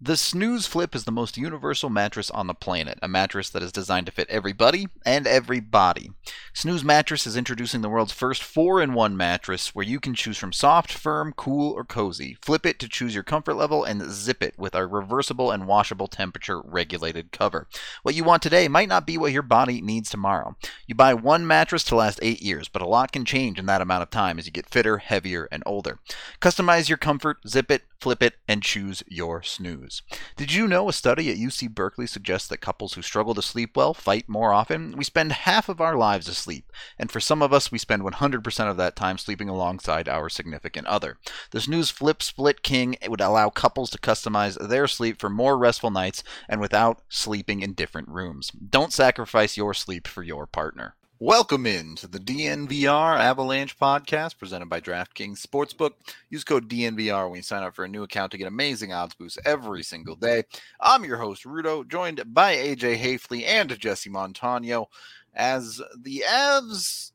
The 0.00 0.16
Snooze 0.16 0.64
Flip 0.68 0.94
is 0.94 1.02
the 1.02 1.10
most 1.10 1.36
universal 1.36 1.90
mattress 1.90 2.30
on 2.30 2.46
the 2.46 2.54
planet, 2.54 3.00
a 3.02 3.08
mattress 3.08 3.50
that 3.50 3.64
is 3.64 3.72
designed 3.72 4.06
to 4.06 4.12
fit 4.12 4.30
everybody 4.30 4.86
and 5.04 5.26
every 5.26 5.58
body. 5.58 6.12
Snooze 6.54 6.84
Mattress 6.84 7.26
is 7.26 7.36
introducing 7.36 7.80
the 7.80 7.88
world's 7.88 8.12
first 8.12 8.44
4 8.44 8.80
in 8.80 8.94
1 8.94 9.16
mattress 9.16 9.74
where 9.74 9.84
you 9.84 9.98
can 9.98 10.14
choose 10.14 10.38
from 10.38 10.52
soft, 10.52 10.92
firm, 10.92 11.32
cool, 11.36 11.72
or 11.72 11.82
cozy. 11.82 12.36
Flip 12.42 12.64
it 12.64 12.78
to 12.78 12.88
choose 12.88 13.12
your 13.12 13.24
comfort 13.24 13.54
level 13.54 13.82
and 13.82 14.08
zip 14.12 14.40
it 14.40 14.56
with 14.56 14.72
our 14.76 14.86
reversible 14.86 15.50
and 15.50 15.66
washable 15.66 16.06
temperature 16.06 16.60
regulated 16.60 17.32
cover. 17.32 17.66
What 18.04 18.14
you 18.14 18.22
want 18.22 18.40
today 18.40 18.68
might 18.68 18.88
not 18.88 19.04
be 19.04 19.18
what 19.18 19.32
your 19.32 19.42
body 19.42 19.80
needs 19.80 20.10
tomorrow. 20.10 20.54
You 20.86 20.94
buy 20.94 21.12
one 21.14 21.44
mattress 21.44 21.82
to 21.84 21.96
last 21.96 22.20
8 22.22 22.40
years, 22.40 22.68
but 22.68 22.82
a 22.82 22.88
lot 22.88 23.10
can 23.10 23.24
change 23.24 23.58
in 23.58 23.66
that 23.66 23.82
amount 23.82 24.02
of 24.02 24.10
time 24.10 24.38
as 24.38 24.46
you 24.46 24.52
get 24.52 24.70
fitter, 24.70 24.98
heavier, 24.98 25.48
and 25.50 25.64
older. 25.66 25.98
Customize 26.40 26.88
your 26.88 26.98
comfort, 26.98 27.38
zip 27.48 27.68
it, 27.68 27.82
flip 28.00 28.22
it, 28.22 28.34
and 28.46 28.62
choose 28.62 29.02
your 29.08 29.42
snooze. 29.42 30.02
Did 30.36 30.52
you 30.52 30.68
know 30.68 30.88
a 30.88 30.92
study 30.92 31.30
at 31.30 31.36
UC 31.36 31.74
Berkeley 31.74 32.06
suggests 32.06 32.48
that 32.48 32.58
couples 32.60 32.94
who 32.94 33.02
struggle 33.02 33.34
to 33.34 33.42
sleep 33.42 33.76
well 33.76 33.94
fight 33.94 34.28
more 34.28 34.52
often? 34.52 34.96
We 34.96 35.04
spend 35.04 35.32
half 35.32 35.68
of 35.68 35.80
our 35.80 35.96
lives 35.96 36.28
asleep, 36.28 36.72
and 36.98 37.10
for 37.10 37.20
some 37.20 37.42
of 37.42 37.52
us, 37.52 37.72
we 37.72 37.78
spend 37.78 38.02
100% 38.02 38.70
of 38.70 38.76
that 38.76 38.96
time 38.96 39.18
sleeping 39.18 39.48
alongside 39.48 40.08
our 40.08 40.28
significant 40.28 40.86
other. 40.86 41.18
The 41.50 41.60
Snooze 41.60 41.90
Flip 41.90 42.22
Split 42.22 42.62
King 42.62 42.96
would 43.06 43.20
allow 43.20 43.50
couples 43.50 43.90
to 43.90 43.98
customize 43.98 44.56
their 44.68 44.86
sleep 44.86 45.20
for 45.20 45.30
more 45.30 45.58
restful 45.58 45.90
nights 45.90 46.22
and 46.48 46.60
without 46.60 47.02
sleeping 47.08 47.60
in 47.60 47.72
different 47.74 48.08
rooms. 48.08 48.50
Don't 48.50 48.92
sacrifice 48.92 49.56
your 49.56 49.74
sleep 49.74 50.06
for 50.06 50.22
your 50.22 50.46
partner. 50.46 50.94
Welcome 51.20 51.66
in 51.66 51.96
to 51.96 52.06
the 52.06 52.20
DNVR 52.20 53.18
Avalanche 53.18 53.76
podcast 53.76 54.38
presented 54.38 54.68
by 54.68 54.80
DraftKings 54.80 55.44
Sportsbook. 55.44 55.94
Use 56.30 56.44
code 56.44 56.68
DNVR 56.68 57.28
when 57.28 57.38
you 57.38 57.42
sign 57.42 57.64
up 57.64 57.74
for 57.74 57.84
a 57.84 57.88
new 57.88 58.04
account 58.04 58.30
to 58.30 58.38
get 58.38 58.46
amazing 58.46 58.92
odds 58.92 59.16
boosts 59.16 59.36
every 59.44 59.82
single 59.82 60.14
day. 60.14 60.44
I'm 60.78 61.04
your 61.04 61.16
host, 61.16 61.42
Rudo, 61.42 61.88
joined 61.88 62.22
by 62.32 62.54
AJ 62.54 62.98
Haefele 62.98 63.44
and 63.44 63.76
Jesse 63.80 64.08
Montano. 64.08 64.90
As 65.34 65.82
the 66.00 66.22
Avs, 66.24 67.10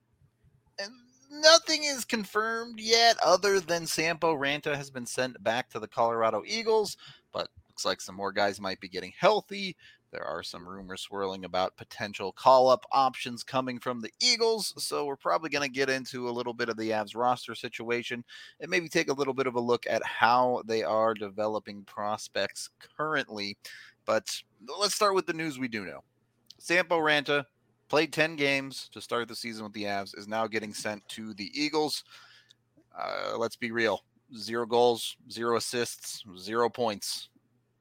nothing 1.31 1.85
is 1.85 2.03
confirmed 2.03 2.81
yet 2.81 3.15
other 3.23 3.61
than 3.61 3.87
Sampo 3.87 4.35
Ranta 4.35 4.75
has 4.75 4.89
been 4.89 5.05
sent 5.05 5.41
back 5.41 5.69
to 5.69 5.79
the 5.79 5.87
Colorado 5.87 6.43
Eagles, 6.45 6.97
but 7.31 7.47
looks 7.69 7.85
like 7.85 8.01
some 8.01 8.15
more 8.15 8.33
guys 8.33 8.59
might 8.59 8.81
be 8.81 8.89
getting 8.89 9.13
healthy. 9.17 9.77
There 10.13 10.23
are 10.23 10.43
some 10.43 10.69
rumors 10.69 11.01
swirling 11.01 11.43
about 11.43 11.75
potential 11.75 12.31
call 12.31 12.69
up 12.69 12.85
options 12.91 13.43
coming 13.43 13.79
from 13.79 13.99
the 13.99 14.11
Eagles. 14.21 14.71
So 14.77 15.05
we're 15.05 15.15
probably 15.15 15.49
going 15.49 15.67
to 15.67 15.73
get 15.73 15.89
into 15.89 16.29
a 16.29 16.31
little 16.31 16.53
bit 16.53 16.69
of 16.69 16.77
the 16.77 16.91
Avs 16.91 17.15
roster 17.15 17.55
situation 17.55 18.23
and 18.59 18.69
maybe 18.69 18.87
take 18.87 19.09
a 19.09 19.13
little 19.13 19.33
bit 19.33 19.47
of 19.47 19.55
a 19.55 19.59
look 19.59 19.87
at 19.89 20.05
how 20.05 20.61
they 20.67 20.83
are 20.83 21.15
developing 21.15 21.81
prospects 21.85 22.69
currently. 22.95 23.57
But 24.05 24.39
let's 24.79 24.93
start 24.93 25.15
with 25.15 25.25
the 25.25 25.33
news 25.33 25.57
we 25.57 25.67
do 25.67 25.83
know. 25.83 26.03
Sampo 26.59 26.99
Ranta 26.99 27.45
played 27.89 28.13
10 28.13 28.35
games 28.35 28.89
to 28.93 29.01
start 29.01 29.27
the 29.27 29.35
season 29.35 29.63
with 29.63 29.73
the 29.73 29.85
Avs, 29.85 30.15
is 30.15 30.27
now 30.27 30.45
getting 30.45 30.75
sent 30.75 31.07
to 31.09 31.33
the 31.33 31.49
Eagles. 31.59 32.03
Uh, 32.95 33.35
let's 33.39 33.55
be 33.55 33.71
real 33.71 34.03
zero 34.37 34.67
goals, 34.67 35.17
zero 35.31 35.57
assists, 35.57 36.23
zero 36.37 36.69
points 36.69 37.29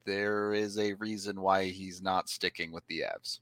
there 0.05 0.53
is 0.53 0.77
a 0.77 0.93
reason 0.93 1.41
why 1.41 1.65
he's 1.65 2.01
not 2.01 2.29
sticking 2.29 2.71
with 2.71 2.85
the 2.87 3.01
Avs. 3.01 3.39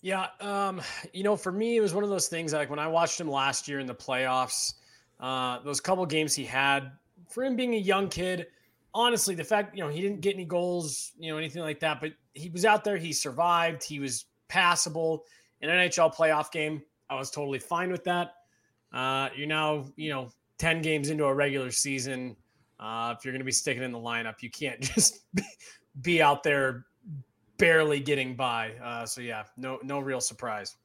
Yeah, 0.00 0.26
um, 0.40 0.82
you 1.12 1.22
know, 1.22 1.36
for 1.36 1.52
me, 1.52 1.76
it 1.76 1.80
was 1.80 1.94
one 1.94 2.02
of 2.02 2.10
those 2.10 2.26
things 2.26 2.52
like 2.52 2.70
when 2.70 2.80
I 2.80 2.88
watched 2.88 3.20
him 3.20 3.30
last 3.30 3.68
year 3.68 3.78
in 3.78 3.86
the 3.86 3.94
playoffs, 3.94 4.74
uh, 5.20 5.60
those 5.60 5.80
couple 5.80 6.04
games 6.06 6.34
he 6.34 6.44
had, 6.44 6.90
for 7.28 7.44
him 7.44 7.54
being 7.54 7.74
a 7.74 7.78
young 7.78 8.08
kid, 8.08 8.48
honestly, 8.94 9.34
the 9.34 9.44
fact, 9.44 9.76
you 9.76 9.82
know, 9.82 9.88
he 9.88 10.00
didn't 10.00 10.20
get 10.20 10.34
any 10.34 10.44
goals, 10.44 11.12
you 11.18 11.30
know, 11.30 11.38
anything 11.38 11.62
like 11.62 11.80
that, 11.80 12.00
but 12.00 12.12
he 12.34 12.48
was 12.50 12.64
out 12.64 12.82
there, 12.82 12.96
he 12.96 13.12
survived, 13.12 13.84
he 13.84 14.00
was 14.00 14.26
passable. 14.48 15.24
In 15.60 15.70
an 15.70 15.88
NHL 15.88 16.12
playoff 16.12 16.50
game, 16.50 16.82
I 17.08 17.14
was 17.14 17.30
totally 17.30 17.60
fine 17.60 17.92
with 17.92 18.02
that. 18.04 18.32
Uh, 18.92 19.28
you're 19.36 19.46
now, 19.46 19.86
you 19.96 20.10
know, 20.10 20.30
10 20.58 20.82
games 20.82 21.10
into 21.10 21.24
a 21.24 21.34
regular 21.34 21.70
season. 21.70 22.36
Uh, 22.82 23.14
if 23.16 23.24
you're 23.24 23.32
going 23.32 23.40
to 23.40 23.44
be 23.44 23.52
sticking 23.52 23.84
in 23.84 23.92
the 23.92 23.98
lineup, 23.98 24.42
you 24.42 24.50
can't 24.50 24.80
just 24.94 25.20
be 26.00 26.20
out 26.20 26.42
there 26.42 26.86
barely 27.56 28.00
getting 28.00 28.34
by. 28.34 28.72
Uh, 28.82 29.06
so 29.06 29.20
yeah, 29.20 29.44
no 29.56 29.78
no 29.84 30.00
real 30.00 30.20
surprise. 30.20 30.76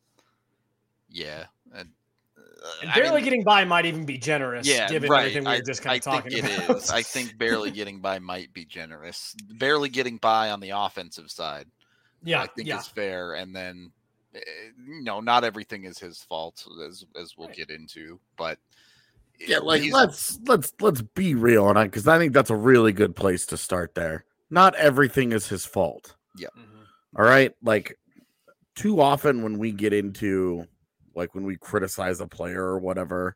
Yeah. 1.09 1.45
And, 1.73 1.89
uh, 2.37 2.67
and 2.83 2.93
barely 2.93 3.09
I 3.09 3.15
mean, 3.15 3.23
getting 3.23 3.43
by 3.43 3.65
might 3.65 3.85
even 3.85 4.05
be 4.05 4.17
generous. 4.17 4.67
Yeah, 4.67 4.87
given 4.87 5.09
right. 5.09 5.21
everything 5.21 5.43
we 5.45 5.57
were 5.57 5.63
just 5.63 5.81
kind 5.81 5.93
I 5.93 5.95
of 5.97 6.03
talking 6.03 6.31
think 6.31 6.45
about. 6.45 6.69
it 6.69 6.83
is. 6.83 6.91
I 6.91 7.01
think 7.01 7.35
barely 7.39 7.71
getting 7.71 7.99
by 7.99 8.19
might 8.19 8.53
be 8.53 8.65
generous. 8.65 9.35
Barely 9.57 9.89
getting 9.89 10.17
by 10.17 10.51
on 10.51 10.59
the 10.59 10.71
offensive 10.71 11.31
side. 11.31 11.65
Yeah, 12.23 12.41
I 12.41 12.47
think 12.47 12.67
yeah. 12.67 12.77
is 12.77 12.87
fair. 12.87 13.35
And 13.35 13.55
then, 13.55 13.91
eh, 14.35 14.39
you 14.87 15.03
know, 15.03 15.19
not 15.19 15.43
everything 15.43 15.85
is 15.85 15.97
his 15.97 16.21
fault, 16.21 16.63
as 16.85 17.05
as 17.19 17.35
we'll 17.37 17.47
Right. 17.47 17.57
get 17.57 17.69
into. 17.71 18.19
But 18.37 18.59
Yeah, 19.39 19.59
like 19.59 19.81
he's- 19.81 19.93
let's 19.93 20.39
let's 20.45 20.73
let's 20.81 21.01
be 21.01 21.35
real 21.35 21.65
on 21.65 21.77
it 21.77 21.85
because 21.85 22.07
I 22.07 22.17
think 22.17 22.33
that's 22.33 22.49
a 22.49 22.55
really 22.55 22.91
good 22.91 23.15
place 23.15 23.45
to 23.47 23.57
start 23.57 23.93
there. 23.95 24.25
Not 24.49 24.75
everything 24.75 25.31
is 25.31 25.47
his 25.47 25.65
fault. 25.65 26.15
Mhm. 26.37 26.85
All 27.17 27.25
right. 27.25 27.53
Like 27.61 27.97
too 28.75 29.01
often 29.01 29.43
when 29.43 29.57
we 29.59 29.71
get 29.71 29.93
into 29.93 30.65
like 31.15 31.33
when 31.35 31.43
we 31.45 31.57
criticize 31.57 32.19
a 32.19 32.27
player 32.27 32.63
or 32.63 32.79
whatever, 32.79 33.35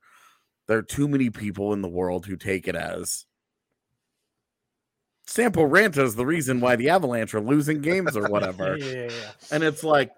there 0.68 0.78
are 0.78 0.84
too 0.84 1.08
many 1.08 1.30
people 1.30 1.74
in 1.74 1.82
the 1.82 1.90
world 1.90 2.26
who 2.26 2.36
take 2.36 2.68
it 2.68 2.76
as 2.76 3.26
Sampo 5.28 5.62
Ranta 5.68 6.04
is 6.04 6.16
the 6.16 6.26
reason 6.26 6.60
why 6.60 6.76
the 6.76 6.90
Avalanche 6.90 7.34
are 7.34 7.42
losing 7.42 7.82
games 7.82 8.18
or 8.18 8.28
whatever. 8.30 8.78
Yeah, 8.78 8.86
yeah, 8.86 9.10
yeah. 9.10 9.32
and 9.52 9.64
it's 9.64 9.84
like, 9.84 10.12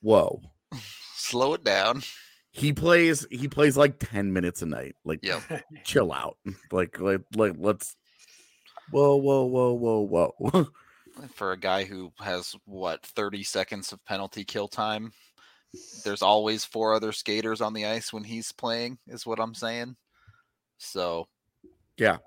whoa. 0.00 0.40
slow 1.16 1.54
it 1.54 1.64
down. 1.64 2.02
He 2.52 2.72
plays 2.72 3.26
he 3.30 3.48
plays 3.48 3.76
like 3.76 3.98
10 3.98 4.32
minutes 4.32 4.62
a 4.62 4.66
night. 4.66 4.96
Like 5.04 5.20
chill 5.84 6.12
out. 6.12 6.36
Like 6.72 6.98
like 7.00 7.22
like 7.34 7.54
let's 7.58 7.96
whoa, 8.90 9.16
whoa, 9.16 9.44
whoa, 9.44 9.72
whoa, 9.72 10.34
whoa. 10.38 10.68
For 11.34 11.52
a 11.52 11.56
guy 11.56 11.84
who 11.84 12.12
has 12.18 12.54
what 12.64 13.04
30 13.04 13.42
seconds 13.42 13.92
of 13.92 14.04
penalty 14.04 14.42
kill 14.44 14.68
time, 14.68 15.12
there's 16.04 16.22
always 16.22 16.64
four 16.64 16.94
other 16.94 17.12
skaters 17.12 17.60
on 17.60 17.74
the 17.74 17.86
ice 17.86 18.12
when 18.12 18.24
he's 18.24 18.52
playing, 18.52 18.98
is 19.06 19.26
what 19.26 19.38
I'm 19.40 19.54
saying. 19.54 19.96
So, 20.78 21.28
Yeah. 21.98 22.18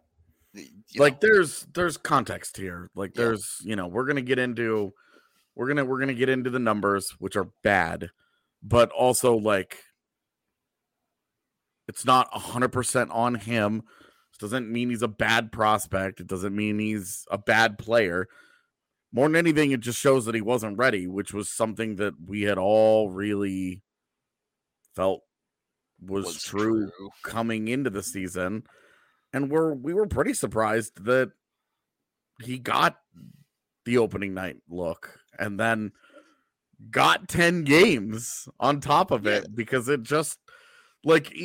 like 0.96 1.14
know, 1.14 1.20
there's 1.22 1.66
there's 1.74 1.98
context 1.98 2.58
here 2.58 2.92
like 2.96 3.12
Yeah. 3.16 3.24
there's 3.24 3.58
you 3.64 3.76
know 3.76 3.88
we're 3.88 4.06
gonna 4.06 4.22
get 4.22 4.38
into 4.38 4.94
we're 5.56 5.68
gonna 5.68 5.84
we're 5.86 6.00
gonna 6.00 6.14
get 6.14 6.30
into 6.30 6.52
the 6.52 6.60
numbers 6.60 7.10
which 7.18 7.36
are 7.36 7.50
bad 7.64 8.12
but 8.62 8.92
also 8.92 9.36
like 9.36 9.84
it's 11.88 12.06
not 12.06 12.32
100% 12.32 13.08
on 13.12 13.36
him. 13.36 13.84
This 14.32 14.38
doesn't 14.40 14.72
mean 14.72 14.90
he's 14.90 15.02
a 15.02 15.08
bad 15.08 15.52
prospect. 15.52 16.20
It 16.20 16.28
doesn't 16.28 16.56
mean 16.56 16.80
he's 16.80 17.26
a 17.30 17.38
bad 17.38 17.78
player. 17.78 18.28
More 19.12 19.28
than 19.28 19.36
anything 19.36 19.72
it 19.72 19.82
just 19.82 20.00
shows 20.00 20.26
that 20.26 20.36
he 20.36 20.42
wasn't 20.42 20.78
ready 20.78 21.06
which 21.08 21.34
was 21.34 21.48
something 21.48 21.98
that 21.98 22.16
we 22.26 22.44
had 22.44 22.58
all 22.58 23.12
really 23.12 23.84
felt 24.96 25.22
was, 26.02 26.26
was 26.26 26.44
true 26.44 26.92
coming 27.24 27.68
into 27.68 27.90
the 27.90 28.04
season. 28.04 28.64
And 29.32 29.52
we're 29.52 29.74
we 29.74 29.94
were 29.94 30.08
pretty 30.08 30.34
surprised 30.34 31.06
that 31.06 31.32
he 32.42 32.58
got 32.58 32.98
the 33.86 33.98
opening 33.98 34.34
night 34.34 34.58
look 34.70 35.20
and 35.38 35.60
then 35.60 35.92
got 36.90 37.28
10 37.28 37.64
games 37.64 38.48
on 38.60 38.80
top 38.80 39.12
of 39.12 39.26
it 39.26 39.44
yeah. 39.44 39.50
because 39.54 39.90
it 39.90 40.04
just 40.04 40.38
like 41.04 41.36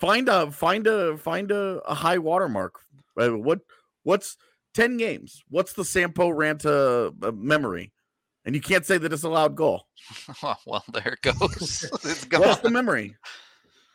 find 0.00 0.28
a 0.28 0.50
find 0.50 0.86
a 0.86 1.16
find 1.18 1.50
a, 1.50 1.80
a 1.86 1.94
high 1.94 2.18
watermark. 2.18 2.80
Uh, 3.20 3.30
what 3.30 3.60
what's 4.02 4.36
10 4.74 4.96
games. 4.96 5.42
What's 5.48 5.72
the 5.72 5.84
sampo 5.84 6.28
ranta 6.28 7.12
uh, 7.22 7.32
memory? 7.32 7.92
And 8.44 8.54
you 8.54 8.60
can't 8.60 8.86
say 8.86 8.98
that 8.98 9.12
it's 9.12 9.22
a 9.22 9.28
loud 9.28 9.54
goal. 9.54 9.86
Well 10.66 10.84
there 10.92 11.16
it 11.22 11.22
goes. 11.22 11.86
It's 12.04 12.26
what's 12.30 12.60
the 12.60 12.70
memory? 12.70 13.16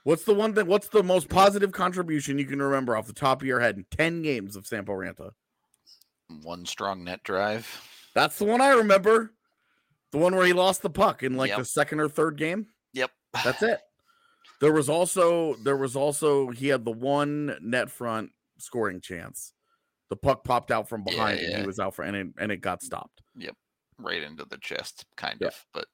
What's 0.04 0.24
the 0.24 0.36
one 0.36 0.54
that 0.54 0.68
what's 0.68 0.88
the 0.90 1.04
most 1.04 1.30
positive 1.30 1.72
contribution 1.72 2.38
you 2.38 2.46
can 2.46 2.62
remember 2.62 2.96
off 2.96 3.08
the 3.08 3.14
top 3.14 3.42
of 3.42 3.48
your 3.48 3.60
head 3.60 3.78
in 3.78 3.86
10 3.92 4.22
games 4.22 4.56
of 4.56 4.68
sampo 4.68 4.94
ranta? 4.94 5.32
One 6.44 6.66
strong 6.66 7.04
net 7.04 7.24
drive. 7.24 7.68
That's 8.14 8.38
the 8.38 8.46
one 8.46 8.62
i 8.62 8.70
remember. 8.70 9.34
The 10.12 10.18
one 10.20 10.36
where 10.36 10.46
he 10.46 10.54
lost 10.54 10.82
the 10.82 10.90
puck 10.90 11.24
in 11.24 11.36
like 11.36 11.50
yep. 11.50 11.58
the 11.58 11.66
second 11.66 12.00
or 12.00 12.08
third 12.08 12.38
game. 12.38 12.68
Yep. 12.94 13.12
That's 13.44 13.64
it. 13.64 13.82
There 14.62 14.72
was 14.72 14.90
also 14.90 15.56
there 15.56 15.78
was 15.78 15.96
also 15.96 16.50
he 16.50 16.68
had 16.68 16.86
the 16.86 16.92
one 16.92 17.58
net 17.62 17.90
front 17.90 18.32
scoring 18.58 19.02
chance. 19.02 19.54
The 20.10 20.16
puck 20.16 20.44
popped 20.44 20.72
out 20.72 20.88
from 20.88 21.04
behind 21.04 21.40
yeah, 21.40 21.48
yeah. 21.48 21.54
and 21.54 21.62
he 21.62 21.68
was 21.68 21.80
out 21.80 21.96
for 21.96 22.04
and 22.04 22.16
it, 22.16 22.28
and 22.40 22.52
it 22.52 22.62
got 22.62 22.82
stopped. 22.82 23.22
Yep. 23.36 23.56
Right 23.98 24.22
into 24.22 24.46
the 24.46 24.58
chest, 24.58 25.06
kind 25.18 25.42
of. 25.42 25.66
But 25.74 25.86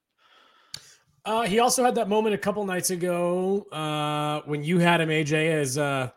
uh, 1.24 1.44
he 1.44 1.60
also 1.60 1.84
had 1.84 1.96
that 1.96 2.10
moment 2.10 2.36
a 2.36 2.38
couple 2.38 2.66
nights 2.66 2.90
ago 2.90 3.62
uh, 3.72 4.42
when 4.46 4.64
you 4.64 4.80
had 4.80 5.02
him, 5.02 5.10
AJ, 5.10 5.52
as 5.52 5.78
uh, 5.78 6.10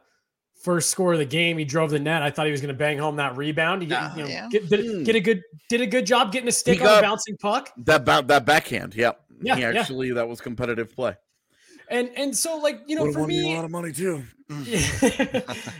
first 0.62 0.90
score 0.90 1.12
of 1.12 1.18
the 1.18 1.26
game, 1.26 1.58
he 1.58 1.64
drove 1.64 1.90
the 1.90 1.98
net. 1.98 2.22
I 2.22 2.30
thought 2.30 2.46
he 2.46 2.52
was 2.52 2.62
going 2.62 2.74
to 2.74 2.78
bang 2.78 2.98
home 2.98 3.16
that 3.16 3.36
rebound. 3.36 3.82
He 3.82 3.92
uh, 3.92 4.16
you 4.16 4.22
know, 4.22 4.28
yeah. 4.28 4.48
get, 4.50 4.68
did, 4.68 4.84
hmm. 4.84 5.02
get, 5.04 5.14
a 5.14 5.20
good 5.20 5.42
did 5.68 5.82
a 5.82 5.86
good 5.86 6.06
job 6.06 6.32
getting 6.32 6.48
a 6.48 6.52
stick 6.52 6.80
on 6.80 6.98
a 6.98 7.02
bouncing 7.02 7.36
puck. 7.36 7.70
That 7.78 8.06
that 8.06 8.46
backhand, 8.46 8.94
yep. 8.94 9.20
Yeah, 9.42 9.56
he 9.56 9.64
actually 9.64 10.08
yeah. 10.08 10.14
that 10.14 10.28
was 10.28 10.40
competitive 10.40 10.94
play. 10.94 11.16
And 11.90 12.10
and 12.16 12.36
so 12.36 12.56
like 12.58 12.80
you 12.86 12.96
know 12.96 13.12
for 13.12 13.26
me, 13.26 13.52
a 13.52 13.56
lot 13.56 13.64
of 13.64 13.70
money 13.70 13.92
too. 13.92 14.24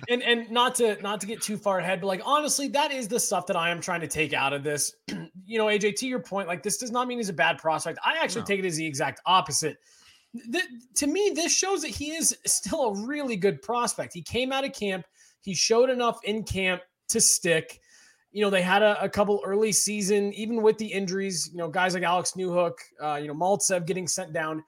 and 0.09 0.23
and 0.23 0.51
not 0.51 0.75
to 0.77 1.01
not 1.03 1.21
to 1.21 1.27
get 1.27 1.43
too 1.43 1.57
far 1.57 1.81
ahead, 1.81 2.01
but 2.01 2.07
like 2.07 2.23
honestly, 2.25 2.69
that 2.69 2.93
is 2.93 3.09
the 3.09 3.21
stuff 3.21 3.47
that 3.47 3.57
I 3.57 3.71
am 3.71 3.81
trying 3.81 4.01
to 4.01 4.09
take 4.09 4.33
out 4.33 4.53
of 4.53 4.63
this. 4.63 4.95
you 5.47 5.59
know, 5.59 5.67
AJ, 5.67 5.97
to 5.97 6.07
your 6.07 6.21
point, 6.21 6.49
like 6.49 6.63
this 6.63 6.79
does 6.79 6.91
not 6.91 7.07
mean 7.07 7.19
he's 7.19 7.29
a 7.29 7.35
bad 7.35 7.59
prospect. 7.59 7.99
I 8.05 8.19
actually 8.23 8.43
no. 8.43 8.47
take 8.47 8.61
it 8.61 8.65
as 8.65 8.77
the 8.77 8.87
exact 8.87 9.21
opposite 9.27 9.79
th- 10.53 10.65
to 10.97 11.07
me, 11.07 11.33
this 11.35 11.55
shows 11.57 11.83
that 11.83 11.89
he 11.89 12.13
is 12.13 12.37
still 12.47 12.83
a 12.85 13.07
really 13.07 13.37
good 13.37 13.63
prospect. 13.63 14.13
He 14.13 14.23
came 14.23 14.53
out 14.53 14.65
of 14.65 14.73
camp, 14.73 15.07
he 15.41 15.55
showed 15.55 15.91
enough 15.91 16.19
in 16.25 16.45
camp 16.45 16.83
to 17.09 17.21
stick. 17.21 17.81
You 18.33 18.43
know, 18.43 18.51
they 18.51 18.63
had 18.63 18.83
a, 18.83 19.01
a 19.03 19.09
couple 19.09 19.41
early 19.45 19.73
season, 19.73 20.33
even 20.35 20.63
with 20.63 20.79
the 20.79 20.87
injuries, 20.87 21.51
you 21.53 21.59
know, 21.59 21.69
guys 21.69 21.95
like 21.95 22.03
Alex 22.03 22.33
Newhook, 22.33 22.73
uh, 23.01 23.17
you 23.17 23.29
know, 23.29 23.35
Maltsev 23.35 23.87
getting 23.87 24.09
sent 24.09 24.33
down. 24.33 24.65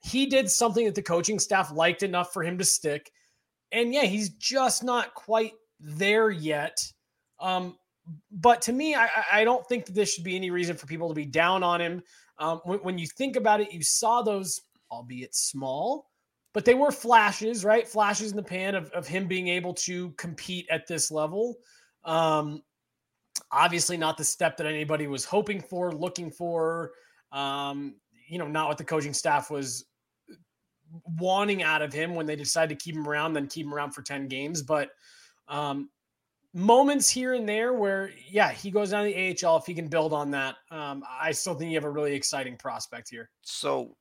He 0.00 0.26
did 0.26 0.50
something 0.50 0.84
that 0.84 0.94
the 0.94 1.02
coaching 1.02 1.38
staff 1.38 1.72
liked 1.72 2.02
enough 2.02 2.32
for 2.32 2.42
him 2.42 2.58
to 2.58 2.64
stick. 2.64 3.10
And 3.72 3.92
yeah, 3.92 4.04
he's 4.04 4.30
just 4.30 4.84
not 4.84 5.14
quite 5.14 5.52
there 5.80 6.30
yet. 6.30 6.80
Um, 7.40 7.76
but 8.30 8.62
to 8.62 8.72
me, 8.72 8.94
I, 8.94 9.08
I, 9.32 9.44
don't 9.44 9.66
think 9.66 9.86
that 9.86 9.94
this 9.94 10.12
should 10.12 10.24
be 10.24 10.34
any 10.34 10.50
reason 10.50 10.76
for 10.76 10.86
people 10.86 11.08
to 11.08 11.14
be 11.14 11.26
down 11.26 11.62
on 11.62 11.80
him. 11.80 12.02
Um, 12.38 12.60
when, 12.64 12.78
when, 12.80 12.98
you 12.98 13.06
think 13.06 13.36
about 13.36 13.60
it, 13.60 13.72
you 13.72 13.82
saw 13.82 14.22
those 14.22 14.62
albeit 14.90 15.34
small, 15.34 16.08
but 16.54 16.64
they 16.64 16.74
were 16.74 16.90
flashes, 16.90 17.64
right? 17.64 17.86
Flashes 17.86 18.30
in 18.30 18.36
the 18.36 18.42
pan 18.42 18.74
of, 18.74 18.90
of 18.90 19.06
him 19.06 19.26
being 19.26 19.48
able 19.48 19.74
to 19.74 20.10
compete 20.12 20.66
at 20.70 20.86
this 20.86 21.10
level. 21.10 21.56
Um, 22.04 22.62
obviously, 23.52 23.96
not 23.96 24.16
the 24.16 24.24
step 24.24 24.56
that 24.56 24.66
anybody 24.66 25.06
was 25.06 25.24
hoping 25.24 25.60
for, 25.60 25.92
looking 25.92 26.30
for. 26.30 26.92
Um, 27.32 27.96
you 28.28 28.38
know, 28.38 28.48
not 28.48 28.68
what 28.68 28.78
the 28.78 28.84
coaching 28.84 29.14
staff 29.14 29.50
was 29.50 29.84
wanting 31.18 31.62
out 31.62 31.82
of 31.82 31.92
him 31.92 32.14
when 32.14 32.26
they 32.26 32.36
decide 32.36 32.68
to 32.70 32.74
keep 32.74 32.94
him 32.94 33.08
around, 33.08 33.32
then 33.32 33.46
keep 33.46 33.66
him 33.66 33.74
around 33.74 33.92
for 33.92 34.02
10 34.02 34.28
games. 34.28 34.62
But 34.62 34.90
um, 35.48 35.90
moments 36.54 37.08
here 37.08 37.34
and 37.34 37.48
there 37.48 37.72
where, 37.72 38.10
yeah, 38.30 38.50
he 38.50 38.70
goes 38.70 38.90
down 38.90 39.04
to 39.04 39.12
the 39.12 39.46
AHL. 39.46 39.58
If 39.58 39.66
he 39.66 39.74
can 39.74 39.88
build 39.88 40.12
on 40.12 40.30
that, 40.32 40.56
um, 40.70 41.04
I 41.08 41.32
still 41.32 41.54
think 41.54 41.70
you 41.70 41.76
have 41.76 41.84
a 41.84 41.90
really 41.90 42.14
exciting 42.14 42.56
prospect 42.56 43.10
here. 43.10 43.30
So 43.42 43.96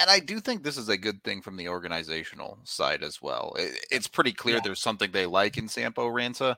and 0.00 0.10
I 0.10 0.20
do 0.20 0.40
think 0.40 0.62
this 0.62 0.76
is 0.76 0.88
a 0.88 0.96
good 0.96 1.22
thing 1.24 1.42
from 1.42 1.56
the 1.56 1.68
organizational 1.68 2.58
side 2.64 3.02
as 3.02 3.20
well. 3.20 3.54
It, 3.58 3.86
it's 3.90 4.08
pretty 4.08 4.32
clear 4.32 4.56
yeah. 4.56 4.60
there's 4.62 4.80
something 4.80 5.10
they 5.10 5.26
like 5.26 5.58
in 5.58 5.68
Sampo 5.68 6.08
Ranta, 6.08 6.56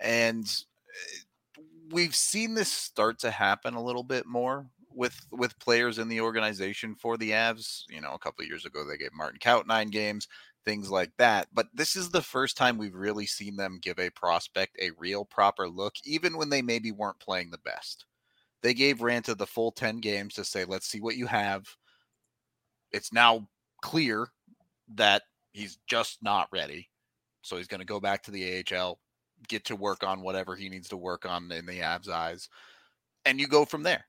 and 0.00 0.44
eh, 0.44 1.62
we've 1.90 2.14
seen 2.14 2.54
this 2.54 2.70
start 2.70 3.18
to 3.20 3.30
happen 3.30 3.74
a 3.74 3.82
little 3.82 4.02
bit 4.02 4.26
more 4.26 4.66
with 4.92 5.26
with 5.30 5.58
players 5.58 5.98
in 5.98 6.08
the 6.08 6.20
organization 6.20 6.94
for 6.94 7.16
the 7.16 7.30
Avs. 7.30 7.82
You 7.88 8.00
know, 8.00 8.12
a 8.12 8.18
couple 8.18 8.44
years 8.44 8.64
ago 8.66 8.84
they 8.84 8.96
gave 8.96 9.12
Martin 9.12 9.38
Kaut 9.38 9.66
nine 9.66 9.88
games, 9.88 10.28
things 10.64 10.90
like 10.90 11.12
that. 11.18 11.48
But 11.52 11.68
this 11.74 11.96
is 11.96 12.10
the 12.10 12.22
first 12.22 12.56
time 12.56 12.78
we've 12.78 12.94
really 12.94 13.26
seen 13.26 13.56
them 13.56 13.78
give 13.80 13.98
a 13.98 14.10
prospect 14.10 14.76
a 14.80 14.90
real 14.98 15.24
proper 15.24 15.68
look, 15.68 15.94
even 16.04 16.36
when 16.36 16.50
they 16.50 16.62
maybe 16.62 16.92
weren't 16.92 17.20
playing 17.20 17.50
the 17.50 17.58
best. 17.58 18.06
They 18.62 18.74
gave 18.74 18.98
Ranta 18.98 19.36
the 19.36 19.46
full 19.46 19.72
10 19.72 20.00
games 20.00 20.34
to 20.34 20.44
say, 20.44 20.66
let's 20.66 20.86
see 20.86 21.00
what 21.00 21.16
you 21.16 21.26
have 21.26 21.64
it's 22.92 23.12
now 23.12 23.46
clear 23.82 24.28
that 24.94 25.22
he's 25.52 25.78
just 25.86 26.18
not 26.22 26.48
ready. 26.52 26.88
So 27.42 27.56
he's 27.56 27.68
going 27.68 27.80
to 27.80 27.86
go 27.86 28.00
back 28.00 28.22
to 28.24 28.30
the 28.30 28.64
AHL, 28.72 28.98
get 29.48 29.64
to 29.66 29.76
work 29.76 30.04
on 30.04 30.22
whatever 30.22 30.54
he 30.54 30.68
needs 30.68 30.88
to 30.88 30.96
work 30.96 31.26
on 31.26 31.50
in 31.50 31.66
the 31.66 31.80
Avs' 31.80 32.08
eyes, 32.08 32.48
and 33.24 33.40
you 33.40 33.46
go 33.46 33.64
from 33.64 33.82
there. 33.82 34.04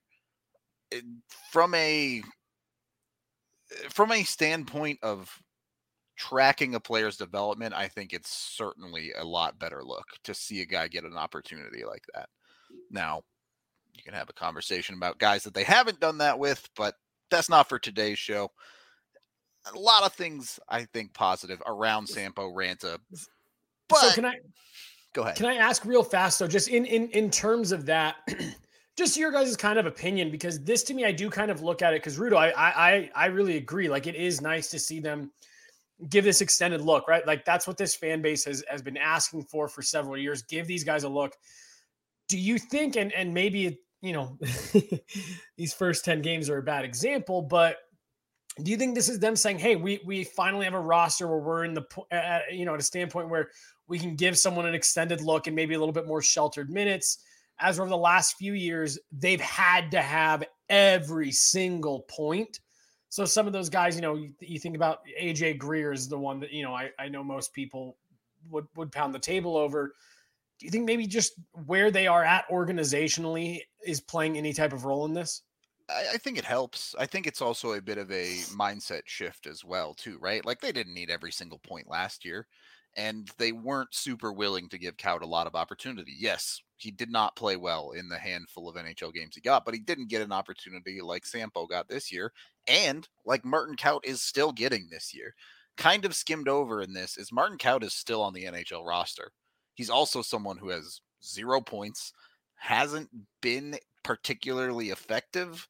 From 1.51 1.73
a 1.75 2.21
from 3.89 4.11
a 4.11 4.23
standpoint 4.23 4.99
of 5.01 5.31
tracking 6.17 6.75
a 6.75 6.79
player's 6.79 7.17
development, 7.17 7.73
I 7.73 7.87
think 7.87 8.13
it's 8.13 8.29
certainly 8.29 9.11
a 9.17 9.23
lot 9.23 9.59
better 9.59 9.83
look 9.83 10.05
to 10.25 10.33
see 10.33 10.61
a 10.61 10.65
guy 10.65 10.87
get 10.87 11.03
an 11.03 11.17
opportunity 11.17 11.83
like 11.85 12.03
that. 12.13 12.29
Now, 12.89 13.23
you 13.95 14.03
can 14.03 14.13
have 14.13 14.29
a 14.29 14.33
conversation 14.33 14.95
about 14.95 15.19
guys 15.19 15.43
that 15.43 15.53
they 15.53 15.63
haven't 15.63 15.99
done 15.99 16.19
that 16.19 16.37
with, 16.37 16.69
but 16.75 16.95
that's 17.29 17.49
not 17.49 17.69
for 17.69 17.79
today's 17.79 18.19
show. 18.19 18.51
A 19.73 19.77
lot 19.77 20.03
of 20.03 20.13
things 20.13 20.59
I 20.69 20.85
think 20.85 21.13
positive 21.13 21.61
around 21.65 22.07
Sampo 22.07 22.51
Ranta. 22.51 22.97
But 23.87 23.97
so 23.97 24.11
can 24.11 24.25
I 24.25 24.39
go 25.13 25.23
ahead? 25.23 25.35
Can 25.35 25.45
I 25.45 25.55
ask 25.55 25.85
real 25.85 26.03
fast 26.03 26.39
though, 26.39 26.47
just 26.47 26.67
in 26.67 26.85
in 26.85 27.09
in 27.09 27.29
terms 27.29 27.71
of 27.71 27.85
that, 27.85 28.15
just 28.97 29.17
your 29.17 29.31
guys' 29.31 29.55
kind 29.55 29.79
of 29.79 29.85
opinion, 29.85 30.31
because 30.31 30.63
this 30.63 30.83
to 30.83 30.93
me, 30.93 31.05
I 31.05 31.11
do 31.11 31.29
kind 31.29 31.51
of 31.51 31.61
look 31.61 31.81
at 31.81 31.93
it 31.93 32.01
because 32.01 32.17
Rudo, 32.17 32.35
I 32.35 32.51
I 32.55 33.11
I 33.15 33.25
really 33.27 33.57
agree. 33.57 33.89
Like 33.89 34.07
it 34.07 34.15
is 34.15 34.41
nice 34.41 34.69
to 34.69 34.79
see 34.79 34.99
them 34.99 35.31
give 36.09 36.23
this 36.23 36.41
extended 36.41 36.81
look, 36.81 37.07
right? 37.07 37.25
Like 37.25 37.45
that's 37.45 37.67
what 37.67 37.77
this 37.77 37.95
fan 37.95 38.21
base 38.21 38.45
has 38.45 38.63
has 38.69 38.81
been 38.81 38.97
asking 38.97 39.43
for 39.45 39.67
for 39.67 39.81
several 39.81 40.17
years. 40.17 40.41
Give 40.43 40.67
these 40.67 40.83
guys 40.83 41.03
a 41.03 41.09
look. 41.09 41.33
Do 42.27 42.37
you 42.37 42.57
think, 42.57 42.95
and 42.95 43.11
and 43.13 43.33
maybe 43.33 43.79
you 44.01 44.13
know, 44.13 44.37
these 45.57 45.73
first 45.73 46.03
10 46.05 46.21
games 46.21 46.49
are 46.49 46.57
a 46.57 46.63
bad 46.63 46.83
example, 46.83 47.41
but 47.43 47.77
do 48.61 48.71
you 48.71 48.77
think 48.77 48.95
this 48.95 49.07
is 49.07 49.19
them 49.19 49.35
saying, 49.35 49.59
"Hey, 49.59 49.75
we 49.77 50.01
we 50.05 50.25
finally 50.25 50.65
have 50.65 50.73
a 50.73 50.79
roster 50.79 51.27
where 51.27 51.37
we're 51.37 51.63
in 51.63 51.73
the 51.73 51.85
uh, 52.11 52.39
you 52.51 52.65
know 52.65 52.73
at 52.73 52.79
a 52.79 52.83
standpoint 52.83 53.29
where 53.29 53.49
we 53.87 53.97
can 53.97 54.15
give 54.15 54.37
someone 54.37 54.65
an 54.65 54.75
extended 54.75 55.21
look 55.21 55.47
and 55.47 55.55
maybe 55.55 55.73
a 55.73 55.79
little 55.79 55.93
bit 55.93 56.07
more 56.07 56.21
sheltered 56.21 56.69
minutes." 56.69 57.23
As 57.61 57.79
over 57.79 57.89
the 57.89 57.97
last 57.97 58.37
few 58.37 58.53
years, 58.53 58.99
they've 59.11 59.41
had 59.41 59.91
to 59.91 60.01
have 60.01 60.43
every 60.69 61.31
single 61.31 62.01
point. 62.09 62.59
So 63.09 63.25
some 63.25 63.45
of 63.47 63.53
those 63.53 63.69
guys, 63.69 63.95
you 63.95 64.01
know, 64.01 64.15
you, 64.15 64.31
you 64.39 64.59
think 64.59 64.75
about 64.75 64.99
AJ 65.21 65.57
Greer 65.57 65.91
is 65.91 66.07
the 66.07 66.17
one 66.17 66.39
that 66.39 66.51
you 66.51 66.63
know 66.63 66.73
I, 66.73 66.89
I 66.97 67.09
know 67.09 67.23
most 67.23 67.53
people 67.53 67.97
would 68.49 68.65
would 68.75 68.91
pound 68.91 69.13
the 69.13 69.19
table 69.19 69.55
over 69.57 69.93
do 70.61 70.65
you 70.65 70.71
think 70.71 70.85
maybe 70.85 71.07
just 71.07 71.33
where 71.65 71.89
they 71.89 72.05
are 72.05 72.23
at 72.23 72.47
organizationally 72.47 73.61
is 73.83 73.99
playing 73.99 74.37
any 74.37 74.53
type 74.53 74.73
of 74.73 74.85
role 74.85 75.05
in 75.05 75.13
this? 75.13 75.41
I, 75.89 76.17
think 76.17 76.37
it 76.37 76.45
helps. 76.45 76.93
I 76.99 77.07
think 77.07 77.25
it's 77.25 77.41
also 77.41 77.73
a 77.73 77.81
bit 77.81 77.97
of 77.97 78.11
a 78.11 78.37
mindset 78.55 79.01
shift 79.05 79.47
as 79.47 79.65
well, 79.65 79.95
too, 79.95 80.19
right? 80.21 80.45
Like 80.45 80.61
they 80.61 80.71
didn't 80.71 80.93
need 80.93 81.09
every 81.09 81.31
single 81.31 81.57
point 81.57 81.89
last 81.89 82.23
year, 82.23 82.45
and 82.97 83.29
they 83.37 83.51
weren't 83.51 83.93
super 83.93 84.33
willing 84.33 84.67
to 84.69 84.77
give 84.77 84.97
Kaut 84.97 85.21
a 85.21 85.25
lot 85.25 85.47
of 85.47 85.55
opportunity. 85.55 86.13
Yes, 86.17 86.61
he 86.77 86.91
did 86.91 87.11
not 87.11 87.35
play 87.35 87.55
well 87.55 87.91
in 87.91 88.09
the 88.09 88.17
handful 88.17 88.67
of 88.67 88.75
NHL 88.75 89.13
games 89.13 89.35
he 89.35 89.41
got, 89.41 89.65
but 89.65 89.73
he 89.73 89.79
didn't 89.79 90.09
get 90.09 90.21
an 90.21 90.31
opportunity 90.31 90.99
like 91.01 91.25
Sampo 91.25 91.67
got 91.67 91.87
this 91.87 92.11
year, 92.11 92.33
and 92.67 93.07
like 93.25 93.45
Martin 93.45 93.75
Kaut 93.75 94.01
is 94.03 94.21
still 94.21 94.51
getting 94.51 94.87
this 94.89 95.13
year. 95.13 95.35
Kind 95.77 96.05
of 96.05 96.15
skimmed 96.15 96.47
over 96.47 96.81
in 96.81 96.93
this 96.93 97.17
is 97.17 97.31
Martin 97.31 97.57
Kaut 97.57 97.83
is 97.83 97.93
still 97.93 98.21
on 98.21 98.33
the 98.33 98.45
NHL 98.45 98.85
roster. 98.85 99.31
He's 99.75 99.89
also 99.89 100.21
someone 100.21 100.57
who 100.57 100.69
has 100.69 101.01
zero 101.23 101.61
points, 101.61 102.13
hasn't 102.55 103.09
been 103.41 103.77
particularly 104.03 104.89
effective 104.89 105.67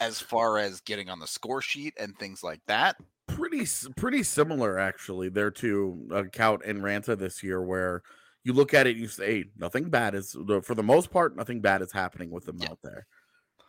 as 0.00 0.20
far 0.20 0.58
as 0.58 0.80
getting 0.80 1.08
on 1.08 1.20
the 1.20 1.26
score 1.26 1.62
sheet 1.62 1.94
and 1.98 2.18
things 2.18 2.42
like 2.42 2.60
that. 2.66 2.96
Pretty 3.34 3.66
pretty 3.96 4.22
similar 4.22 4.78
actually 4.78 5.28
there 5.28 5.50
to 5.52 6.08
uh, 6.12 6.22
Kaut 6.24 6.60
and 6.68 6.80
Ranta 6.82 7.16
this 7.18 7.42
year 7.42 7.62
where 7.62 8.02
you 8.42 8.52
look 8.52 8.74
at 8.74 8.86
it, 8.86 8.96
you 8.96 9.08
say 9.08 9.44
nothing 9.56 9.88
bad 9.90 10.14
is 10.14 10.36
for 10.62 10.74
the 10.74 10.82
most 10.82 11.10
part, 11.10 11.36
nothing 11.36 11.60
bad 11.60 11.82
is 11.82 11.92
happening 11.92 12.30
with 12.30 12.44
them 12.44 12.58
Yeah. 12.60 12.70
out 12.70 12.78
there. 12.82 13.06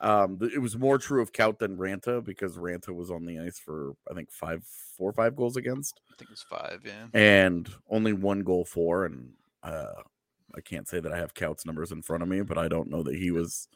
Um, 0.02 0.38
it 0.42 0.60
was 0.62 0.78
more 0.78 0.98
true 0.98 1.22
of 1.22 1.32
Kaut 1.32 1.58
than 1.60 1.78
Ranta 1.78 2.22
because 2.24 2.58
Ranta 2.58 2.94
was 2.94 3.10
on 3.10 3.26
the 3.26 3.40
ice 3.40 3.58
for 3.58 3.94
I 4.12 4.14
think 4.14 4.30
five, 4.32 4.64
four 4.98 5.10
or 5.10 5.14
five 5.14 5.36
goals 5.36 5.56
against, 5.56 6.02
I 6.12 6.16
think 6.18 6.30
it 6.30 6.34
was 6.34 6.44
five. 6.50 6.82
Yeah. 6.86 7.08
and 7.14 7.70
only 7.90 8.12
one 8.14 8.42
goal 8.42 8.66
for. 8.66 9.06
And 9.06 9.32
uh, 9.64 9.94
I 10.54 10.62
can't 10.62 10.88
say 10.88 11.00
that 11.00 11.14
I 11.14 11.18
have 11.18 11.34
Kaut's 11.34 11.66
numbers 11.66 11.92
in 11.94 12.02
front 12.02 12.24
of 12.24 12.30
me, 12.30 12.42
but 12.42 12.58
I 12.58 12.68
don't 12.68 12.90
know 12.90 13.04
that 13.04 13.16
he 13.16 13.32
was 13.32 13.70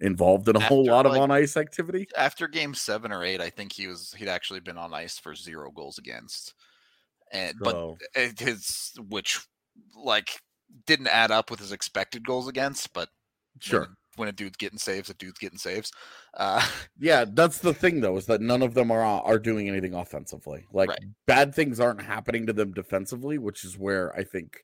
involved 0.00 0.48
in 0.48 0.56
a 0.56 0.60
whole 0.60 0.84
lot 0.86 1.06
of 1.06 1.12
like- 1.12 1.20
on 1.20 1.30
ice 1.30 1.56
activity. 1.56 2.06
After 2.16 2.48
game 2.48 2.74
seven 2.74 3.12
or 3.12 3.24
eight, 3.24 3.40
I 3.40 3.50
think 3.50 3.72
he 3.72 3.86
was 3.86 4.12
he'd 4.14 4.28
actually 4.28 4.60
been 4.60 4.78
on 4.78 4.92
ice 4.94 5.18
for 5.18 5.34
zero 5.34 5.70
goals 5.70 5.98
against, 5.98 6.54
and 7.32 7.54
but 7.60 7.72
So, 7.72 7.98
it, 8.14 8.38
his 8.38 8.92
which 9.08 9.40
like 9.94 10.40
didn't 10.86 11.08
add 11.08 11.30
up 11.30 11.50
with 11.50 11.60
his 11.60 11.72
expected 11.72 12.26
goals 12.26 12.48
against, 12.48 12.92
but 12.92 13.08
sure. 13.60 13.82
a- 13.82 13.88
when 14.16 14.28
a 14.28 14.32
dude's 14.32 14.56
getting 14.56 14.78
saves, 14.78 15.10
a 15.10 15.14
dude's 15.14 15.38
getting 15.38 15.58
saves. 15.58 15.92
Uh, 16.34 16.66
Yeah, 16.98 17.24
that's 17.34 17.58
the 17.58 17.74
thing 17.74 18.00
though, 18.00 18.16
is 18.16 18.24
that 18.26 18.40
none 18.40 18.62
of 18.62 18.72
them 18.74 18.90
are 18.90 19.02
are 19.02 19.38
doing 19.38 19.68
anything 19.68 19.92
offensively. 19.94 20.66
Like 20.72 20.88
Right. 20.88 20.98
bad 21.26 21.54
things 21.54 21.80
aren't 21.80 22.00
happening 22.02 22.46
to 22.46 22.52
them 22.54 22.72
defensively, 22.72 23.36
which 23.38 23.64
is 23.64 23.76
where 23.78 24.14
I 24.16 24.24
think 24.24 24.62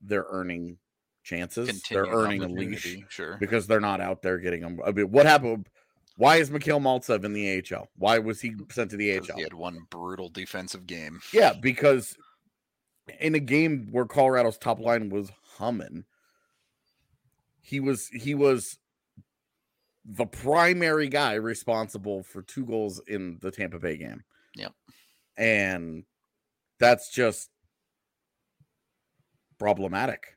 they're 0.00 0.26
earning 0.28 0.78
chances. 1.22 1.82
They're 1.90 2.06
earning 2.06 2.42
a 2.42 2.48
leash 2.48 2.98
Sure. 3.08 3.36
because 3.38 3.66
they're 3.66 3.80
not 3.80 4.00
out 4.00 4.22
there 4.22 4.38
getting 4.38 4.60
them. 4.62 4.80
I 4.84 4.92
mean, 4.92 5.10
what 5.10 5.26
happened? 5.26 5.68
Why 6.16 6.36
is 6.36 6.50
Mikhail 6.50 6.78
Maltsev 6.80 7.24
in 7.24 7.32
the 7.32 7.62
AHL? 7.72 7.88
Why 7.96 8.18
was 8.18 8.40
he 8.40 8.54
sent 8.70 8.90
to 8.90 8.96
the 8.96 9.16
AHL? 9.18 9.36
He 9.36 9.42
had 9.42 9.54
one 9.54 9.86
brutal 9.90 10.28
defensive 10.28 10.86
game. 10.86 11.20
Yeah, 11.32 11.54
because 11.54 12.16
in 13.20 13.34
a 13.34 13.40
game 13.40 13.88
where 13.90 14.04
Colorado's 14.04 14.58
top 14.58 14.78
line 14.78 15.08
was 15.08 15.30
humming, 15.56 16.04
he 17.60 17.80
was 17.80 18.08
he 18.08 18.34
was 18.34 18.78
the 20.04 20.26
primary 20.26 21.08
guy 21.08 21.34
responsible 21.34 22.24
for 22.24 22.42
two 22.42 22.66
goals 22.66 23.00
in 23.06 23.38
the 23.40 23.50
Tampa 23.50 23.78
Bay 23.78 23.96
game. 23.96 24.22
Yep. 24.56 24.72
And 25.36 26.04
that's 26.78 27.10
just 27.10 27.48
problematic. 29.58 30.36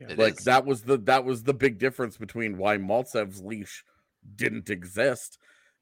It 0.00 0.18
like 0.18 0.38
is. 0.38 0.44
that 0.44 0.66
was 0.66 0.82
the 0.82 0.96
that 0.98 1.24
was 1.24 1.42
the 1.44 1.54
big 1.54 1.78
difference 1.78 2.16
between 2.16 2.58
why 2.58 2.76
Maltsev's 2.78 3.42
leash 3.42 3.84
didn't 4.36 4.70
exist 4.70 5.38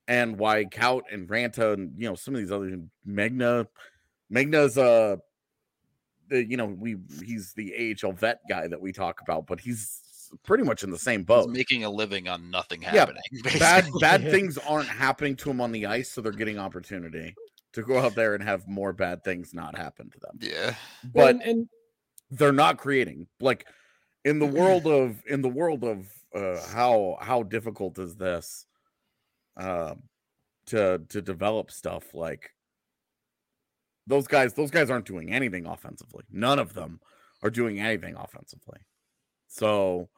and 0.08 0.38
why 0.38 0.64
Kaut 0.64 1.02
and 1.10 1.28
Ranta 1.28 1.74
and 1.74 1.92
you 1.96 2.08
know 2.08 2.14
some 2.14 2.34
of 2.34 2.40
these 2.40 2.52
other 2.52 2.78
Megna 3.08 3.66
Megna's 4.32 4.76
uh 4.76 5.16
the, 6.28 6.44
you 6.44 6.56
know 6.56 6.66
we 6.66 6.96
he's 7.24 7.52
the 7.54 7.96
AHL 8.02 8.12
vet 8.12 8.40
guy 8.48 8.66
that 8.68 8.80
we 8.80 8.92
talk 8.92 9.20
about 9.22 9.46
but 9.46 9.60
he's 9.60 10.00
pretty 10.44 10.64
much 10.64 10.82
in 10.82 10.90
the 10.90 10.98
same 10.98 11.20
He's 11.20 11.26
boat. 11.26 11.50
making 11.50 11.84
a 11.84 11.90
living 11.90 12.28
on 12.28 12.50
nothing 12.50 12.80
happening 12.82 13.22
Yeah, 13.32 13.50
happening. 13.50 13.60
Bad 13.60 13.80
basically. 13.84 14.00
bad 14.00 14.30
things 14.30 14.58
aren't 14.58 14.88
happening 14.88 15.36
to 15.36 15.50
him 15.50 15.60
on 15.60 15.72
the 15.72 15.86
ice 15.86 16.10
so 16.10 16.20
they're 16.20 16.32
getting 16.32 16.58
opportunity 16.58 17.34
to 17.74 17.82
go 17.82 17.98
out 17.98 18.14
there 18.14 18.34
and 18.34 18.42
have 18.42 18.66
more 18.68 18.92
bad 18.92 19.24
things 19.24 19.54
not 19.54 19.76
happen 19.76 20.10
to 20.10 20.18
them. 20.20 20.38
Yeah. 20.40 20.74
But 21.14 21.36
and, 21.36 21.42
and 21.42 21.68
they're 22.30 22.52
not 22.52 22.78
creating 22.78 23.26
like 23.40 23.66
in 24.24 24.38
the 24.38 24.46
world 24.46 24.86
of 24.86 25.22
in 25.26 25.42
the 25.42 25.48
world 25.48 25.84
of 25.84 26.06
uh 26.34 26.60
how 26.68 27.18
how 27.20 27.42
difficult 27.42 27.98
is 27.98 28.16
this 28.16 28.66
um 29.56 30.02
to 30.66 31.00
to 31.08 31.20
develop 31.20 31.70
stuff 31.70 32.14
like 32.14 32.50
those 34.06 34.26
guys 34.26 34.54
those 34.54 34.70
guys 34.70 34.90
aren't 34.90 35.06
doing 35.06 35.32
anything 35.32 35.66
offensively. 35.66 36.24
None 36.30 36.58
of 36.58 36.74
them 36.74 37.00
are 37.42 37.50
doing 37.50 37.80
anything 37.80 38.14
offensively. 38.16 38.80
So 39.48 40.08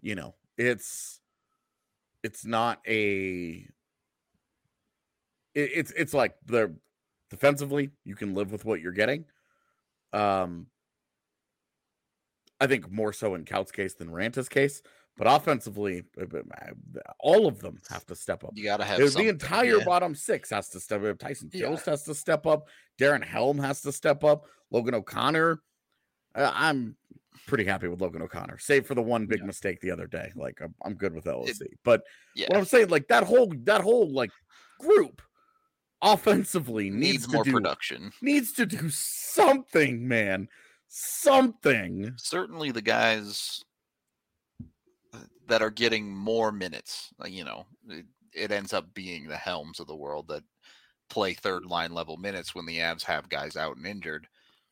you 0.00 0.14
know 0.14 0.34
it's 0.56 1.20
it's 2.22 2.44
not 2.44 2.80
a 2.86 3.66
it, 5.54 5.70
it's 5.74 5.92
it's 5.92 6.14
like 6.14 6.34
the 6.46 6.74
defensively 7.30 7.90
you 8.04 8.14
can 8.14 8.34
live 8.34 8.52
with 8.52 8.64
what 8.64 8.80
you're 8.80 8.92
getting. 8.92 9.24
Um 10.12 10.66
I 12.60 12.66
think 12.66 12.90
more 12.90 13.12
so 13.12 13.34
in 13.34 13.44
Kaut's 13.44 13.72
case 13.72 13.94
than 13.94 14.10
Ranta's 14.10 14.48
case, 14.48 14.82
but 15.16 15.26
offensively, 15.26 16.04
all 17.18 17.46
of 17.46 17.60
them 17.60 17.78
have 17.88 18.06
to 18.06 18.14
step 18.14 18.44
up. 18.44 18.52
You 18.54 18.64
gotta 18.64 18.84
have 18.84 18.98
The 18.98 19.28
entire 19.28 19.78
yeah. 19.78 19.84
bottom 19.84 20.14
six 20.14 20.50
has 20.50 20.68
to 20.70 20.80
step 20.80 21.02
up. 21.04 21.18
Tyson 21.18 21.50
Yeah. 21.52 21.68
Jost 21.68 21.86
has 21.86 22.02
to 22.04 22.14
step 22.14 22.46
up. 22.46 22.68
Darren 22.98 23.24
Helm 23.24 23.58
has 23.58 23.80
to 23.82 23.92
step 23.92 24.24
up. 24.24 24.44
Logan 24.70 24.94
O'Connor. 24.94 25.60
Uh, 26.34 26.50
I'm 26.54 26.96
pretty 27.46 27.64
happy 27.64 27.88
with 27.88 28.00
Logan 28.00 28.22
O'Connor, 28.22 28.58
save 28.58 28.86
for 28.86 28.94
the 28.94 29.02
one 29.02 29.26
big 29.26 29.40
Yeah. 29.40 29.46
mistake 29.46 29.80
the 29.80 29.90
other 29.90 30.06
day. 30.06 30.30
Like 30.36 30.60
I'm, 30.60 30.74
I'm 30.84 30.94
good 30.94 31.14
with 31.14 31.26
LOC, 31.26 31.66
but 31.82 32.02
Yeah. 32.36 32.46
what 32.48 32.58
I'm 32.58 32.64
saying, 32.66 32.88
like 32.88 33.08
that 33.08 33.24
whole 33.24 33.52
that 33.64 33.80
whole 33.80 34.12
like 34.12 34.30
group 34.78 35.22
offensively 36.02 36.90
needs, 36.90 37.00
needs 37.12 37.26
to 37.26 37.32
more 37.34 37.44
do 37.44 37.52
production. 37.52 38.12
needs 38.22 38.52
to 38.52 38.66
do 38.66 38.88
something, 38.90 40.06
man. 40.06 40.48
Something. 40.92 42.12
Certainly, 42.16 42.72
the 42.72 42.82
guys 42.82 43.64
uh, 45.14 45.18
that 45.46 45.62
are 45.62 45.70
getting 45.70 46.12
more 46.12 46.50
minutes, 46.50 47.10
uh, 47.22 47.28
you 47.28 47.44
know, 47.44 47.64
it, 47.88 48.04
it 48.34 48.50
ends 48.50 48.72
up 48.72 48.92
being 48.92 49.28
the 49.28 49.36
helms 49.36 49.78
of 49.78 49.86
the 49.86 49.94
world 49.94 50.26
that 50.28 50.42
play 51.08 51.32
third 51.32 51.64
line 51.64 51.92
level 51.92 52.16
minutes 52.16 52.54
when 52.54 52.66
the 52.66 52.78
Avs 52.78 53.04
have 53.04 53.28
guys 53.28 53.56
out 53.56 53.76
and 53.76 53.86
injured. 53.86 54.26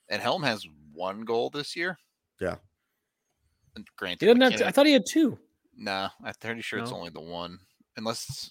And 0.09 0.21
Helm 0.21 0.43
has 0.43 0.67
one 0.93 1.23
goal 1.23 1.51
this 1.51 1.77
year. 1.77 1.99
Yeah. 2.41 2.57
And 3.77 3.87
granted, 3.97 4.21
he 4.21 4.27
doesn't 4.27 4.41
have. 4.41 4.57
To, 4.57 4.67
I 4.67 4.71
thought 4.73 4.87
he 4.87 4.93
had 4.93 5.05
two. 5.09 5.39
Nah, 5.77 6.09
I'm 6.25 6.35
pretty 6.41 6.63
sure 6.63 6.81
it's 6.81 6.91
only 6.91 7.11
the 7.11 7.21
one. 7.21 7.59
Unless 7.97 8.51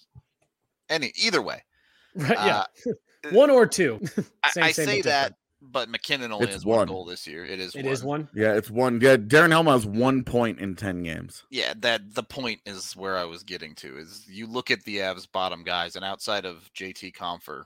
any 0.88 1.12
either 1.16 1.42
way. 1.42 1.62
Right? 2.14 2.30
Yeah, 2.30 2.64
Uh, 2.86 2.92
one 3.32 3.50
uh, 3.50 3.54
or 3.54 3.66
two. 3.66 4.00
I, 4.42 4.50
Same- 4.50 4.64
I 4.64 4.72
same, 4.72 4.86
say 4.86 5.02
that, 5.02 5.02
different. 5.02 5.36
But 5.60 5.88
MacKinnon 5.88 6.30
only 6.30 6.44
It's 6.46 6.54
has 6.54 6.64
one 6.64 6.76
one. 6.78 6.86
goal 6.88 7.04
this 7.04 7.26
year. 7.26 7.44
It 7.44 7.58
is 7.58 7.74
It 7.74 7.84
one. 7.84 7.92
is 7.92 8.04
one. 8.04 8.28
Yeah, 8.32 8.54
it's 8.54 8.70
one. 8.70 9.00
Yeah, 9.00 9.16
Darren 9.16 9.50
Helm 9.50 9.66
has 9.66 9.84
one 9.84 10.22
point 10.22 10.60
in 10.60 10.76
ten 10.76 11.02
games. 11.02 11.42
Yeah, 11.50 11.74
that 11.78 12.14
the 12.14 12.22
point 12.22 12.60
is 12.64 12.94
where 12.94 13.16
I 13.18 13.24
was 13.24 13.42
getting 13.42 13.74
to 13.76 13.98
is 13.98 14.24
you 14.28 14.46
look 14.46 14.70
at 14.70 14.84
the 14.84 14.98
Avs 14.98 15.26
bottom 15.30 15.64
guys, 15.64 15.96
and 15.96 16.04
outside 16.04 16.44
of 16.44 16.70
JT 16.74 17.12
Compher, 17.12 17.64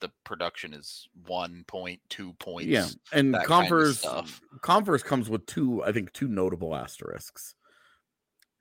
the 0.00 0.10
production 0.24 0.72
is 0.72 1.08
one 1.26 1.62
point, 1.66 2.00
two 2.08 2.32
points. 2.34 2.68
Yeah, 2.68 2.86
and 3.12 3.34
that 3.34 3.44
kind 3.46 3.70
of 3.70 4.40
Compher 4.62 5.04
comes 5.04 5.28
with 5.28 5.44
two, 5.44 5.84
I 5.84 5.92
think, 5.92 6.10
two 6.14 6.26
notable 6.28 6.74
asterisks. 6.74 7.54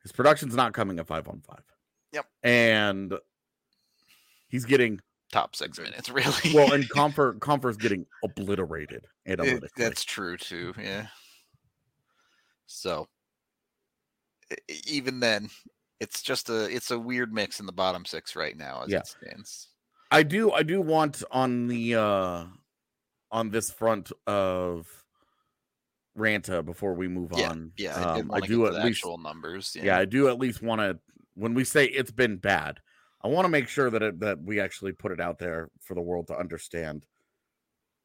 His 0.03 0.11
production's 0.11 0.53
not 0.55 0.73
coming 0.73 0.99
at 0.99 1.07
five 1.07 1.29
on 1.29 1.41
five. 1.47 1.63
Yep. 2.11 2.25
and 2.43 3.13
he's 4.49 4.65
getting 4.65 4.99
top 5.31 5.55
six 5.55 5.77
minutes, 5.79 6.09
really. 6.09 6.53
well, 6.53 6.73
and 6.73 6.87
Comfort 6.95 7.39
Compher's 7.41 7.77
getting 7.77 8.05
obliterated 8.23 9.05
It- 9.25 9.63
that's 9.77 10.03
true 10.03 10.37
too. 10.37 10.73
Yeah. 10.81 11.07
So 12.67 13.07
e- 14.51 14.55
e- 14.71 14.81
even 14.87 15.19
then, 15.19 15.49
it's 15.99 16.21
just 16.21 16.49
a 16.49 16.65
it's 16.73 16.91
a 16.91 16.99
weird 16.99 17.33
mix 17.33 17.59
in 17.59 17.65
the 17.65 17.71
bottom 17.71 18.05
six 18.05 18.35
right 18.35 18.55
now 18.57 18.83
as 18.83 18.89
Yeah. 18.89 18.99
it 18.99 19.07
stands. 19.07 19.67
I 20.11 20.23
do 20.23 20.51
I 20.51 20.63
do 20.63 20.81
want 20.81 21.23
on 21.31 21.67
the 21.67 21.95
uh 21.95 22.45
on 23.31 23.49
this 23.51 23.69
front 23.71 24.11
of 24.25 24.87
Ranta 26.17 26.65
before 26.65 26.93
we 26.95 27.07
move 27.07 27.31
Yeah, 27.35 27.49
on. 27.49 27.71
Yeah, 27.77 27.95
I, 27.95 28.19
um, 28.19 28.27
wanna 28.29 28.43
I 28.43 28.47
do 28.47 28.65
at 28.65 28.73
least 28.73 28.99
actual 28.99 29.17
numbers. 29.19 29.77
yeah. 29.79 29.97
I 29.97 30.05
do 30.05 30.27
at 30.27 30.39
least 30.39 30.61
want 30.61 30.81
to 30.81 30.99
when 31.35 31.53
we 31.53 31.63
say 31.63 31.85
it's 31.85 32.11
been 32.11 32.37
bad, 32.37 32.79
I 33.21 33.27
want 33.27 33.45
to 33.45 33.49
make 33.49 33.67
sure 33.67 33.89
that 33.89 34.01
it, 34.01 34.19
that 34.21 34.41
we 34.41 34.59
actually 34.59 34.93
put 34.93 35.11
it 35.11 35.19
out 35.19 35.39
there 35.39 35.69
for 35.81 35.93
the 35.93 36.01
world 36.01 36.27
to 36.27 36.37
understand. 36.37 37.05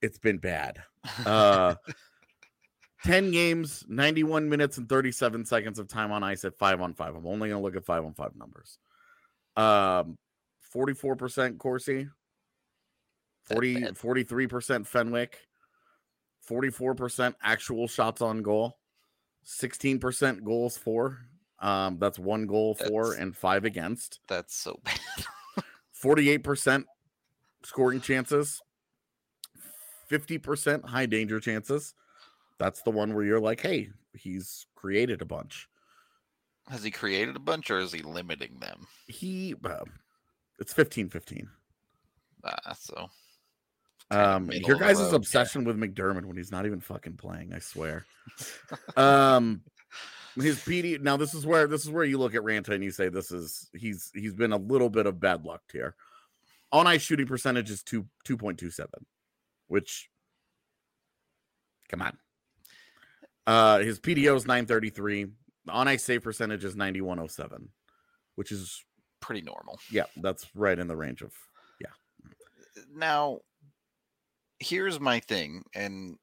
It's 0.03 0.19
been 0.19 0.39
bad. 0.39 0.83
Uh 1.25 1.77
10 3.05 3.33
games, 3.33 3.85
91 3.87 4.49
minutes 4.49 4.79
and 4.79 4.89
37 4.89 5.45
seconds 5.45 5.79
of 5.79 5.89
time 5.89 6.11
on 6.11 6.23
ice 6.23 6.43
at 6.47 6.57
5 6.57 6.81
on 6.81 6.95
5. 6.95 7.15
I'm 7.17 7.27
only 7.27 7.51
going 7.51 7.61
to 7.61 7.63
look 7.63 7.77
at 7.77 7.85
5 7.85 8.03
on 8.03 8.15
5 8.15 8.37
numbers. 8.37 8.79
Um 9.57 10.19
44% 10.75 11.59
Corsi, 11.59 12.09
That 13.49 13.55
40 13.55 13.77
43% 13.83 14.87
Fenwick, 14.87 15.39
44% 16.49 17.35
actual 17.43 17.87
shots 17.87 18.21
on 18.21 18.43
goal, 18.43 18.79
16% 19.47 20.43
goals 20.43 20.77
for. 20.77 21.19
Um 21.61 21.99
that's 21.99 22.19
one 22.19 22.47
goal 22.47 22.75
for 22.75 23.05
That's- 23.11 23.21
and 23.21 23.37
5 23.37 23.65
against. 23.65 24.21
That's 24.29 24.55
so 24.55 24.79
bad. 24.85 24.99
48% 26.03 26.85
scoring 27.63 28.01
chances, 28.01 28.61
50% 30.11 30.85
high 30.85 31.07
danger 31.07 31.41
chances. 31.41 31.95
That's 32.59 32.83
the 32.83 32.91
one 32.91 33.15
where 33.15 33.25
you're 33.25 33.41
like, 33.41 33.61
hey, 33.61 33.89
he's 34.13 34.67
created 34.75 35.23
a 35.23 35.25
bunch. 35.25 35.69
Has 36.69 36.83
he 36.85 36.91
created 36.91 37.37
a 37.37 37.41
bunch 37.41 37.71
or 37.71 37.79
is 37.79 37.93
he 37.93 38.03
limiting 38.03 38.59
them? 38.61 38.87
He, 39.07 39.55
uh, 39.65 39.85
it's 40.59 40.73
15 40.73 41.09
15. 41.09 41.49
Ah, 42.45 42.75
so 42.79 43.09
Um, 44.11 44.51
your 44.53 44.77
guys' 44.77 44.99
road, 44.99 45.11
yeah. 45.11 45.17
obsession 45.17 45.65
with 45.65 45.77
McDermott 45.79 46.27
when 46.27 46.37
he's 46.37 46.53
not 46.53 46.67
even 46.67 46.81
fucking 46.81 47.17
playing, 47.17 47.53
I 47.55 47.59
swear. 47.61 48.05
um, 48.97 49.63
his 50.37 50.59
PD. 50.59 51.01
Now 51.01 51.17
this 51.17 51.35
is 51.35 51.47
where 51.47 51.67
this 51.67 51.85
is 51.85 51.91
where 51.91 52.05
you 52.05 52.19
look 52.19 52.35
at 52.35 52.43
Ranta 52.43 52.71
and 52.71 52.83
you 52.83 52.91
say 52.91 53.09
this 53.09 53.31
is 53.31 53.69
he's 53.75 54.11
he's 54.15 54.35
been 54.35 54.53
a 54.53 54.57
little 54.57 54.91
bit 54.91 55.07
of 55.07 55.21
bad 55.21 55.45
luck 55.45 55.63
here. 55.73 55.95
On 56.73 56.87
ice 56.87 57.03
shooting 57.03 57.27
percentage 57.27 57.71
is 57.71 57.83
two 57.83 58.07
two 58.25 58.37
point 58.37 58.59
two 58.59 58.71
seven, 58.71 59.07
which 59.69 60.09
come 61.89 62.03
on. 62.03 62.17
Uh, 63.47 63.79
his 63.79 64.01
PDO 64.01 64.37
is 64.37 64.47
nine 64.47 64.67
thirty 64.67 64.91
three. 64.91 65.27
On 65.69 65.89
ice 65.89 66.03
save 66.03 66.23
percentage 66.23 66.65
is 66.65 66.75
ninety 66.77 67.01
one 67.01 67.19
oh 67.19 67.27
seven, 67.27 67.69
which 68.37 68.51
is 68.53 68.85
Pretty 69.21 69.41
normal. 69.41 69.79
yeah, 69.91 70.05
that's 70.19 70.47
right 70.55 70.79
in 70.79 70.87
the 70.87 70.95
range 70.97 71.23
of 71.23 71.33
yeah. 71.81 71.89
Now, 72.95 73.39
here's 74.59 75.01
my 75.01 75.21
thing, 75.21 75.63
and 75.75 76.19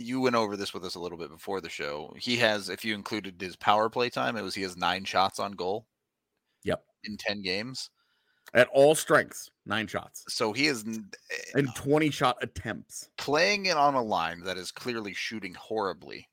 you 0.00 0.20
went 0.20 0.36
over 0.36 0.56
this 0.56 0.72
with 0.74 0.84
us 0.84 0.94
a 0.96 1.00
little 1.00 1.18
bit 1.18 1.30
before 1.30 1.60
the 1.60 1.68
show. 1.68 2.12
He 2.18 2.36
has, 2.38 2.68
if 2.68 2.84
you 2.84 2.94
included 2.94 3.40
his 3.40 3.56
power 3.56 3.88
play 3.90 4.10
time, 4.10 4.36
it 4.36 4.42
was 4.42 4.54
he 4.54 4.62
has 4.62 4.76
nine 4.76 5.04
shots 5.04 5.38
on 5.38 5.52
goal. 5.52 5.86
Yep. 6.64 6.84
In 7.04 7.16
ten 7.16 7.42
games, 7.42 7.90
at 8.54 8.68
all 8.72 8.94
strengths, 8.94 9.48
nine 9.64 9.86
shots 9.86 10.24
so 10.28 10.52
he 10.52 10.66
is 10.66 10.84
n- 10.86 11.08
eh, 11.54 11.62
twenty 11.74 12.10
shot 12.10 12.36
attempts. 12.42 13.08
playing 13.16 13.66
it 13.66 13.76
on 13.76 13.94
a 13.94 14.02
line 14.02 14.40
that 14.44 14.58
is 14.58 14.70
clearly 14.72 15.14
shooting 15.14 15.54
horribly. 15.54 16.28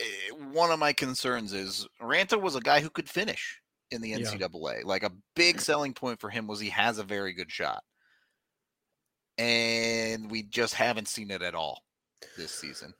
eh, 0.00 0.04
One 0.52 0.70
of 0.70 0.78
my 0.78 0.92
concerns 0.92 1.52
is 1.52 1.86
Ranta 2.00 2.40
was 2.40 2.56
a 2.56 2.60
guy 2.60 2.80
who 2.80 2.90
could 2.90 3.08
finish 3.08 3.60
in 3.90 4.00
the 4.00 4.10
Yeah. 4.10 4.18
NCAA. 4.18 4.84
Like 4.84 5.02
a 5.02 5.12
big 5.36 5.60
selling 5.60 5.94
point 5.94 6.20
for 6.20 6.30
him 6.30 6.46
was 6.46 6.60
he 6.60 6.70
has 6.70 6.98
a 6.98 7.04
very 7.04 7.32
good 7.32 7.50
shot. 7.52 7.82
And 9.38 10.30
we 10.30 10.42
just 10.42 10.74
haven't 10.74 11.06
seen 11.08 11.30
it 11.30 11.42
at 11.42 11.54
all 11.54 11.84
this 12.36 12.52
season. 12.52 12.94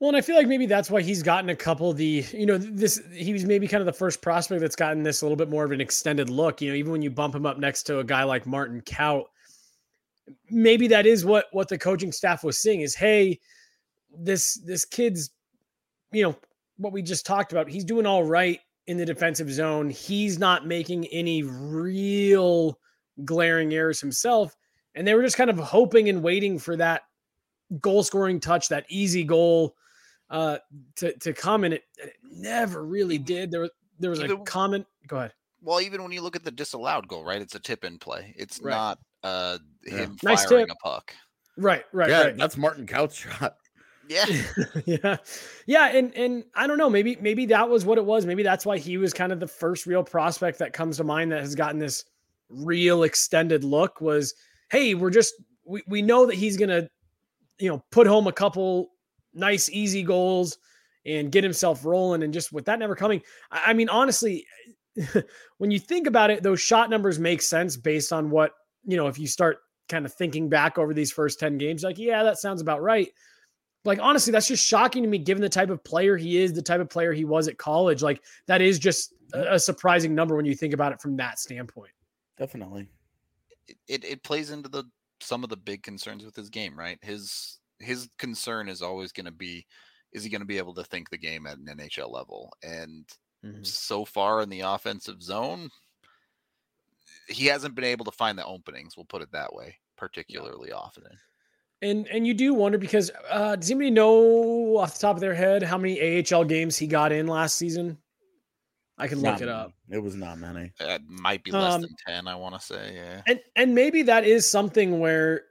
Well, 0.00 0.08
and 0.08 0.16
I 0.16 0.22
feel 0.22 0.36
like 0.36 0.48
maybe 0.48 0.64
that's 0.64 0.90
why 0.90 1.02
he's 1.02 1.22
gotten 1.22 1.50
a 1.50 1.56
couple 1.56 1.92
the, 1.92 2.24
you 2.32 2.46
know, 2.46 2.56
this 2.56 3.02
he 3.12 3.34
was 3.34 3.44
maybe 3.44 3.68
kind 3.68 3.82
of 3.82 3.86
the 3.86 3.92
first 3.92 4.22
prospect 4.22 4.62
that's 4.62 4.76
gotten 4.76 5.02
this 5.02 5.20
a 5.20 5.26
little 5.26 5.36
bit 5.36 5.50
more 5.50 5.64
of 5.64 5.72
an 5.72 5.80
extended 5.80 6.30
look. 6.30 6.62
You 6.62 6.70
know, 6.70 6.76
even 6.76 6.90
when 6.90 7.02
you 7.02 7.10
bump 7.10 7.34
him 7.34 7.44
up 7.44 7.58
next 7.58 7.82
to 7.84 7.98
a 7.98 8.04
guy 8.04 8.22
like 8.24 8.46
Martin 8.46 8.80
Kaut, 8.80 9.24
maybe 10.48 10.88
that 10.88 11.04
is 11.04 11.26
what 11.26 11.46
what 11.52 11.68
the 11.68 11.76
coaching 11.76 12.12
staff 12.12 12.42
was 12.42 12.58
seeing 12.58 12.80
is, 12.80 12.94
hey, 12.94 13.38
this 14.18 14.54
this 14.64 14.86
kid's, 14.86 15.30
you 16.12 16.22
know, 16.22 16.36
what 16.78 16.94
we 16.94 17.02
just 17.02 17.26
talked 17.26 17.52
about. 17.52 17.68
He's 17.68 17.84
doing 17.84 18.06
all 18.06 18.24
right 18.24 18.58
in 18.86 18.96
the 18.96 19.04
defensive 19.04 19.50
zone. 19.52 19.90
He's 19.90 20.38
not 20.38 20.66
making 20.66 21.08
any 21.08 21.42
real 21.42 22.78
glaring 23.22 23.74
errors 23.74 24.00
himself, 24.00 24.56
and 24.94 25.06
they 25.06 25.12
were 25.12 25.22
just 25.22 25.36
kind 25.36 25.50
of 25.50 25.58
hoping 25.58 26.08
and 26.08 26.22
waiting 26.22 26.58
for 26.58 26.76
that 26.76 27.02
goal 27.80 28.02
scoring 28.02 28.40
touch, 28.40 28.68
that 28.68 28.84
easy 28.88 29.24
goal 29.24 29.76
uh 30.30 30.58
to 30.96 31.12
to 31.18 31.32
come 31.32 31.64
and 31.64 31.74
it, 31.74 31.84
it 31.98 32.14
never 32.30 32.84
really 32.84 33.18
did. 33.18 33.50
There 33.50 33.60
was 33.62 33.70
there 33.98 34.10
was 34.10 34.20
a 34.20 34.36
comment. 34.38 34.86
Go 35.06 35.16
ahead. 35.16 35.32
Well, 35.62 35.80
even 35.80 36.02
when 36.02 36.12
you 36.12 36.22
look 36.22 36.36
at 36.36 36.44
the 36.44 36.50
disallowed 36.50 37.06
goal, 37.08 37.24
right? 37.24 37.42
It's 37.42 37.54
a 37.54 37.60
tip 37.60 37.84
in 37.84 37.98
play. 37.98 38.34
It's 38.36 38.60
Right. 38.60 38.72
not 38.72 38.98
uh 39.22 39.58
Yeah. 39.84 39.96
him 40.04 40.16
Nice 40.22 40.44
firing 40.46 40.66
tip. 40.68 40.76
a 40.80 40.84
puck. 40.88 41.14
Right, 41.56 41.84
right, 41.92 42.08
yeah, 42.08 42.22
right. 42.22 42.36
that's 42.36 42.56
Martin 42.56 42.86
Kaut 42.86 43.12
shot. 43.14 43.56
Yeah. 44.08 44.26
yeah. 44.86 45.16
Yeah, 45.66 45.86
and 45.88 46.12
and 46.16 46.44
I 46.56 46.66
don't 46.66 46.78
know, 46.78 46.90
maybe 46.90 47.16
maybe 47.20 47.46
that 47.46 47.68
was 47.68 47.84
what 47.84 47.96
it 47.96 48.04
was. 48.04 48.26
Maybe 48.26 48.42
that's 48.42 48.66
why 48.66 48.76
he 48.76 48.96
was 48.98 49.12
kind 49.12 49.30
of 49.30 49.38
the 49.38 49.46
first 49.46 49.86
real 49.86 50.02
prospect 50.02 50.58
that 50.58 50.72
comes 50.72 50.96
to 50.96 51.04
mind 51.04 51.30
that 51.30 51.40
has 51.42 51.54
gotten 51.54 51.78
this 51.78 52.04
real 52.48 53.04
extended 53.04 53.62
look 53.62 54.00
was, 54.00 54.34
hey, 54.72 54.94
we're 54.94 55.10
just 55.10 55.34
we, 55.64 55.84
we 55.86 56.02
know 56.02 56.26
that 56.26 56.34
he's 56.34 56.56
gonna, 56.56 56.88
you 57.60 57.68
know, 57.68 57.84
put 57.90 58.06
home 58.06 58.26
a 58.26 58.32
couple 58.32 58.90
nice 59.34 59.68
easy 59.70 60.02
goals 60.02 60.58
and 61.06 61.30
get 61.30 61.44
himself 61.44 61.84
rolling 61.84 62.22
and 62.22 62.32
just 62.32 62.52
with 62.52 62.64
that 62.64 62.78
never 62.78 62.96
coming. 62.96 63.22
I, 63.50 63.64
I 63.66 63.72
mean, 63.72 63.88
honestly, 63.88 64.46
when 65.58 65.70
you 65.70 65.78
think 65.78 66.06
about 66.06 66.30
it, 66.30 66.42
those 66.42 66.60
shot 66.60 66.90
numbers 66.90 67.18
make 67.18 67.42
sense 67.42 67.76
based 67.76 68.12
on 68.12 68.30
what, 68.30 68.52
you 68.84 68.96
know, 68.96 69.06
if 69.06 69.18
you 69.18 69.26
start 69.26 69.58
kind 69.88 70.04
of 70.04 70.12
thinking 70.14 70.48
back 70.48 70.78
over 70.78 70.94
these 70.94 71.12
first 71.12 71.38
10 71.38 71.58
games, 71.58 71.82
like, 71.82 71.98
yeah, 71.98 72.22
that 72.22 72.38
sounds 72.38 72.60
about 72.60 72.82
right 72.82 73.08
like 73.84 73.98
honestly 74.00 74.30
that's 74.30 74.48
just 74.48 74.64
shocking 74.64 75.02
to 75.02 75.08
me 75.08 75.18
given 75.18 75.40
the 75.40 75.48
type 75.48 75.70
of 75.70 75.82
player 75.84 76.16
he 76.16 76.38
is 76.38 76.52
the 76.52 76.62
type 76.62 76.80
of 76.80 76.90
player 76.90 77.12
he 77.12 77.24
was 77.24 77.48
at 77.48 77.56
college 77.56 78.02
like 78.02 78.22
that 78.46 78.60
is 78.60 78.78
just 78.78 79.14
a, 79.32 79.54
a 79.54 79.58
surprising 79.58 80.14
number 80.14 80.36
when 80.36 80.44
you 80.44 80.54
think 80.54 80.74
about 80.74 80.92
it 80.92 81.00
from 81.00 81.16
that 81.16 81.38
standpoint 81.38 81.92
Definitely. 82.36 82.88
it, 83.68 83.76
it, 83.88 84.04
it 84.04 84.22
plays 84.22 84.50
into 84.50 84.68
the 84.68 84.84
some 85.20 85.44
of 85.44 85.50
the 85.50 85.56
big 85.56 85.82
concerns 85.82 86.24
with 86.24 86.36
his 86.36 86.50
game, 86.50 86.78
right? 86.78 86.98
His 87.02 87.58
his 87.78 88.08
concern 88.18 88.68
is 88.68 88.82
always 88.82 89.12
going 89.12 89.26
to 89.26 89.32
be 89.32 89.66
is 90.12 90.24
he 90.24 90.30
going 90.30 90.40
to 90.40 90.46
be 90.46 90.58
able 90.58 90.74
to 90.74 90.84
think 90.84 91.08
the 91.10 91.18
game 91.18 91.46
at 91.46 91.58
an 91.58 91.66
NHL 91.66 92.10
level? 92.12 92.52
And 92.62 93.06
so 93.62 94.04
far 94.04 94.42
in 94.42 94.48
the 94.50 94.60
offensive 94.60 95.22
zone, 95.22 95.70
he 97.28 97.46
hasn't 97.46 97.74
been 97.74 97.84
able 97.84 98.04
to 98.04 98.10
find 98.12 98.36
the 98.38 98.44
openings, 98.44 98.96
we'll 98.96 99.06
put 99.06 99.22
it 99.22 99.32
that 99.32 99.52
way, 99.54 99.76
particularly 99.96 100.72
often. 100.72 101.04
and 101.82 102.06
and 102.08 102.26
you 102.26 102.34
do 102.34 102.52
wonder 102.52 102.78
because 102.78 103.10
uh 103.30 103.56
does 103.56 103.70
anybody 103.70 103.90
know 103.90 104.76
off 104.76 104.94
the 104.94 105.00
top 105.00 105.16
of 105.16 105.20
their 105.20 105.34
head 105.34 105.62
how 105.62 105.78
many 105.78 105.98
ahl 106.32 106.44
games 106.44 106.76
he 106.76 106.86
got 106.86 107.12
in 107.12 107.26
last 107.26 107.56
season 107.56 107.96
i 109.00 109.08
can 109.08 109.18
look 109.18 109.24
Not 109.32 109.42
it 109.42 109.46
many. 109.46 109.58
up 109.58 109.72
It 109.90 109.98
was 110.02 110.14
not 110.14 110.38
many. 110.38 110.72
It 110.80 111.02
might 111.08 111.42
be 111.44 111.50
less 111.52 111.74
Um, 111.74 111.82
than 111.82 111.94
10, 112.06 112.28
I 112.28 112.34
want 112.36 112.54
to 112.54 112.60
say. 112.60 112.94
Yeah. 112.94 113.22
and 113.26 113.40
and 113.56 113.74
maybe 113.74 114.02
that 114.02 114.24
is 114.24 114.48
something 114.48 115.00
where 115.00 115.42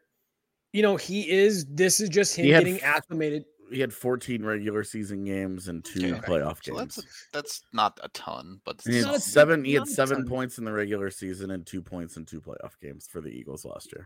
you 0.71 0.81
know 0.81 0.95
he 0.95 1.29
is 1.29 1.65
this 1.65 1.99
is 1.99 2.09
just 2.09 2.35
him 2.35 2.45
He 2.45 2.51
getting 2.51 2.75
f- 2.77 2.83
acclimated 2.83 3.43
He 3.71 3.79
had 3.81 3.93
14 3.93 4.43
regular 4.43 4.83
season 4.83 5.23
games 5.25 5.67
and 5.67 5.83
two 5.85 6.15
Okay. 6.15 6.27
playoff 6.27 6.63
So 6.63 6.73
games. 6.75 6.95
that's 6.95 7.27
that's 7.33 7.61
not 7.73 7.99
a 8.03 8.09
ton, 8.09 8.61
but 8.65 8.81
he 8.83 8.97
had 8.97 9.21
seven. 9.21 9.63
He 9.63 9.73
had 9.73 9.87
seven 9.87 10.25
points 10.25 10.57
in 10.57 10.65
the 10.65 10.71
regular 10.73 11.09
season 11.11 11.51
and 11.51 11.65
two 11.65 11.81
points 11.81 12.17
in 12.17 12.25
two 12.25 12.41
playoff 12.41 12.73
games 12.81 13.07
for 13.07 13.21
the 13.21 13.29
Eagles 13.29 13.65
last 13.65 13.91
year. 13.93 14.05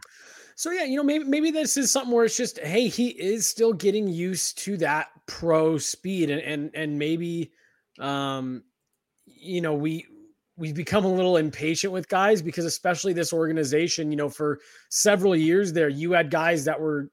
So 0.55 0.71
yeah, 0.71 0.83
you 0.83 0.97
know, 0.97 1.03
maybe 1.03 1.23
maybe 1.25 1.49
this 1.51 1.77
is 1.77 1.91
something 1.91 2.13
where 2.13 2.25
it's 2.25 2.35
just, 2.37 2.59
hey, 2.59 2.87
he 2.89 3.09
is 3.09 3.47
still 3.47 3.71
getting 3.73 4.07
used 4.09 4.57
to 4.65 4.75
that 4.77 5.07
pro 5.27 5.77
speed, 5.77 6.29
and 6.29 6.41
and 6.41 6.71
and 6.73 6.99
maybe, 6.99 7.51
um, 7.99 8.63
you 9.25 9.61
know, 9.61 9.73
we 9.73 10.05
we've 10.57 10.75
become 10.75 11.05
a 11.05 11.11
little 11.11 11.37
impatient 11.37 11.91
with 11.93 12.07
guys 12.09 12.41
because 12.41 12.65
especially 12.65 13.13
this 13.13 13.33
organization, 13.33 14.11
you 14.11 14.17
know, 14.17 14.29
for 14.29 14.59
several 14.89 15.35
years 15.35 15.73
there, 15.73 15.89
you 15.89 16.11
had 16.11 16.29
guys 16.29 16.65
that 16.65 16.79
were 16.79 17.09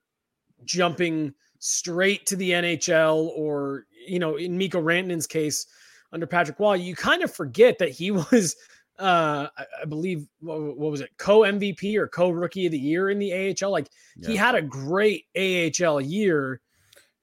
jumping 0.65 1.33
straight 1.59 2.27
to 2.27 2.37
the 2.37 2.51
NHL, 2.51 3.29
or 3.37 3.85
you 4.07 4.19
know, 4.19 4.37
in 4.37 4.59
Mikko 4.59 4.83
Rantanen's 4.83 5.27
case, 5.27 5.67
under 6.13 6.27
Patrick 6.27 6.59
Roy, 6.59 6.75
you 6.75 6.95
kind 6.95 7.23
of 7.23 7.33
forget 7.33 7.79
that 7.79 7.91
he 7.91 8.11
was 8.11 8.57
uh 8.99 9.49
I, 9.57 9.85
believe 9.87 10.27
what, 10.41 10.77
what 10.77 10.91
was 10.91 11.01
it 11.01 11.11
co 11.17 11.41
MVP 11.41 11.97
or 11.97 12.07
co 12.07 12.31
rookie 12.31 12.67
of 12.67 12.73
the 12.73 12.79
year 12.79 13.09
in 13.09 13.19
the 13.19 13.57
AHL 13.63 13.71
like 13.71 13.89
he 14.23 14.37
had 14.37 14.55
a 14.55 14.61
great 14.61 15.25
AHL 15.35 16.03
year 16.03 16.61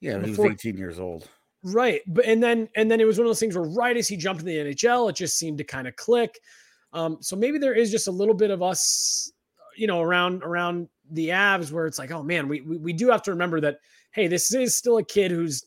Yeah, 0.02 0.20
he 0.24 0.32
was 0.32 0.40
18 0.40 0.76
years 0.76 1.00
old. 1.00 1.30
Right 1.64 2.02
but 2.08 2.26
and 2.26 2.42
then 2.42 2.70
and 2.76 2.90
then 2.90 3.00
it 3.00 3.06
was 3.06 3.18
one 3.18 3.26
of 3.26 3.30
those 3.30 3.40
things 3.40 3.56
where 3.56 3.68
right 3.70 3.98
as 3.98 4.08
he 4.08 4.16
jumped 4.16 4.42
in 4.42 4.48
the 4.48 4.58
NHL 4.58 5.10
it 5.10 5.16
just 5.16 5.38
seemed 5.38 5.58
to 5.58 5.64
kind 5.64 5.88
of 5.88 5.96
click 5.96 6.40
um 6.94 7.18
so 7.22 7.36
maybe 7.36 7.58
there 7.58 7.74
is 7.74 7.92
just 7.92 8.08
a 8.08 8.12
little 8.12 8.34
bit 8.34 8.52
of 8.52 8.62
us 8.62 9.32
you 9.76 9.88
know 9.88 10.02
around 10.02 10.44
around 10.44 10.88
the 11.12 11.30
Avs 11.30 11.72
where 11.72 11.88
it's 11.88 12.00
like 12.00 12.12
oh 12.12 12.24
man 12.24 12.48
we 12.48 12.62
we, 12.62 12.78
we 12.78 12.94
do 12.94 13.10
have 13.10 13.24
to 13.24 13.32
remember 13.32 13.60
that 13.62 13.80
hey 14.12 14.28
this 14.28 14.54
is 14.54 14.76
still 14.76 14.98
a 14.98 15.04
kid 15.04 15.32
who's 15.32 15.66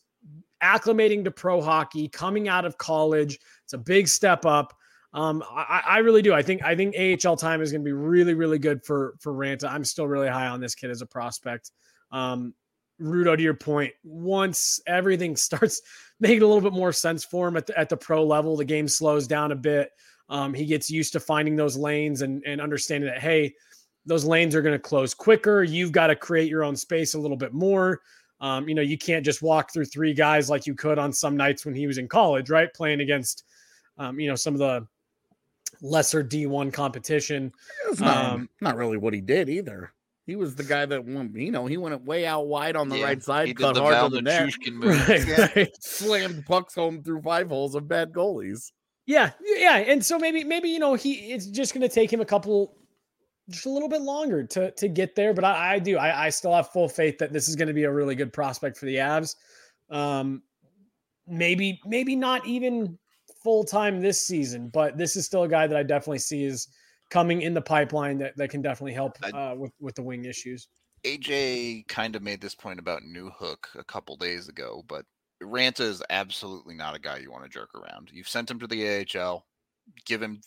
acclimating 0.63 1.25
to 1.25 1.31
pro 1.31 1.61
hockey 1.61 2.09
coming 2.09 2.49
out 2.49 2.65
of 2.65 2.79
college 2.79 3.39
it's 3.65 3.73
a 3.73 3.79
big 3.79 4.07
step 4.07 4.45
up 4.45 4.75
um, 5.13 5.43
I, 5.51 5.83
I 5.85 5.99
really 5.99 6.23
do. 6.23 6.33
I 6.33 6.43
think 6.43 6.63
I 6.63 6.77
think 6.77 6.95
AHL 6.97 7.37
time 7.37 7.63
is 7.63 7.73
going 7.73 7.83
to 7.83 7.85
be 7.85 7.93
really, 7.93 8.35
really 8.35 8.59
good 8.59 8.85
for 8.85 9.17
for 9.19 9.33
Ranta. 9.33 9.69
I'm 9.69 9.85
still 9.85 10.07
really 10.07 10.29
high 10.29 10.47
on 10.47 10.61
this 10.61 10.75
kid 10.75 10.91
as 10.91 11.03
a 11.03 11.07
prospect. 11.07 11.73
Um, 12.13 12.55
Rudo, 13.01 13.37
to 13.37 13.43
your 13.43 13.55
point, 13.55 13.93
once 14.05 14.81
everything 14.87 15.37
starts 15.49 15.81
making 16.21 16.43
a 16.43 16.47
little 16.47 16.61
bit 16.61 16.73
more 16.73 16.93
sense 16.93 17.25
for 17.25 17.49
him 17.49 17.57
at 17.57 17.67
the, 17.67 17.79
at 17.79 17.89
the 17.89 17.97
pro 17.97 18.25
level, 18.25 18.57
the 18.57 18.65
game 18.65 18.89
slows 18.89 19.27
down 19.27 19.53
a 19.53 19.57
bit. 19.57 19.91
Um, 20.29 20.55
he 20.55 20.65
gets 20.65 20.91
used 20.91 21.13
to 21.15 21.21
finding 21.21 21.57
those 21.57 21.77
lanes 21.77 22.23
and 22.23 22.43
and 22.47 22.61
understanding 22.61 23.11
that 23.11 23.21
hey, 23.21 23.53
those 24.07 24.25
lanes 24.25 24.55
are 24.55 24.63
going 24.63 24.75
to 24.75 24.79
close 24.79 25.13
quicker. 25.13 25.63
You've 25.65 25.93
got 25.93 26.07
to 26.07 26.17
create 26.17 26.49
your 26.49 26.63
own 26.63 26.77
space 26.77 27.15
a 27.15 27.19
little 27.19 27.37
bit 27.37 27.53
more. 27.53 28.01
Um, 28.41 28.69
you 28.69 28.75
know, 28.75 28.83
you 28.83 28.97
can't 28.97 29.25
just 29.25 29.43
walk 29.43 29.73
through 29.73 29.85
three 29.87 30.15
guys 30.15 30.49
like 30.49 30.67
you 30.67 30.75
could 30.75 30.99
on 30.99 31.13
some 31.13 31.37
nights 31.37 31.67
when 31.67 31.75
he 31.75 31.87
was 31.87 31.99
in 31.99 32.09
college, 32.09 32.49
right? 32.49 32.73
Playing 32.73 33.01
against, 33.01 33.45
um, 33.99 34.19
you 34.19 34.29
know, 34.29 34.35
some 34.35 34.55
of 34.55 34.61
the 34.61 34.87
lesser 35.83 36.25
D1 36.25 36.73
competition. 36.73 37.53
Not, 37.99 38.33
Um, 38.33 38.49
not 38.61 38.77
really 38.77 38.97
what 38.97 39.13
he 39.13 39.21
did 39.21 39.49
either. 39.49 39.93
He 40.27 40.37
was 40.37 40.55
the 40.55 40.63
guy 40.63 40.87
that 40.87 41.05
won, 41.05 41.33
you 41.35 41.51
know, 41.51 41.67
he 41.67 41.77
went 41.77 42.01
way 42.05 42.27
out 42.27 42.47
wide 42.47 42.77
on 42.77 42.89
the 42.89 42.99
Yeah, 42.99 43.05
right 43.05 43.23
side, 43.23 43.49
he 43.49 43.55
did 43.55 43.63
cut 43.63 43.75
the 43.75 43.83
hard 43.83 43.95
Val 43.95 44.05
on 44.07 44.13
the 44.13 44.23
net, 44.23 44.53
Right, 44.81 45.27
Yeah. 45.27 45.49
right. 45.57 45.69
slammed 45.81 46.45
pucks 46.47 46.75
home 46.75 47.03
through 47.03 47.23
five 47.23 47.49
holes 47.49 47.75
of 47.75 47.89
bad 47.89 48.13
goalies. 48.13 48.71
Yeah, 49.07 49.33
yeah, 49.43 49.79
and 49.79 50.05
so 50.05 50.19
maybe 50.19 50.45
maybe 50.45 50.69
you 50.69 50.79
know 50.79 50.95
he 50.95 51.33
it's 51.33 51.47
just 51.47 51.75
going 51.75 51.81
to 51.83 51.89
take 51.89 52.13
him 52.13 52.21
a 52.21 52.25
couple 52.25 52.77
just 53.49 53.67
a 53.67 53.71
little 53.71 53.89
bit 53.89 54.03
longer 54.03 54.45
to 54.45 54.71
to 54.73 54.89
get 54.89 55.17
there. 55.17 55.35
But 55.35 55.45
I, 55.45 55.75
I 55.75 55.79
do. 55.81 55.97
I, 55.97 56.27
I 56.27 56.29
still 56.29 56.55
have 56.55 56.69
full 56.69 56.89
faith 56.89 57.19
that 57.19 57.33
this 57.33 57.49
is 57.49 57.57
going 57.57 57.67
to 57.69 57.75
be 57.75 57.85
a 57.85 57.93
really 57.93 58.15
good 58.15 58.33
prospect 58.33 58.77
for 58.77 58.87
the 58.87 58.97
Avs. 58.97 59.35
Um, 59.89 60.43
maybe 61.27 61.81
maybe 61.87 62.15
not 62.15 62.47
even 62.47 62.97
full 63.43 63.65
time 63.65 64.01
this 64.01 64.25
season, 64.25 64.69
but 64.69 64.97
this 64.97 65.17
is 65.17 65.27
still 65.27 65.43
a 65.45 65.49
guy 65.49 65.67
that 65.67 65.77
I 65.77 65.83
definitely 65.83 66.19
see 66.19 66.45
is 66.45 66.69
coming 67.11 67.43
in 67.43 67.55
the 67.55 67.61
pipeline 67.61 68.19
that, 68.19 68.37
that 68.37 68.51
can 68.51 68.63
definitely 68.63 68.95
help 68.95 69.17
uh, 69.35 69.55
with 69.57 69.73
with 69.81 69.95
the 69.95 70.03
wing 70.03 70.25
issues. 70.25 70.69
AJ 71.05 71.89
kind 71.89 72.15
of 72.15 72.23
made 72.23 72.41
this 72.41 72.55
point 72.55 72.79
about 72.79 73.03
Newhook 73.03 73.67
a 73.75 73.85
couple 73.85 74.17
days 74.17 74.49
ago, 74.49 74.85
but 74.87 75.05
Ranta 75.43 75.81
is 75.81 76.03
absolutely 76.11 76.75
not 76.75 76.95
a 76.95 76.99
guy 76.99 77.19
you 77.19 77.31
want 77.31 77.45
to 77.45 77.51
jerk 77.51 77.75
around. 77.75 78.11
You've 78.13 78.29
sent 78.29 78.51
him 78.51 78.59
to 78.61 78.67
the 78.67 79.07
AHL, 79.17 79.47
give 80.05 80.23
him 80.23 80.41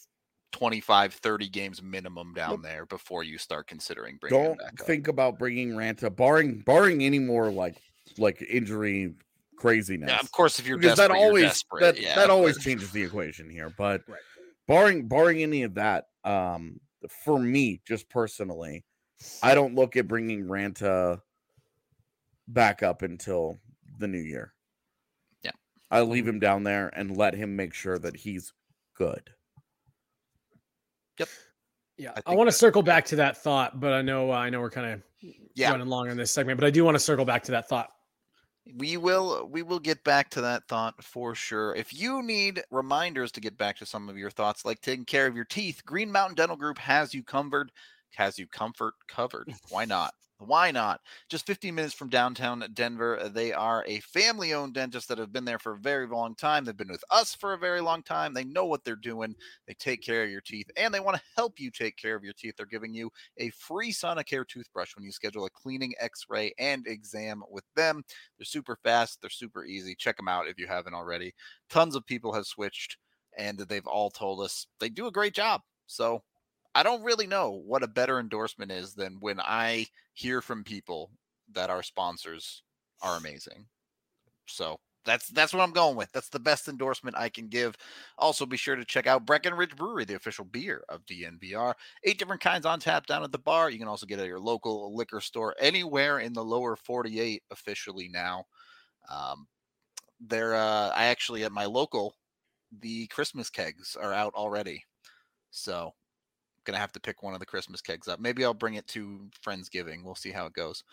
25, 0.51 1.15
30 1.15 1.49
games 1.49 1.81
minimum 1.81 2.33
down 2.33 2.61
there 2.61 2.85
before 2.85 3.23
you 3.23 3.39
start 3.39 3.67
considering 3.67 4.17
bringing 4.21 4.55
Don't 4.55 4.79
think 4.81 5.07
about 5.07 5.39
bringing 5.39 5.71
Ranta, 5.71 6.15
barring 6.15 6.59
barring 6.59 7.03
any 7.03 7.19
more 7.19 7.51
like 7.51 7.75
like 8.17 8.41
injury 8.47 9.15
craziness. 9.57 10.09
Yeah, 10.09 10.19
of 10.19 10.31
course, 10.31 10.59
if 10.59 10.67
you're 10.67 10.77
because 10.77 10.97
desperate, 10.97 11.17
that 11.17 11.23
always 11.23 11.41
you're 11.41 11.49
desperate. 11.49 11.81
that 11.81 11.99
yeah, 11.99 12.15
that 12.15 12.29
always 12.29 12.63
changes 12.63 12.91
the 12.91 13.01
equation 13.01 13.49
here. 13.49 13.73
But 13.75 14.03
Right. 14.07 14.19
Barring 14.67 15.07
barring 15.07 15.41
any 15.43 15.63
of 15.63 15.75
that, 15.75 16.05
um, 16.23 16.79
for 17.09 17.37
me, 17.39 17.81
just 17.85 18.09
personally, 18.09 18.85
I 19.41 19.55
don't 19.55 19.75
look 19.75 19.95
at 19.95 20.07
bringing 20.07 20.45
Ranta 20.45 21.21
back 22.47 22.83
up 22.83 23.01
until 23.01 23.59
the 23.99 24.07
new 24.07 24.19
year. 24.19 24.53
Yeah. 25.43 25.51
I 25.91 26.01
leave 26.01 26.27
him 26.27 26.39
down 26.39 26.63
there 26.63 26.89
and 26.95 27.15
let 27.15 27.33
him 27.33 27.55
make 27.55 27.73
sure 27.73 27.99
that 27.99 28.15
he's 28.15 28.53
good. 28.95 29.29
Yep. 31.19 31.29
Yeah, 31.97 32.11
I 32.25 32.31
I, 32.31 32.35
want 32.35 32.47
to 32.47 32.51
circle 32.51 32.81
back 32.81 33.05
to 33.05 33.17
that 33.17 33.37
thought, 33.37 33.79
but 33.79 33.93
I 33.93 34.01
know 34.01 34.31
I 34.31 34.49
know 34.49 34.61
we're 34.61 34.71
kind 34.71 34.93
of 34.93 35.01
Yeah. 35.53 35.71
running 35.71 35.87
long 35.87 36.09
on 36.09 36.17
this 36.17 36.31
segment, 36.31 36.59
but 36.59 36.65
I 36.65 36.71
do 36.71 36.83
want 36.83 36.95
to 36.95 36.99
circle 36.99 37.25
back 37.25 37.43
to 37.43 37.51
that 37.51 37.69
thought. 37.69 37.91
We 38.77 38.95
will 38.97 39.47
we 39.51 39.61
will 39.61 39.79
get 39.79 40.03
back 40.03 40.29
to 40.29 40.41
that 40.41 40.67
thought 40.67 41.03
for 41.03 41.35
sure. 41.35 41.75
If 41.75 41.93
you 41.93 42.23
need 42.23 42.63
reminders 42.71 43.31
to 43.33 43.41
get 43.41 43.57
back 43.57 43.77
to 43.77 43.85
some 43.85 44.07
of 44.09 44.17
your 44.17 44.29
thoughts 44.31 44.63
like 44.63 44.81
taking 44.81 45.05
care 45.05 45.27
of 45.27 45.35
your 45.35 45.45
teeth 45.45 45.83
green 45.85 46.11
mountain 46.11 46.35
dental 46.35 46.55
group 46.55 46.77
has 46.77 47.13
you 47.13 47.23
covered 47.23 47.71
has 48.15 48.37
you 48.37 48.47
comfort 48.47 48.93
covered 49.07 49.53
why 49.69 49.85
not 49.85 50.13
why 50.39 50.71
not 50.71 50.99
just 51.29 51.45
15 51.45 51.73
minutes 51.73 51.93
from 51.93 52.09
downtown 52.09 52.65
denver 52.73 53.17
uh, 53.19 53.29
they 53.29 53.53
are 53.53 53.85
a 53.87 53.99
family 54.01 54.53
owned 54.53 54.73
dentist 54.73 55.07
that 55.07 55.17
have 55.17 55.31
been 55.31 55.45
there 55.45 55.59
for 55.59 55.73
a 55.73 55.79
very 55.79 56.05
long 56.07 56.35
time 56.35 56.65
they've 56.65 56.75
been 56.75 56.89
with 56.89 57.03
us 57.11 57.33
for 57.33 57.53
a 57.53 57.57
very 57.57 57.79
long 57.79 58.03
time 58.03 58.33
they 58.33 58.43
know 58.43 58.65
what 58.65 58.83
they're 58.83 58.95
doing 58.95 59.33
they 59.67 59.73
take 59.75 60.01
care 60.01 60.23
of 60.23 60.29
your 60.29 60.41
teeth 60.41 60.69
and 60.75 60.93
they 60.93 60.99
want 60.99 61.15
to 61.15 61.23
help 61.37 61.59
you 61.59 61.71
take 61.71 61.95
care 61.95 62.15
of 62.15 62.23
your 62.23 62.33
teeth 62.33 62.55
they're 62.57 62.65
giving 62.65 62.93
you 62.93 63.09
a 63.37 63.49
free 63.51 63.93
sonicare 63.93 64.45
toothbrush 64.45 64.95
when 64.95 65.05
you 65.05 65.11
schedule 65.11 65.45
a 65.45 65.49
cleaning 65.51 65.93
x-ray 65.99 66.51
and 66.59 66.87
exam 66.87 67.41
with 67.49 67.63
them 67.75 68.03
they're 68.37 68.45
super 68.45 68.77
fast. 68.83 69.19
They're 69.21 69.29
super 69.29 69.63
easy. 69.65 69.95
Check 69.95 70.17
them 70.17 70.27
out 70.27 70.47
if 70.47 70.59
you 70.59 70.67
haven't 70.67 70.93
already. 70.93 71.33
Tons 71.69 71.95
of 71.95 72.05
people 72.05 72.33
have 72.33 72.45
switched 72.45 72.97
and 73.37 73.57
they've 73.57 73.87
all 73.87 74.09
told 74.09 74.41
us 74.41 74.67
they 74.79 74.89
do 74.89 75.07
a 75.07 75.11
great 75.11 75.33
job. 75.33 75.61
So 75.87 76.23
I 76.75 76.83
don't 76.83 77.03
really 77.03 77.27
know 77.27 77.61
what 77.65 77.83
a 77.83 77.87
better 77.87 78.19
endorsement 78.19 78.71
is 78.71 78.93
than 78.93 79.17
when 79.19 79.39
I 79.39 79.87
hear 80.13 80.41
from 80.41 80.63
people 80.63 81.11
that 81.51 81.69
our 81.69 81.83
sponsors 81.83 82.63
are 83.01 83.17
amazing. 83.17 83.65
So 84.47 84.79
that's 85.05 85.27
that's 85.29 85.53
what 85.53 85.61
I'm 85.61 85.73
going 85.73 85.95
with. 85.95 86.11
That's 86.11 86.29
the 86.29 86.39
best 86.39 86.67
endorsement 86.67 87.17
I 87.17 87.29
can 87.29 87.47
give. 87.47 87.75
Also, 88.17 88.45
be 88.45 88.57
sure 88.57 88.75
to 88.75 88.85
check 88.85 89.07
out 89.07 89.25
Breckenridge 89.25 89.75
Brewery, 89.75 90.05
the 90.05 90.15
official 90.15 90.45
beer 90.45 90.83
of 90.89 91.05
DNVR. 91.05 91.73
Eight 92.03 92.17
different 92.17 92.41
kinds 92.41 92.65
on 92.65 92.79
tap 92.79 93.05
down 93.05 93.23
at 93.23 93.31
the 93.31 93.37
bar. 93.37 93.69
You 93.69 93.79
can 93.79 93.87
also 93.87 94.05
get 94.05 94.19
it 94.19 94.23
at 94.23 94.27
your 94.27 94.39
local 94.39 94.95
liquor 94.95 95.21
store 95.21 95.55
anywhere 95.59 96.19
in 96.19 96.33
the 96.33 96.43
lower 96.43 96.75
48 96.75 97.43
officially 97.51 98.09
now. 98.09 98.45
Um, 99.09 99.47
they're 100.19 100.55
uh, 100.55 100.89
I 100.89 101.05
actually 101.05 101.43
at 101.43 101.51
my 101.51 101.65
local, 101.65 102.15
the 102.79 103.07
Christmas 103.07 103.49
kegs 103.49 103.97
are 103.99 104.13
out 104.13 104.33
already, 104.33 104.83
so 105.51 105.93
gonna 106.63 106.77
have 106.77 106.91
to 106.93 106.99
pick 106.99 107.23
one 107.23 107.33
of 107.33 107.39
the 107.39 107.45
Christmas 107.45 107.81
kegs 107.81 108.07
up. 108.07 108.19
Maybe 108.19 108.43
I'll 108.43 108.53
bring 108.53 108.75
it 108.75 108.87
to 108.89 109.29
Friendsgiving. 109.45 110.03
We'll 110.03 110.15
see 110.15 110.31
how 110.31 110.45
it 110.45 110.53
goes. 110.53 110.83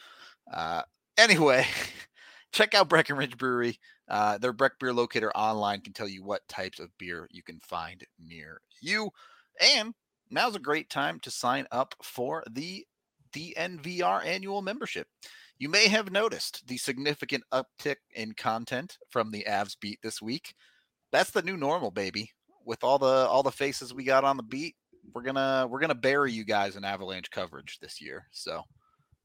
Uh, 0.52 0.83
anyway, 1.18 1.66
check 2.52 2.74
out 2.74 2.88
Breckenridge 2.88 3.37
Brewery. 3.37 3.78
Uh, 4.09 4.38
their 4.38 4.52
Breck 4.52 4.72
Beer 4.80 4.92
Locator 4.92 5.30
online 5.37 5.80
can 5.80 5.92
tell 5.92 6.09
you 6.09 6.24
what 6.24 6.46
types 6.48 6.80
of 6.80 6.96
beer 6.98 7.28
you 7.30 7.42
can 7.42 7.61
find 7.61 8.04
near 8.18 8.61
you. 8.80 9.11
And 9.61 9.94
now's 10.30 10.56
a 10.56 10.61
great 10.61 10.90
time 10.90 11.20
to 11.20 11.30
sign 11.30 11.66
up 11.70 11.94
for 12.02 12.42
the 12.50 12.85
DNVR 13.33 14.24
annual 14.24 14.62
membership. 14.62 15.06
You 15.59 15.68
may 15.68 15.88
have 15.88 16.11
noticed 16.11 16.66
the 16.66 16.78
significant 16.78 17.44
uptick 17.52 17.96
in 18.14 18.33
content 18.33 18.96
from 19.11 19.30
the 19.30 19.44
Avs 19.48 19.76
beat 19.78 19.98
this 20.02 20.22
week. 20.22 20.54
That's 21.12 21.30
the 21.30 21.42
new 21.42 21.56
normal, 21.56 21.90
baby. 21.90 22.30
With 22.64 22.83
all 22.83 22.98
the 22.98 23.26
all 23.28 23.42
the 23.42 23.50
faces 23.50 23.92
we 23.92 24.04
got 24.04 24.24
on 24.24 24.37
the 24.37 24.42
beat, 24.42 24.74
we're 25.14 25.23
gonna 25.23 25.66
we're 25.68 25.81
gonna 25.81 25.94
bury 25.94 26.33
you 26.33 26.44
guys 26.44 26.77
in 26.77 26.85
Avalanche 26.85 27.31
coverage 27.31 27.79
this 27.81 28.01
year. 28.01 28.27
So 28.31 28.62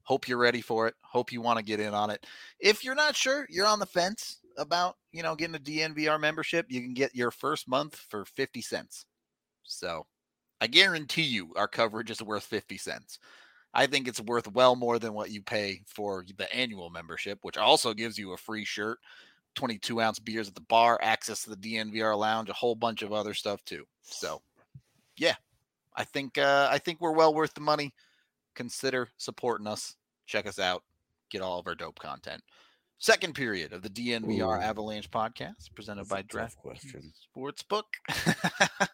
hope 0.02 0.28
you're 0.28 0.38
ready 0.38 0.60
for 0.60 0.86
it. 0.86 0.94
Hope 1.02 1.32
you 1.32 1.40
want 1.40 1.58
to 1.58 1.64
get 1.64 1.80
in 1.80 1.94
on 1.94 2.10
it. 2.10 2.24
If 2.60 2.84
you're 2.84 2.94
not 2.94 3.16
sure, 3.16 3.46
you're 3.50 3.66
on 3.66 3.78
the 3.78 3.86
fence 3.86 4.38
about 4.56 4.96
you 5.12 5.22
know 5.22 5.34
getting 5.34 5.56
a 5.56 5.58
DNVR 5.58 6.18
membership, 6.20 6.66
you 6.68 6.80
can 6.80 6.94
get 6.94 7.14
your 7.14 7.30
first 7.30 7.68
month 7.68 7.96
for 7.96 8.24
50 8.24 8.62
cents. 8.62 9.06
So 9.62 10.06
I 10.60 10.66
guarantee 10.68 11.22
you 11.22 11.52
our 11.56 11.68
coverage 11.68 12.10
is 12.10 12.22
worth 12.22 12.44
50 12.44 12.78
cents. 12.78 13.18
I 13.74 13.86
think 13.86 14.08
it's 14.08 14.20
worth 14.20 14.50
well 14.52 14.74
more 14.74 14.98
than 14.98 15.12
what 15.12 15.30
you 15.30 15.42
pay 15.42 15.82
for 15.86 16.24
the 16.38 16.52
annual 16.54 16.88
membership, 16.88 17.40
which 17.42 17.58
also 17.58 17.92
gives 17.92 18.16
you 18.16 18.32
a 18.32 18.38
free 18.38 18.64
shirt, 18.64 18.98
22 19.54 20.00
ounce 20.00 20.18
beers 20.18 20.48
at 20.48 20.54
the 20.54 20.62
bar, 20.62 20.98
access 21.02 21.42
to 21.42 21.50
the 21.50 21.56
DNVR 21.56 22.16
lounge, 22.16 22.48
a 22.48 22.54
whole 22.54 22.74
bunch 22.74 23.02
of 23.02 23.12
other 23.12 23.34
stuff 23.34 23.62
too. 23.66 23.84
So, 24.00 24.40
yeah, 25.18 25.34
I 25.96 26.04
think 26.04 26.38
uh, 26.38 26.68
I 26.70 26.78
think 26.78 27.00
we're 27.00 27.12
well 27.12 27.32
worth 27.34 27.54
the 27.54 27.60
money. 27.60 27.94
Consider 28.54 29.08
supporting 29.16 29.66
us. 29.66 29.96
Check 30.26 30.46
us 30.46 30.58
out. 30.58 30.82
Get 31.30 31.40
all 31.42 31.58
of 31.58 31.66
our 31.66 31.74
dope 31.74 31.98
content. 31.98 32.42
Second 32.98 33.34
period 33.34 33.72
of 33.72 33.82
the 33.82 33.90
DNVR 33.90 34.58
Ooh. 34.58 34.62
Avalanche 34.62 35.10
podcast 35.10 35.74
presented 35.74 36.02
That's 36.04 36.10
by 36.10 36.22
Draft 36.22 36.56
question. 36.58 37.12
Sportsbook. 37.36 37.82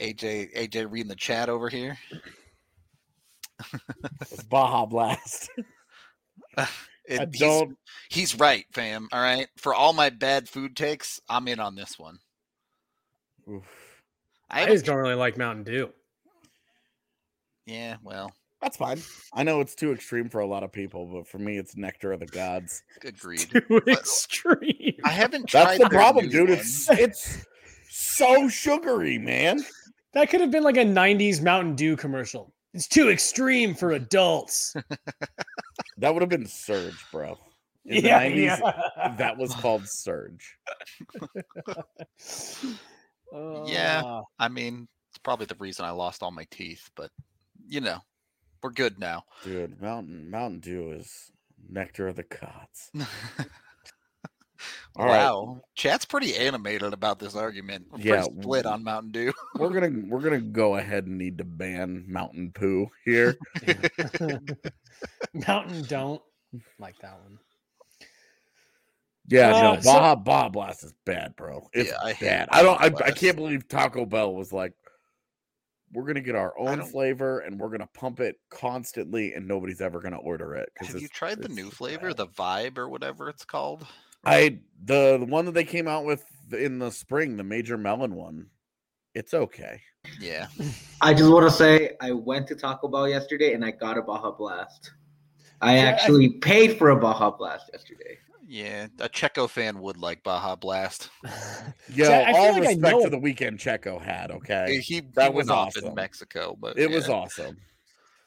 AJ 0.00 0.54
AJ 0.54 0.90
reading 0.90 1.08
the 1.08 1.16
chat 1.16 1.48
over 1.48 1.68
here. 1.68 1.98
It's 4.20 4.42
Baja 4.44 4.86
Blast. 4.86 5.50
It- 7.08 7.20
I 7.20 7.26
he's- 7.26 7.38
don't. 7.38 7.78
He's 8.10 8.34
right, 8.34 8.64
fam. 8.72 9.06
All 9.12 9.20
right. 9.22 9.46
For 9.56 9.72
all 9.72 9.92
my 9.92 10.10
bad 10.10 10.48
food 10.48 10.74
takes, 10.74 11.20
I'm 11.28 11.46
in 11.46 11.60
on 11.60 11.76
this 11.76 11.96
one. 12.00 12.18
Oof. 13.48 13.62
I 14.50 14.62
I 14.62 14.66
just 14.66 14.84
don't 14.84 14.96
really 14.96 15.14
like 15.14 15.36
Mountain 15.36 15.64
Dew. 15.64 15.90
yeah, 17.66 17.96
well, 18.02 18.32
That's 18.62 18.76
fine. 18.76 19.00
I 19.32 19.42
know 19.42 19.60
it's 19.60 19.74
too 19.74 19.92
extreme 19.92 20.28
for 20.28 20.40
a 20.40 20.46
lot 20.46 20.62
of 20.62 20.72
people, 20.72 21.06
but 21.06 21.26
for 21.26 21.38
me, 21.38 21.58
it's 21.58 21.76
nectar 21.76 22.12
of 22.12 22.20
the 22.20 22.26
gods. 22.26 22.82
agreed. 23.04 23.40
Too 23.50 23.82
extreme. 23.86 24.96
I 25.04 25.10
haven't 25.10 25.48
tried. 25.48 25.64
That's 25.64 25.78
the 25.78 25.88
their 25.88 25.98
problem, 25.98 26.28
dude. 26.28 26.48
one. 26.48 26.58
It's 26.58 26.90
it's 26.90 27.46
so 27.90 28.48
sugary, 28.48 29.18
man. 29.18 29.64
That 30.14 30.30
could 30.30 30.40
have 30.40 30.50
been 30.50 30.62
like 30.62 30.78
a 30.78 30.84
90s 30.84 31.42
Mountain 31.42 31.74
Dew 31.74 31.96
commercial. 31.96 32.54
It's 32.72 32.88
too 32.88 33.10
extreme 33.10 33.74
for 33.74 33.92
adults. 33.92 34.74
That 35.98 36.12
would 36.12 36.20
have 36.20 36.28
been 36.28 36.46
Surge, 36.46 36.94
bro. 37.10 37.38
In 37.86 38.04
yeah, 38.04 38.18
the 38.28 38.34
90s, 38.34 38.60
yeah. 38.60 39.14
that 39.16 39.38
was 39.38 39.54
called 39.54 39.88
Surge. 39.88 40.58
Yeah. 43.66 44.02
Uh, 44.04 44.22
I 44.38 44.48
mean, 44.48 44.88
it's 45.10 45.18
probably 45.18 45.46
the 45.46 45.56
reason 45.56 45.84
I 45.84 45.90
lost 45.90 46.22
all 46.22 46.30
my 46.30 46.46
teeth, 46.50 46.90
but 46.96 47.10
you 47.68 47.80
know, 47.80 47.98
we're 48.62 48.70
good 48.70 48.98
now. 48.98 49.24
Dude, 49.44 49.80
Mountain 49.80 50.30
Mountain 50.30 50.60
Dew 50.60 50.92
is 50.92 51.30
nectar 51.68 52.08
of 52.08 52.16
the 52.16 52.24
gods. 52.24 52.90
All 54.96 55.04
right. 55.04 55.18
wow, 55.18 55.60
chat's 55.74 56.06
pretty 56.06 56.34
animated 56.34 56.94
about 56.94 57.18
this 57.18 57.36
argument. 57.36 57.86
We're 57.90 58.00
Yeah, 58.00 58.22
split 58.22 58.64
on 58.64 58.82
Mountain 58.82 59.12
Dew. 59.12 59.32
We're 59.58 59.68
gonna 59.68 59.90
we're 60.08 60.20
gonna 60.20 60.40
go 60.40 60.76
ahead 60.76 61.06
and 61.06 61.18
need 61.18 61.38
to 61.38 61.44
ban 61.44 62.04
Mountain 62.08 62.52
Poo 62.52 62.88
here. 63.04 63.36
Mountain 65.34 65.82
don't 65.82 66.22
like 66.78 66.98
that 67.00 67.18
one. 67.22 67.38
Yeah, 69.28 69.54
Uh, 69.54 69.74
no, 69.74 69.80
so- 69.80 69.92
Baja 69.92 70.14
Baja 70.14 70.48
Blast 70.48 70.84
is 70.84 70.92
bad, 71.04 71.34
bro. 71.36 71.68
It's 71.72 71.90
Yeah, 71.90 71.96
I 72.02 72.12
bad. 72.14 72.48
I 72.52 72.62
don't. 72.62 72.80
I, 72.80 72.86
I 73.06 73.10
can't 73.10 73.36
believe 73.36 73.66
Taco 73.68 74.04
Bell 74.06 74.34
was 74.34 74.52
like, 74.52 74.72
we're 75.92 76.04
gonna 76.06 76.20
get 76.20 76.34
our 76.36 76.56
own 76.58 76.82
flavor 76.84 77.40
and 77.40 77.58
we're 77.58 77.70
gonna 77.70 77.88
pump 77.94 78.20
it 78.20 78.36
constantly, 78.50 79.34
and 79.34 79.46
nobody's 79.48 79.80
ever 79.80 80.00
gonna 80.00 80.18
order 80.18 80.54
it. 80.54 80.68
'cause 80.78 80.88
Have 80.88 81.00
you 81.00 81.08
tried 81.08 81.40
the 81.42 81.48
new 81.48 81.70
flavor, 81.70 82.08
bad. 82.08 82.16
the 82.18 82.26
Vibe 82.28 82.78
or 82.78 82.88
whatever 82.88 83.28
it's 83.28 83.44
called? 83.44 83.86
I 84.24 84.60
the, 84.84 85.18
the 85.18 85.24
one 85.26 85.44
that 85.46 85.54
they 85.54 85.64
came 85.64 85.86
out 85.88 86.04
with 86.04 86.24
in 86.52 86.78
the 86.78 86.90
spring, 86.90 87.36
the 87.36 87.44
Major 87.44 87.76
Melon 87.78 88.14
one. 88.14 88.46
It's 89.14 89.32
okay. 89.32 89.80
Yeah. 90.20 90.48
I 91.00 91.14
just 91.14 91.30
want 91.32 91.48
to 91.48 91.50
say 91.56 91.96
I 92.00 92.12
went 92.12 92.46
to 92.48 92.54
Taco 92.54 92.86
Bell 92.88 93.08
yesterday 93.08 93.54
and 93.54 93.64
I 93.64 93.70
got 93.70 93.96
a 93.96 94.02
Baja 94.02 94.30
Blast. 94.32 94.92
I 95.62 95.76
Yeah, 95.76 95.82
I- 95.82 95.86
actually 95.86 96.28
paid 96.30 96.76
for 96.76 96.90
a 96.90 96.96
Baja 96.96 97.30
Blast 97.30 97.70
yesterday. 97.72 98.18
Yeah. 98.48 98.86
A 99.00 99.08
Checo 99.08 99.48
fan 99.50 99.80
would 99.80 99.96
like 99.96 100.22
Baja 100.22 100.54
Blast. 100.56 101.10
Yeah, 101.24 101.30
See, 102.06 102.12
I 102.14 102.32
feel 102.32 102.36
all 102.36 102.52
like 102.52 102.54
I 102.54 102.58
respect 102.68 102.80
know- 102.82 103.02
to 103.04 103.10
the 103.10 103.18
weekend 103.18 103.58
Checo 103.58 104.00
had. 104.00 104.30
Okay, 104.30 104.78
He, 104.80 105.00
that 105.14 105.30
he 105.32 105.36
was 105.36 105.48
went 105.48 105.50
off 105.50 105.76
in. 105.76 105.94
Mexico, 105.94 106.56
but 106.60 106.78
it 106.78 106.88
was 106.90 107.08
awesome. 107.08 107.56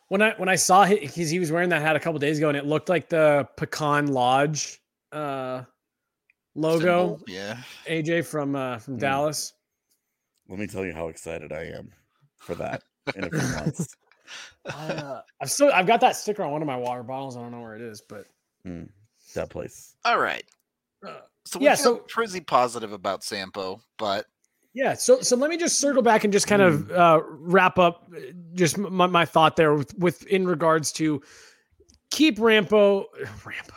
when 0.10 0.22
I 0.22 0.34
when 0.38 0.50
I 0.50 0.56
saw 0.56 0.84
him 0.86 0.98
because 1.02 1.30
he 1.30 1.40
was 1.40 1.52
wearing 1.52 1.70
that 1.70 1.82
hat 1.82 1.96
a 1.96 2.00
couple 2.00 2.20
days 2.20 2.38
ago 2.38 2.50
and 2.50 2.58
it 2.58 2.66
looked 2.66 2.90
like 2.90 3.08
the 3.10 3.48
Pecan 3.58 4.08
Lodge 4.08 4.80
uh 5.12 5.64
logo. 6.56 7.18
Symbol, 7.18 7.22
Yeah. 7.28 7.58
AJ 7.88 8.26
from 8.26 8.56
uh 8.56 8.78
from 8.80 8.96
Hmm. 8.96 9.00
Dallas. 9.00 9.54
Let 10.50 10.60
me 10.60 10.68
tell 10.68 10.84
you 10.86 10.94
how 10.94 11.08
excited 11.10 11.52
I 11.54 11.66
am 11.66 11.92
for 12.38 12.56
that 12.56 12.82
in 13.16 13.24
a 13.24 13.30
few 13.30 13.40
months. 13.56 13.96
I, 14.66 14.88
uh, 14.94 15.22
I've 15.42 15.50
still 15.52 15.72
I've 15.74 15.88
got 15.88 16.02
that 16.02 16.16
sticker 16.16 16.44
on 16.44 16.52
one 16.52 16.62
of 16.62 16.68
my 16.68 16.76
water 16.78 17.04
bottles. 17.04 17.38
I 17.38 17.42
don't 17.42 17.52
know 17.52 17.62
where 17.62 17.76
it 17.76 17.82
is, 17.82 18.02
but 18.02 18.26
Mm, 18.68 18.90
that 19.36 19.50
place. 19.50 19.96
All 20.06 20.20
right. 20.20 20.44
uh, 21.06 21.20
So 21.46 21.60
we 21.60 21.66
Yeah, 21.66 21.72
yeah, 21.72 21.76
so- 21.76 21.96
so 21.98 22.04
pretty 22.08 22.42
positive 22.42 22.92
about 22.94 23.24
Sampo, 23.24 23.82
but 23.98 24.26
Yeah, 24.74 24.94
so 24.94 25.22
so 25.22 25.36
let 25.36 25.50
me 25.50 25.58
just 25.58 25.80
circle 25.80 26.02
back 26.02 26.24
and 26.24 26.32
just 26.34 26.48
kind 26.48 26.62
of 26.62 26.92
uh, 26.92 27.22
wrap 27.26 27.80
up 27.80 28.08
uh, 28.16 28.20
just 28.54 28.78
my, 28.78 29.08
my 29.08 29.26
thought 29.26 29.56
there 29.56 29.74
with, 29.74 29.98
with 29.98 30.26
in 30.28 30.48
regards 30.48 30.92
to 30.94 31.22
keep 32.12 32.38
Rampo 32.38 33.06
Rampo 33.44 33.74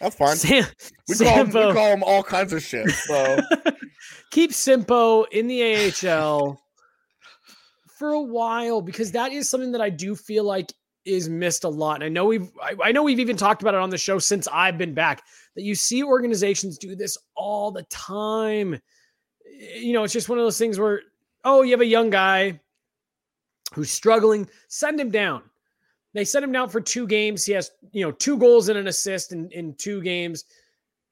That's 0.00 0.16
fine. 0.16 0.36
Sam, 0.36 0.64
We 1.08 1.14
call, 1.16 1.36
him, 1.44 1.46
we 1.48 1.72
call 1.72 1.88
him 1.92 2.02
all 2.02 2.22
kinds 2.22 2.52
of 2.52 2.62
shit. 2.62 2.90
So 2.90 3.38
keep 4.30 4.50
Simpo 4.50 5.24
in 5.32 5.46
the 5.46 5.62
AHL 6.08 6.60
for 7.98 8.10
a 8.10 8.20
while 8.20 8.80
because 8.82 9.12
that 9.12 9.32
is 9.32 9.48
something 9.48 9.72
that 9.72 9.80
I 9.80 9.90
do 9.90 10.14
feel 10.16 10.44
like 10.44 10.72
is 11.04 11.28
missed 11.28 11.64
a 11.64 11.68
lot. 11.68 11.96
And 11.96 12.04
I 12.04 12.08
know 12.08 12.26
we've 12.26 12.50
I, 12.62 12.74
I 12.84 12.92
know 12.92 13.02
we've 13.02 13.20
even 13.20 13.36
talked 13.36 13.62
about 13.62 13.74
it 13.74 13.80
on 13.80 13.90
the 13.90 13.98
show 13.98 14.18
since 14.18 14.48
I've 14.48 14.78
been 14.78 14.94
back 14.94 15.22
that 15.56 15.62
you 15.62 15.74
see 15.74 16.02
organizations 16.02 16.78
do 16.78 16.94
this 16.94 17.18
all 17.34 17.70
the 17.70 17.82
time. 17.84 18.80
You 19.76 19.92
know, 19.92 20.04
it's 20.04 20.12
just 20.12 20.28
one 20.28 20.38
of 20.38 20.44
those 20.44 20.58
things 20.58 20.78
where 20.78 21.02
oh, 21.44 21.62
you 21.62 21.72
have 21.72 21.80
a 21.80 21.86
young 21.86 22.08
guy 22.08 22.60
who's 23.74 23.90
struggling, 23.90 24.48
send 24.68 25.00
him 25.00 25.10
down. 25.10 25.42
They 26.14 26.24
send 26.24 26.44
him 26.44 26.52
down 26.52 26.68
for 26.68 26.80
two 26.80 27.06
games. 27.06 27.44
He 27.44 27.52
has, 27.54 27.70
you 27.90 28.04
know, 28.04 28.12
two 28.12 28.36
goals 28.36 28.68
and 28.68 28.78
an 28.78 28.86
assist 28.86 29.32
in, 29.32 29.50
in 29.50 29.74
two 29.74 30.02
games 30.02 30.44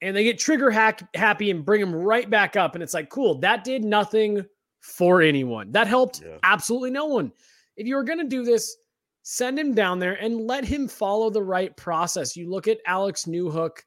and 0.03 0.17
they 0.17 0.25
get 0.25 0.39
trigger 0.39 0.71
hack 0.71 1.03
happy 1.15 1.51
and 1.51 1.65
bring 1.65 1.81
him 1.81 1.95
right 1.95 2.29
back 2.29 2.57
up. 2.57 2.75
And 2.75 2.83
it's 2.83 2.95
like, 2.95 3.09
cool, 3.11 3.37
that 3.41 3.65
did 3.65 3.85
nothing 3.85 4.45
for 4.81 5.21
anyone. 5.21 5.73
That 5.73 5.87
helped 5.87 6.23
Yeah. 6.23 6.39
absolutely 6.43 6.91
no 6.91 7.07
one. 7.07 7.33
If 7.77 7.87
you 7.87 7.97
were 7.97 8.05
going 8.05 8.19
to 8.19 8.25
do 8.29 8.45
this, 8.45 8.77
send 9.23 9.59
him 9.59 9.75
down 9.75 9.99
there 9.99 10.15
and 10.15 10.47
let 10.47 10.65
him 10.65 10.89
follow 10.89 11.31
the 11.31 11.43
right 11.43 11.77
process. 11.77 12.37
You 12.37 12.51
look 12.51 12.69
at 12.69 12.79
Alex 12.87 13.25
Newhook 13.25 13.79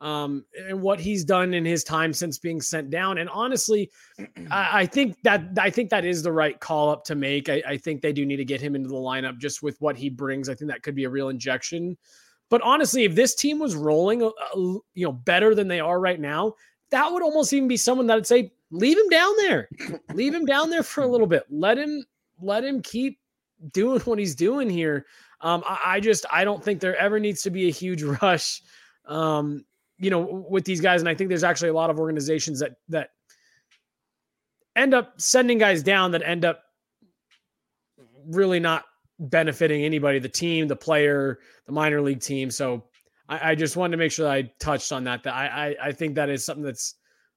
um, 0.00 0.44
and 0.68 0.80
what 0.80 1.00
he's 1.00 1.24
done 1.24 1.54
in 1.54 1.64
his 1.64 1.82
time 1.82 2.12
since 2.12 2.38
being 2.38 2.60
sent 2.60 2.90
down. 2.90 3.18
And 3.18 3.28
honestly, 3.30 3.90
I, 4.50 4.80
I 4.80 4.86
think 4.86 5.16
that 5.22 5.42
I 5.58 5.70
think 5.70 5.90
that 5.90 6.04
is 6.04 6.22
the 6.22 6.32
right 6.32 6.58
call 6.58 6.90
up 6.90 7.04
to 7.04 7.14
make. 7.14 7.48
I, 7.48 7.62
I 7.66 7.76
think 7.76 8.02
they 8.02 8.12
do 8.12 8.24
need 8.24 8.36
to 8.36 8.44
get 8.44 8.60
him 8.60 8.74
into 8.74 8.88
the 8.88 8.94
lineup 8.94 9.38
just 9.38 9.62
with 9.62 9.80
what 9.80 9.96
he 9.96 10.08
brings. 10.08 10.48
I 10.48 10.54
think 10.54 10.70
that 10.70 10.82
could 10.82 10.94
be 10.94 11.04
a 11.04 11.10
real 11.10 11.28
injection. 11.28 11.96
But 12.50 12.62
honestly, 12.62 13.04
if 13.04 13.14
this 13.14 13.34
team 13.34 13.58
was 13.58 13.76
rolling, 13.76 14.22
uh, 14.22 14.28
uh, 14.28 14.78
you 14.94 15.04
know, 15.04 15.12
better 15.12 15.54
than 15.54 15.68
they 15.68 15.80
are 15.80 16.00
right 16.00 16.18
now, 16.20 16.54
that 16.90 17.12
would 17.12 17.22
almost 17.22 17.52
even 17.52 17.68
be 17.68 17.76
someone 17.76 18.06
that'd 18.06 18.26
say, 18.26 18.52
leave 18.70 18.96
him 18.96 19.08
down 19.10 19.36
there, 19.36 19.68
leave 20.14 20.34
him 20.34 20.46
down 20.46 20.70
there 20.70 20.82
for 20.82 21.02
a 21.02 21.06
little 21.06 21.26
bit. 21.26 21.44
Let 21.50 21.76
him, 21.76 22.02
let 22.40 22.64
him 22.64 22.80
keep 22.80 23.17
doing 23.72 24.00
what 24.04 24.18
he's 24.18 24.34
doing 24.34 24.68
here. 24.70 25.06
Um, 25.40 25.62
I, 25.66 25.78
I 25.84 26.00
just, 26.00 26.26
I 26.32 26.44
don't 26.44 26.62
think 26.62 26.80
there 26.80 26.96
ever 26.96 27.20
needs 27.20 27.42
to 27.42 27.50
be 27.50 27.68
a 27.68 27.72
huge 27.72 28.02
rush, 28.22 28.62
um, 29.06 29.64
you 29.98 30.10
know, 30.10 30.46
with 30.48 30.64
these 30.64 30.80
guys. 30.80 31.00
And 31.00 31.08
I 31.08 31.14
think 31.14 31.28
there's 31.28 31.44
actually 31.44 31.70
a 31.70 31.74
lot 31.74 31.90
of 31.90 31.98
organizations 31.98 32.60
that 32.60 32.76
that 32.88 33.10
end 34.76 34.94
up 34.94 35.20
sending 35.20 35.58
guys 35.58 35.82
down 35.82 36.12
that 36.12 36.22
end 36.22 36.44
up 36.44 36.62
really 38.28 38.60
not 38.60 38.84
benefiting 39.18 39.84
anybody, 39.84 40.18
the 40.18 40.28
team, 40.28 40.68
the 40.68 40.76
player, 40.76 41.40
the 41.66 41.72
minor 41.72 42.00
league 42.00 42.20
team. 42.20 42.50
So 42.50 42.84
I, 43.28 43.50
I 43.50 43.54
just 43.54 43.76
wanted 43.76 43.92
to 43.92 43.96
make 43.96 44.12
sure 44.12 44.24
that 44.26 44.32
I 44.32 44.52
touched 44.60 44.92
on 44.92 45.04
that. 45.04 45.22
That 45.24 45.34
I, 45.34 45.46
I, 45.46 45.88
I 45.88 45.92
think 45.92 46.14
that 46.14 46.28
is 46.28 46.44
something 46.44 46.64
that's 46.64 46.94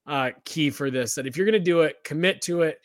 uh, 0.07 0.31
key 0.45 0.69
for 0.69 0.91
this. 0.91 1.15
That 1.15 1.27
if 1.27 1.36
you're 1.36 1.45
going 1.45 1.53
to 1.53 1.60
do 1.60 1.81
it, 1.81 2.03
commit 2.03 2.41
to 2.43 2.62
it. 2.62 2.79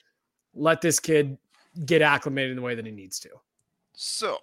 Let 0.54 0.80
this 0.80 0.98
kid 0.98 1.36
get 1.84 2.02
acclimated 2.02 2.50
in 2.50 2.56
the 2.56 2.62
way 2.62 2.74
that 2.74 2.86
he 2.86 2.92
needs 2.92 3.18
to. 3.20 3.30
So, 3.94 4.38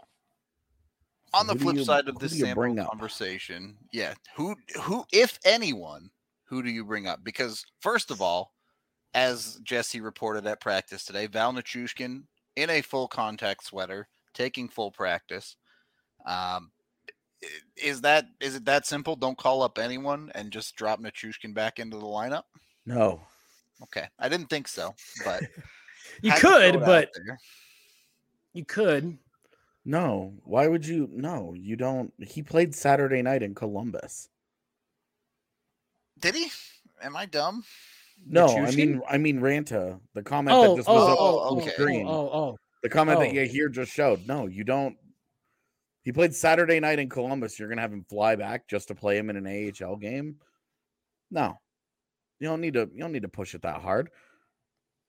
on 1.33 1.47
the 1.47 1.53
Who 1.53 1.59
do 1.59 1.63
flip 1.65 1.75
you- 1.77 1.85
side 1.85 2.07
of 2.07 2.19
this 2.19 2.31
do 2.33 2.37
you 2.39 2.45
sample 2.45 2.79
up? 2.79 2.89
conversation, 2.89 3.77
yeah, 3.91 4.13
who 4.35 4.55
who 4.81 5.05
if 5.11 5.39
anyone, 5.45 6.11
who 6.45 6.61
do 6.61 6.69
you 6.69 6.83
bring 6.85 7.07
up? 7.07 7.23
Because 7.23 7.65
first 7.79 8.11
of 8.11 8.21
all, 8.21 8.53
as 9.13 9.59
Jesse 9.63 10.01
reported 10.01 10.45
at 10.47 10.59
practice 10.61 11.05
today, 11.05 11.27
Val 11.27 11.53
Nichushkin 11.53 12.23
in 12.55 12.69
a 12.69 12.81
full 12.81 13.07
contact 13.07 13.63
sweater, 13.65 14.07
taking 14.33 14.69
full 14.69 14.91
practice. 14.91 15.55
Um, 16.25 16.71
is 17.75 18.01
that 18.01 18.25
is 18.39 18.55
it 18.55 18.65
that 18.65 18.85
simple? 18.85 19.15
Don't 19.15 19.37
call 19.37 19.63
up 19.63 19.77
anyone 19.77 20.31
and 20.35 20.51
just 20.51 20.75
drop 20.75 20.99
Nichushkin 21.01 21.53
back 21.53 21.79
into 21.79 21.97
the 21.97 22.05
lineup. 22.05 22.43
no, 22.85 23.21
Okay, 23.81 24.07
I 24.19 24.29
didn't 24.29 24.49
think 24.49 24.67
so, 24.67 24.95
but 25.25 25.41
You 26.21 26.31
had 26.31 26.39
to 26.39 26.47
throw 26.47 26.57
it 26.59 26.71
could, 26.73 26.81
but 26.85 27.09
you 28.53 28.65
could. 28.65 29.17
no. 29.85 30.33
Why 30.43 30.67
would 30.67 30.85
you? 30.85 31.09
No, 31.11 31.53
you 31.57 31.75
don't. 31.75 32.13
He 32.19 32.41
played 32.43 32.73
Saturday 32.75 33.21
night 33.21 33.43
in 33.43 33.55
Columbus. 33.55 34.29
did 36.19 36.35
he? 36.35 36.49
Am 37.01 37.15
I 37.17 37.25
dumb? 37.25 37.63
No, 38.25 38.47
I 38.47 38.71
mean, 38.71 39.01
I 39.09 39.17
mean 39.17 39.41
Ranta. 39.41 39.99
The 40.13 40.23
comment 40.23 40.55
Oh, 40.55 40.69
that 40.69 40.75
just 40.77 40.87
was 40.87 41.01
oh, 41.09 41.11
up 41.11 41.17
oh, 41.19 41.39
on 41.39 41.61
oh, 41.61 41.65
the 41.65 41.71
screen. 41.71 42.07
oh, 42.07 42.29
oh, 42.31 42.57
The 42.81 42.89
comment 42.89 43.19
that 43.19 43.29
Oh. 43.29 43.31
you 43.33 43.45
here 43.45 43.67
just 43.67 43.91
showed. 43.91 44.25
No, 44.27 44.47
you 44.47 44.63
don't. 44.63 44.95
He 46.03 46.11
played 46.13 46.33
Saturday 46.33 46.79
night 46.79 46.99
in 46.99 47.09
Columbus. 47.09 47.59
You're 47.59 47.67
gonna 47.69 47.81
have 47.81 47.91
him 47.91 48.05
fly 48.09 48.35
back 48.37 48.67
just 48.67 48.87
to 48.89 48.95
play 48.95 49.17
him 49.17 49.29
in 49.29 49.35
an 49.35 49.47
AHL 49.47 49.95
game? 49.97 50.37
No, 51.31 51.59
you 52.39 52.47
don't 52.47 52.61
need 52.61 52.75
to. 52.75 52.89
You 52.93 52.99
don't 52.99 53.11
need 53.11 53.23
to 53.23 53.29
push 53.29 53.55
it 53.55 53.63
that 53.63 53.81
hard. 53.81 54.09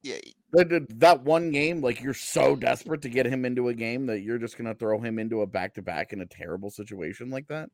Yeah, 0.04 0.18
That- 0.52 1.22
one 1.24 1.50
game, 1.50 1.80
like 1.80 2.02
you're 2.02 2.12
so 2.12 2.54
desperate 2.54 3.00
to 3.02 3.08
get 3.08 3.24
him 3.24 3.46
into 3.46 3.68
a 3.68 3.74
game 3.74 4.04
that 4.06 4.20
you're 4.20 4.38
just 4.38 4.58
gonna 4.58 4.74
throw 4.74 5.00
him 5.00 5.18
into 5.18 5.40
a 5.40 5.46
back 5.46 5.72
to 5.74 5.82
back 5.82 6.12
in 6.12 6.20
a 6.20 6.26
terrible 6.26 6.70
situation 6.70 7.30
like 7.30 7.48
that. 7.48 7.70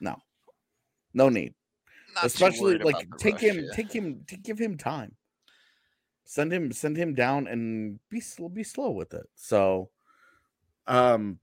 No, 0.00 0.16
no 1.14 1.28
need. 1.28 1.54
not 2.16 2.24
Especially 2.24 2.78
like 2.78 3.08
take 3.18 3.34
rush, 3.34 3.42
him, 3.42 3.64
yeah. 3.64 3.70
take 3.74 3.92
him, 3.92 4.24
to 4.26 4.36
give 4.36 4.58
him 4.58 4.76
time. 4.76 5.14
Send 6.24 6.52
him, 6.52 6.72
send 6.72 6.96
him 6.96 7.14
down, 7.14 7.46
and 7.46 8.00
be 8.10 8.20
slow, 8.20 8.48
be 8.48 8.64
slow 8.64 8.90
with 8.90 9.14
it. 9.14 9.28
So, 9.36 9.90
um, 10.88 11.38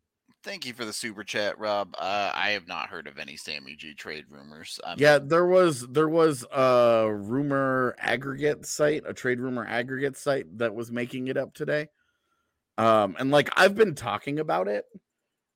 Thank 0.46 0.68
you 0.68 0.74
for 0.74 0.86
the 0.86 0.94
super 0.94 1.24
chat, 1.24 1.58
Rob. 1.58 1.96
Uh, 1.98 2.32
I 2.36 2.52
have 2.52 2.68
not 2.68 2.90
heard 2.90 3.08
of 3.08 3.18
any 3.18 3.36
Sammy 3.36 3.76
G 3.76 3.96
trade 3.96 4.26
rumors. 4.30 4.80
I'm, 4.86 5.00
Yeah, 5.00 5.18
there 5.18 5.48
was 5.48 5.88
there 5.88 6.08
was 6.08 6.46
a 6.54 7.10
rumor 7.12 7.96
aggregate 7.98 8.64
site, 8.68 9.02
a 9.08 9.14
trade 9.14 9.40
rumor 9.40 9.66
aggregate 9.66 10.16
site 10.16 10.46
that 10.60 10.76
was 10.76 10.92
making 10.92 11.30
it 11.30 11.38
up 11.38 11.56
today. 11.56 11.88
Um, 12.78 13.16
and 13.18 13.32
like 13.32 13.50
I've 13.58 13.74
been 13.74 13.96
talking 13.96 14.38
about 14.38 14.68
it 14.68 14.86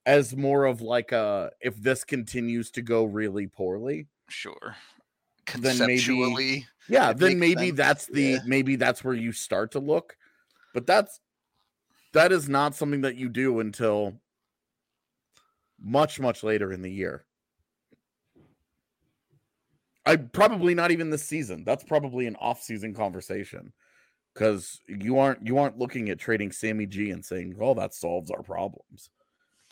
as 0.08 0.36
more 0.36 0.66
of 0.66 0.82
like 0.82 1.12
a 1.12 1.52
if 1.62 1.80
this 1.80 2.04
continues 2.04 2.72
to 2.72 2.82
go 2.82 3.04
really 3.04 3.46
poorly, 3.46 4.08
sure. 4.28 4.76
Then 5.56 5.78
maybe- 5.78 6.02
Conceptually, 6.02 6.68
yeah, 6.90 7.14
then 7.14 7.38
maybe 7.38 7.68
sense, 7.68 7.78
that's 7.78 8.06
the 8.08 8.24
yeah. 8.24 8.40
maybe 8.44 8.76
that's 8.76 9.04
where 9.04 9.14
you 9.14 9.34
start 9.34 9.74
to 9.74 9.80
look. 9.80 10.18
But 10.74 10.88
that's 10.88 11.20
that 12.14 12.32
is 12.32 12.50
not 12.50 12.74
something 12.74 13.02
that 13.02 13.18
you 13.18 13.30
do 13.30 13.60
until 13.60 14.16
much 15.82 16.20
much 16.20 16.44
later 16.44 16.72
in 16.72 16.82
the 16.82 16.92
year. 16.92 17.26
I 20.06 20.16
probably 20.16 20.74
not 20.74 20.92
even 20.92 21.10
this 21.10 21.26
season. 21.26 21.64
That's 21.66 21.84
probably 21.84 22.26
an 22.26 22.36
off-season 22.38 22.94
conversation 22.96 23.74
because 24.34 24.80
you 24.88 25.20
aren't 25.20 25.46
you 25.46 25.58
aren't 25.58 25.78
looking 25.78 26.10
at 26.10 26.20
trading 26.20 26.52
Sammy 26.52 26.86
G 26.86 27.12
and 27.12 27.24
saying, 27.24 27.56
"Well, 27.58 27.76
that 27.76 27.94
solves 27.94 28.32
our 28.32 28.42
problems." 28.42 29.10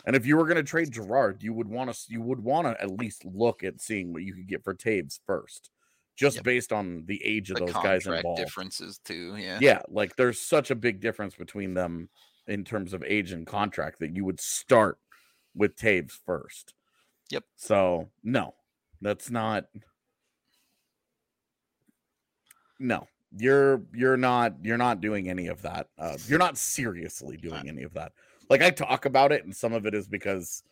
And 0.06 0.16
if 0.16 0.26
you 0.26 0.38
were 0.38 0.46
going 0.46 0.58
to 0.58 0.64
trade 0.64 0.92
Gerard, 0.92 1.44
you 1.44 1.54
would 1.54 1.68
want 1.68 1.94
to 1.94 2.00
you 2.10 2.22
would 2.22 2.40
want 2.40 2.68
to 2.68 2.82
at 2.82 2.92
least 2.92 3.26
look 3.26 3.64
at 3.64 3.82
seeing 3.82 4.14
what 4.14 4.24
you 4.24 4.34
could 4.36 4.48
get 4.48 4.64
for 4.64 4.76
Toews 4.76 5.20
first, 5.26 5.72
just 6.16 6.38
Yep. 6.38 6.46
based 6.46 6.74
on 6.74 7.06
the 7.06 7.24
age 7.24 7.50
of 7.50 7.58
the 7.58 7.66
those 7.66 7.74
guys 7.74 8.06
involved. 8.08 8.42
differences 8.44 9.00
too. 9.00 9.36
Yeah. 9.38 9.60
Yeah, 9.62 9.82
like 9.90 10.16
there's 10.18 10.40
such 10.40 10.72
a 10.72 10.76
big 10.76 11.00
difference 11.02 11.36
between 11.36 11.74
them 11.74 12.10
in 12.48 12.64
terms 12.64 12.94
of 12.94 13.04
age 13.04 13.32
and 13.32 13.48
contract 13.48 14.00
that 14.00 14.16
you 14.16 14.24
would 14.26 14.40
start 14.40 15.00
with 15.58 15.76
Toews 15.76 16.12
first. 16.26 16.74
Yep. 17.30 17.44
So 17.58 18.10
no, 18.24 18.54
that's 19.02 19.30
not. 19.30 19.66
No, 22.80 23.08
you're 23.36 23.82
you're 23.94 24.18
not 24.18 24.54
you're 24.64 24.78
not 24.78 25.02
doing 25.02 25.30
any 25.30 25.48
of 25.48 25.62
that. 25.64 25.88
Uh, 25.98 26.18
you're 26.28 26.40
not 26.40 26.58
seriously 26.58 27.38
doing 27.38 27.68
any 27.68 27.84
of 27.84 27.94
that. 27.96 28.12
Like 28.50 28.62
I 28.62 28.70
talk 28.70 29.06
about 29.06 29.32
it, 29.32 29.44
and 29.44 29.56
some 29.56 29.74
of 29.74 29.86
it 29.86 29.94
is 29.94 30.08
because 30.08 30.64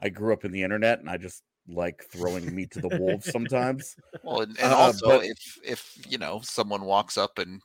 I 0.00 0.08
grew 0.10 0.32
up 0.32 0.44
in 0.44 0.52
the 0.52 0.62
internet, 0.62 1.00
and 1.00 1.08
I 1.08 1.16
just 1.16 1.42
like 1.66 2.04
throwing 2.12 2.54
meat 2.54 2.70
to 2.72 2.80
the 2.80 2.98
wolves 2.98 3.24
sometimes. 3.32 3.96
Well, 4.22 4.42
and, 4.42 4.58
and 4.60 4.72
Uh, 4.72 4.76
also 4.76 5.06
but- 5.06 5.24
if 5.24 5.58
if 5.64 5.98
you 6.08 6.18
know 6.18 6.40
someone 6.42 6.84
walks 6.84 7.16
up 7.16 7.38
and 7.38 7.60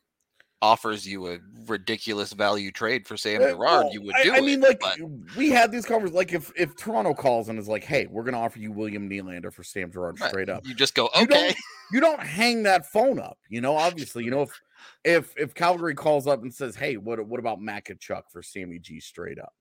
offers 0.61 1.07
you 1.07 1.27
a 1.27 1.37
ridiculous 1.67 2.33
value 2.33 2.71
trade 2.71 3.07
for 3.07 3.15
Sam 3.15 3.41
Girard, 3.41 3.51
eh, 3.51 3.55
well, 3.57 3.93
you 3.93 4.01
would 4.01 4.15
do 4.23 4.33
I 4.33 4.37
it. 4.37 4.43
mean, 4.43 4.59
like 4.61 4.79
but 4.79 4.97
we 5.37 5.49
had 5.49 5.71
these 5.71 5.85
conversations. 5.85 6.15
Like 6.17 6.33
if 6.33 6.51
if 6.55 6.75
Toronto 6.75 7.13
calls 7.13 7.47
and 7.49 7.57
is 7.57 7.67
like, 7.67 7.83
"Hey, 7.83 8.07
we're 8.07 8.23
going 8.23 8.33
to 8.33 8.39
offer 8.39 8.59
you 8.59 8.71
William 8.71 9.09
Nylander 9.09 9.53
for 9.53 9.63
Sam 9.63 9.91
Girard 9.91 10.19
Right. 10.19 10.29
straight 10.29 10.49
up," 10.49 10.65
you 10.67 10.73
just 10.73 10.95
go 10.95 11.09
You 11.17 11.27
don't- 11.27 11.45
okay. 11.45 11.55
you 11.93 11.99
don't 11.99 12.19
hang 12.21 12.63
that 12.63 12.85
phone 12.91 13.19
up. 13.19 13.37
You 13.49 13.61
know, 13.61 13.75
obviously, 13.75 14.23
you 14.25 14.31
know 14.31 14.41
if 14.43 14.51
if 15.05 15.33
if 15.37 15.53
Calgary 15.53 15.95
calls 15.95 16.27
up 16.27 16.41
and 16.41 16.53
says, 16.53 16.75
"Hey, 16.75 16.97
what 16.97 17.25
what 17.25 17.39
about 17.39 17.59
Chuck 17.99 18.25
for 18.31 18.41
Sammy 18.43 18.79
G 18.79 18.99
straight 18.99 19.39
up?" 19.39 19.53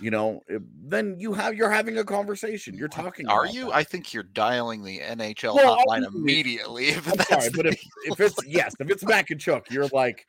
You 0.00 0.10
know, 0.10 0.42
then 0.84 1.16
you 1.18 1.32
have 1.32 1.54
you're 1.54 1.70
having 1.70 1.98
a 1.98 2.04
conversation. 2.04 2.76
You're 2.76 2.88
talking. 2.88 3.26
Are 3.28 3.46
you? 3.46 3.66
that. 3.66 3.74
I 3.74 3.84
think 3.84 4.12
you're 4.12 4.22
dialing 4.22 4.82
the 4.82 4.98
NHL 4.98 5.54
Well, 5.54 5.78
hotline 5.78 6.06
immediately. 6.06 6.88
If 6.98 7.06
I'm 7.06 7.16
that's 7.16 7.28
sorry, 7.28 7.50
but 7.54 7.66
if 7.66 7.80
if 8.06 8.20
it's 8.20 8.46
yes, 8.46 8.74
if 8.80 8.90
it's 8.90 9.04
Mac 9.04 9.30
and 9.30 9.40
Chuck, 9.40 9.70
you're 9.70 9.88
like, 9.88 10.26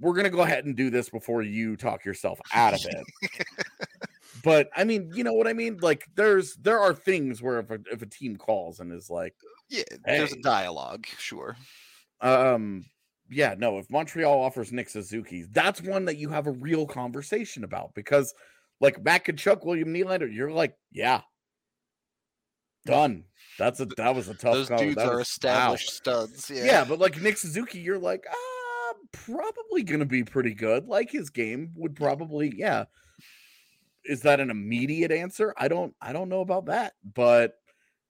we're 0.00 0.14
gonna 0.14 0.30
go 0.30 0.42
ahead 0.42 0.64
and 0.64 0.76
do 0.76 0.90
this 0.90 1.08
before 1.10 1.42
you 1.42 1.76
talk 1.76 2.04
yourself 2.04 2.40
out 2.54 2.74
of 2.74 2.84
it. 2.84 3.46
but 4.42 4.70
I 4.76 4.84
mean, 4.84 5.10
you 5.14 5.24
know 5.24 5.32
what 5.32 5.46
I 5.46 5.52
mean? 5.52 5.78
Like, 5.80 6.06
there's 6.14 6.54
there 6.56 6.78
are 6.78 6.94
things 6.94 7.42
where 7.42 7.60
if 7.60 7.70
a, 7.70 7.78
if 7.92 8.02
a 8.02 8.06
team 8.06 8.36
calls 8.36 8.80
and 8.80 8.92
is 8.92 9.10
like, 9.10 9.34
yeah, 9.68 9.82
there's 10.04 10.32
a 10.32 10.40
dialogue, 10.40 11.06
sure. 11.18 11.56
um, 12.20 12.84
yeah, 13.30 13.54
no, 13.58 13.78
if 13.78 13.90
Montreal 13.90 14.40
offers 14.40 14.72
Nick 14.72 14.88
Suzuki, 14.88 15.44
that's 15.50 15.82
one 15.82 16.04
that 16.06 16.16
you 16.16 16.28
have 16.30 16.46
a 16.46 16.52
real 16.52 16.86
conversation 16.86 17.64
about 17.64 17.94
because, 17.94 18.32
like 18.80 19.02
Mac 19.04 19.28
and 19.28 19.38
Chuck, 19.38 19.64
William 19.64 19.88
Nylander, 19.92 20.32
you're 20.32 20.50
like, 20.52 20.74
yeah, 20.92 21.20
done. 22.86 23.24
That's 23.58 23.80
a 23.80 23.86
that 23.96 24.14
was 24.14 24.28
a 24.28 24.34
tough. 24.34 24.54
Those 24.54 24.68
call. 24.68 24.78
dudes 24.78 24.96
That 24.96 25.08
are 25.08 25.16
was- 25.16 25.16
wow. 25.16 25.20
established 25.22 25.90
studs. 25.90 26.50
Yeah. 26.50 26.64
Yeah. 26.64 26.84
but 26.84 26.98
like 26.98 27.20
Nick 27.20 27.36
Suzuki, 27.38 27.80
you're 27.80 27.98
like, 27.98 28.24
ah, 28.30 28.92
probably 29.12 29.82
gonna 29.82 30.04
be 30.06 30.24
pretty 30.24 30.54
good. 30.54 30.86
Like 30.86 31.10
his 31.10 31.30
game 31.30 31.72
would 31.76 31.96
probably, 31.96 32.52
yeah. 32.56 32.84
Is 34.04 34.22
that 34.22 34.40
an 34.40 34.50
immediate 34.50 35.10
answer? 35.10 35.52
I 35.58 35.68
don't 35.68 35.94
I 36.00 36.12
don't 36.12 36.28
know 36.28 36.40
about 36.40 36.66
that. 36.66 36.94
But 37.04 37.54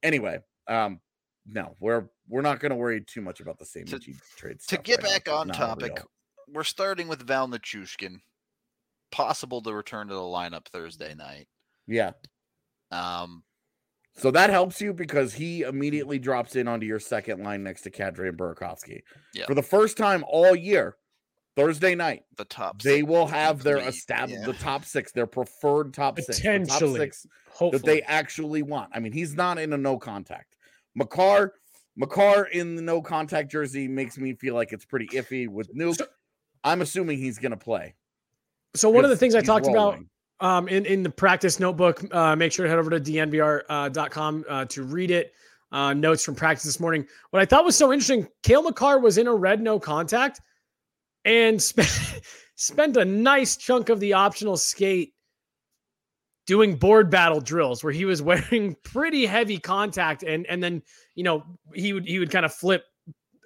anyway, 0.03 0.41
um, 0.69 1.01
no, 1.47 1.75
we're 1.81 2.09
we're 2.29 2.43
not 2.43 2.61
gonna 2.61 2.77
worry 2.77 3.01
too 3.01 3.21
much 3.21 3.41
about 3.41 3.59
the 3.59 3.65
same 3.67 3.85
To- 3.87 3.99
trade. 4.37 4.61
to 4.69 4.77
get 4.79 5.03
right 5.03 5.13
back 5.13 5.23
It's 5.23 5.29
on 5.29 5.49
topic, 5.49 5.93
real. 5.97 6.11
we're 6.49 6.65
starting 6.65 7.09
with 7.09 7.27
Val 7.27 7.49
Nichushkin, 7.49 8.21
possible 9.11 9.63
to 9.63 9.73
return 9.73 10.09
to 10.09 10.15
the 10.15 10.21
lineup 10.21 10.67
Thursday 10.69 11.15
night. 11.15 11.49
Yeah. 11.87 12.13
Um, 12.91 13.45
So 14.17 14.31
that 14.33 14.51
helps 14.51 14.81
you 14.81 14.93
because 14.93 15.33
he 15.33 15.63
immediately 15.63 16.19
drops 16.19 16.57
in 16.57 16.67
onto 16.67 16.85
your 16.87 16.99
second 16.99 17.45
line 17.45 17.63
next 17.63 17.83
to 17.83 17.91
Kadri 17.91 18.29
and 18.29 18.37
Burakovsky. 18.37 19.03
Yeah. 19.33 19.47
For 19.47 19.55
the 19.55 19.63
first 19.63 19.97
time 19.97 20.25
all 20.27 20.57
year, 20.57 20.97
Thursday 21.55 21.95
night, 21.95 22.25
the 22.37 22.45
top. 22.45 22.83
they 22.83 22.99
six 23.01 23.09
will 23.09 23.27
have 23.29 23.63
their 23.63 23.79
established 23.79 24.41
yeah. 24.41 24.47
the 24.47 24.53
top 24.55 24.85
six, 24.85 25.13
their 25.13 25.27
preferred 25.27 25.95
top 25.95 26.19
six, 26.21 26.41
the 26.41 26.65
top 26.67 26.97
six 26.97 27.27
Hopefully. 27.51 27.71
that 27.79 27.85
they 27.87 28.03
actually 28.03 28.63
want. 28.63 28.91
I 28.95 28.99
mean, 29.01 29.13
he's 29.13 29.35
not 29.35 29.59
in 29.59 29.73
a 29.73 29.79
no 29.79 29.99
contact. 29.99 30.57
Makar, 30.97 31.55
Makar 31.99 32.45
in 32.47 32.77
the 32.77 32.83
no 32.83 33.03
contact 33.03 33.51
jersey 33.51 33.89
makes 33.89 34.17
me 34.17 34.35
feel 34.35 34.55
like 34.55 34.73
it's 34.73 34.85
pretty 34.85 35.09
iffy 35.09 35.49
with 35.49 35.75
Nuke. 35.75 35.97
So- 35.97 36.07
I'm 36.65 36.81
assuming 36.81 37.19
he's 37.19 37.39
gonna 37.39 37.57
play. 37.57 37.95
so 38.75 38.89
one 38.91 39.05
of 39.05 39.11
the 39.11 39.17
things 39.17 39.35
I 39.35 39.41
talked 39.43 39.67
about 39.67 39.99
um, 40.41 40.69
in 40.69 40.87
in 40.87 41.03
the 41.03 41.11
practice 41.11 41.61
notebook. 41.61 42.03
Uh, 42.15 42.37
make 42.37 42.53
sure 42.53 42.65
to 42.65 42.71
head 42.71 42.79
over 42.79 42.91
to 42.91 43.01
dnvr.com 43.01 44.45
uh, 44.49 44.65
to 44.67 44.83
read 44.83 45.11
it. 45.11 45.33
Uh, 45.71 45.93
notes 45.93 46.25
from 46.25 46.35
practice 46.35 46.65
this 46.65 46.81
morning. 46.81 47.07
What 47.31 47.43
I 47.43 47.45
thought 47.45 47.65
was 47.65 47.77
so 47.77 47.93
interesting, 47.93 48.27
Cale 48.43 48.63
Makar 48.63 49.01
was 49.01 49.19
in 49.19 49.27
a 49.27 49.35
red 49.35 49.61
no 49.61 49.79
contact 49.79 50.41
and 51.25 51.61
spent 51.61 52.23
spent 52.57 52.97
a 52.97 53.05
nice 53.05 53.57
chunk 53.57 53.89
of 53.89 54.01
the 54.01 54.15
optional 54.15 54.57
skate 54.57 55.13
doing 56.49 56.77
board 56.77 57.11
battle 57.11 57.41
drills 57.41 57.85
where 57.85 57.93
he 57.93 58.07
was 58.07 58.23
wearing 58.31 58.75
pretty 58.83 59.25
heavy 59.25 59.59
contact 59.59 60.25
and 60.25 60.47
and 60.47 60.61
then 60.61 60.83
you 61.15 61.23
know 61.23 61.45
he 61.75 61.93
would 61.93 62.05
he 62.05 62.19
would 62.19 62.31
kind 62.31 62.45
of 62.45 62.53
flip 62.53 62.83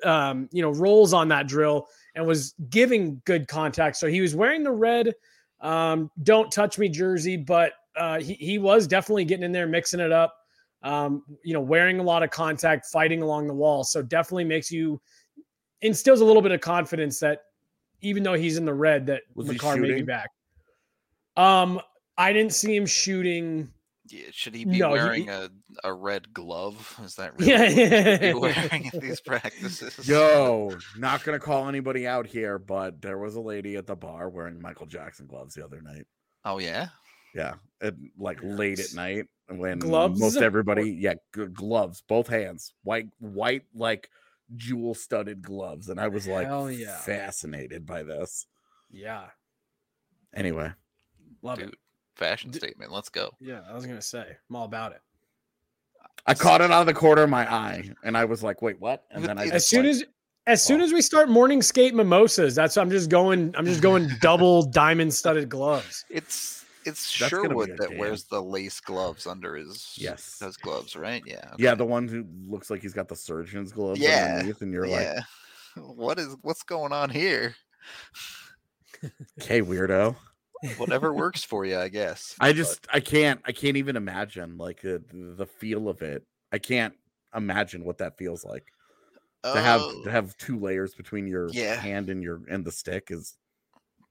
um 0.04 0.48
you 0.52 0.62
know 0.62 0.70
rolls 0.70 1.12
on 1.12 1.28
that 1.28 1.46
drill 1.46 1.86
and 2.14 2.26
was 2.26 2.54
giving 2.70 3.20
good 3.24 3.48
contact. 3.48 3.96
So 3.96 4.06
he 4.06 4.20
was 4.20 4.34
wearing 4.34 4.62
the 4.62 4.72
red 4.72 5.12
um 5.60 6.10
don't 6.22 6.50
touch 6.50 6.78
me 6.78 6.88
jersey 6.88 7.36
but 7.36 7.72
uh 7.96 8.18
he, 8.18 8.34
he 8.34 8.58
was 8.58 8.86
definitely 8.86 9.24
getting 9.24 9.44
in 9.44 9.52
there 9.52 9.66
mixing 9.66 10.00
it 10.00 10.10
up 10.10 10.34
um 10.82 11.22
you 11.44 11.54
know 11.54 11.60
wearing 11.60 12.00
a 12.00 12.02
lot 12.02 12.24
of 12.24 12.30
contact 12.30 12.86
fighting 12.86 13.20
along 13.20 13.46
the 13.48 13.54
wall. 13.54 13.84
So 13.84 14.00
definitely 14.00 14.44
makes 14.44 14.70
you 14.70 15.00
instills 15.82 16.20
a 16.20 16.24
little 16.24 16.42
bit 16.42 16.52
of 16.52 16.60
confidence 16.60 17.18
that 17.18 17.42
even 18.00 18.22
though 18.22 18.34
he's 18.34 18.56
in 18.56 18.64
the 18.64 18.74
red 18.74 19.06
that 19.06 19.22
Was 19.34 19.48
Makar 19.48 19.76
may 19.76 19.94
be 19.94 20.02
back. 20.02 20.30
Um 21.36 21.80
I 22.22 22.32
didn't 22.32 22.52
see 22.52 22.74
him 22.76 22.86
shooting. 22.86 23.72
Yeah, 24.08 24.26
should 24.32 24.54
he 24.54 24.64
be 24.64 24.78
No, 24.78 24.88
he- 24.88 24.92
wearing 25.00 25.28
a, 25.30 25.48
a 25.84 25.92
red 25.92 26.32
glove? 26.34 26.98
Is 27.04 27.14
that 27.16 27.38
really 27.38 27.50
Yeah, 27.52 27.60
what 27.60 27.70
he 27.70 27.74
should 27.76 28.20
be 28.20 28.26
yeah. 28.26 28.32
wearing 28.80 28.90
at 28.94 29.00
these 29.00 29.20
practices? 29.20 30.08
Yo, 30.08 30.76
not 30.98 31.24
gonna 31.24 31.38
call 31.38 31.68
anybody 31.68 32.06
out 32.06 32.26
here, 32.26 32.58
but 32.58 33.00
there 33.00 33.18
was 33.18 33.34
a 33.36 33.40
lady 33.40 33.76
at 33.76 33.86
the 33.86 33.96
bar 33.96 34.28
wearing 34.28 34.60
Michael 34.60 34.86
Jackson 34.86 35.26
gloves 35.26 35.54
the 35.54 35.64
other 35.64 35.80
night. 35.80 36.06
Oh 36.44 36.58
yeah. 36.58 36.88
Yeah, 37.34 37.54
at, 37.80 37.94
like 38.18 38.40
late 38.42 38.78
at 38.78 38.92
night 38.94 39.24
when 39.48 39.78
Gloves? 39.78 40.20
most 40.20 40.36
everybody, 40.36 40.90
yeah, 40.90 41.14
g- 41.34 41.46
gloves, 41.46 42.02
both 42.06 42.28
hands, 42.28 42.74
white, 42.82 43.08
white, 43.20 43.62
like 43.74 44.10
jewel 44.54 44.94
studded 44.94 45.40
gloves, 45.40 45.88
and 45.88 45.98
I 45.98 46.08
was 46.08 46.26
like 46.26 46.46
Hell 46.46 46.70
yeah. 46.70 46.98
fascinated 46.98 47.86
by 47.86 48.02
this. 48.02 48.46
Yeah, 48.90 49.28
Anyway, 50.34 50.72
love 51.42 51.58
it. 51.58 51.74
Dude, 52.16 52.18
fashion 52.18 52.50
D- 52.50 52.58
statement. 52.58 52.92
Let's 52.92 53.08
go. 53.08 53.30
Yeah, 53.40 53.60
I 53.68 53.74
was 53.74 53.86
gonna 53.86 54.02
say, 54.02 54.36
I'm 54.50 54.56
all 54.56 54.64
about 54.64 54.92
it. 54.92 55.00
I 56.26 56.34
caught 56.34 56.60
it 56.60 56.70
out 56.70 56.80
of 56.80 56.86
the 56.86 56.94
corner 56.94 57.22
of 57.22 57.30
my 57.30 57.50
eye, 57.52 57.90
and 58.04 58.16
I 58.16 58.24
was 58.24 58.42
like, 58.42 58.62
"Wait, 58.62 58.80
what?" 58.80 59.04
And 59.10 59.24
then 59.24 59.38
I 59.38 59.44
As 59.44 59.52
As 59.52 59.68
soon 59.68 59.82
like, 59.84 59.90
as 59.90 60.04
as 60.46 60.62
soon 60.62 60.80
as 60.80 60.92
we 60.92 61.00
start 61.02 61.28
morning 61.28 61.62
skate 61.62 61.94
mimosas, 61.94 62.54
that's 62.54 62.76
I'm 62.76 62.90
just 62.90 63.10
going. 63.10 63.54
I'm 63.56 63.64
just 63.66 63.80
going 63.82 64.08
double 64.20 64.62
diamond 64.64 65.12
studded 65.12 65.48
gloves. 65.48 66.04
It's 66.10 66.64
it's 66.84 67.16
That's 67.18 67.30
Sherwood 67.30 67.76
that 67.78 67.90
jam. 67.90 67.98
wears 67.98 68.24
the 68.24 68.40
lace 68.42 68.80
gloves 68.80 69.26
under 69.26 69.54
his 69.56 69.94
Yes. 69.96 70.38
those 70.38 70.56
gloves, 70.56 70.96
right? 70.96 71.22
Yeah. 71.24 71.54
yeah, 71.58 71.74
the 71.76 71.84
one 71.84 72.08
who 72.08 72.24
looks 72.48 72.70
like 72.70 72.82
he's 72.82 72.92
got 72.92 73.08
the 73.08 73.14
surgeon's 73.16 73.70
gloves 73.72 74.00
Yeah, 74.00 74.24
underneath, 74.34 74.62
and 74.62 74.72
you're 74.72 74.88
like, 74.88 75.08
what 75.76 76.18
is 76.18 76.36
what's 76.42 76.64
going 76.64 76.92
on 76.92 77.10
here? 77.10 77.54
"Okay, 79.40 79.62
weirdo." 79.62 80.16
Whatever 80.78 81.12
works 81.14 81.44
for 81.44 81.64
you, 81.64 81.78
I 81.78 81.88
guess. 81.88 82.36
I 82.40 82.50
but- 82.50 82.56
just 82.56 82.86
I 82.92 83.00
can't 83.00 83.40
I 83.44 83.52
can't 83.52 83.76
even 83.76 83.96
imagine 83.96 84.58
like 84.58 84.82
the 84.82 85.02
the 85.12 85.46
feel 85.46 85.88
of 85.88 86.02
it. 86.02 86.24
I 86.52 86.58
can't 86.58 86.94
imagine 87.34 87.84
what 87.84 87.98
that 87.98 88.18
feels 88.18 88.44
like 88.44 88.64
to 89.42 89.60
have 89.60 89.80
Oh, 89.80 90.02
to 90.04 90.10
have 90.10 90.36
two 90.36 90.58
layers 90.58 90.94
between 90.94 91.26
your 91.26 91.48
Yeah. 91.52 91.74
hand 91.76 92.10
and 92.10 92.22
your 92.22 92.42
and 92.48 92.64
the 92.64 92.72
stick 92.72 93.08
is 93.10 93.36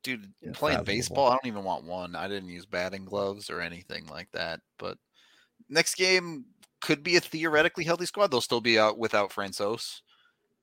dude 0.03 0.33
Yeah, 0.41 0.51
playing 0.53 0.83
baseball 0.83 1.27
i 1.27 1.31
don't 1.31 1.45
even 1.45 1.63
want 1.63 1.85
one 1.85 2.15
i 2.15 2.27
didn't 2.27 2.49
use 2.49 2.65
batting 2.65 3.05
gloves 3.05 3.49
or 3.51 3.61
anything 3.61 4.07
like 4.07 4.27
that 4.31 4.59
but 4.79 4.97
next 5.69 5.93
game 5.95 6.45
could 6.81 7.03
be 7.03 7.15
a 7.17 7.21
theoretically 7.21 7.83
healthy 7.83 8.07
squad 8.07 8.27
they'll 8.31 8.41
still 8.41 8.61
be 8.61 8.79
out 8.79 8.97
without 8.97 9.31
francois 9.31 9.77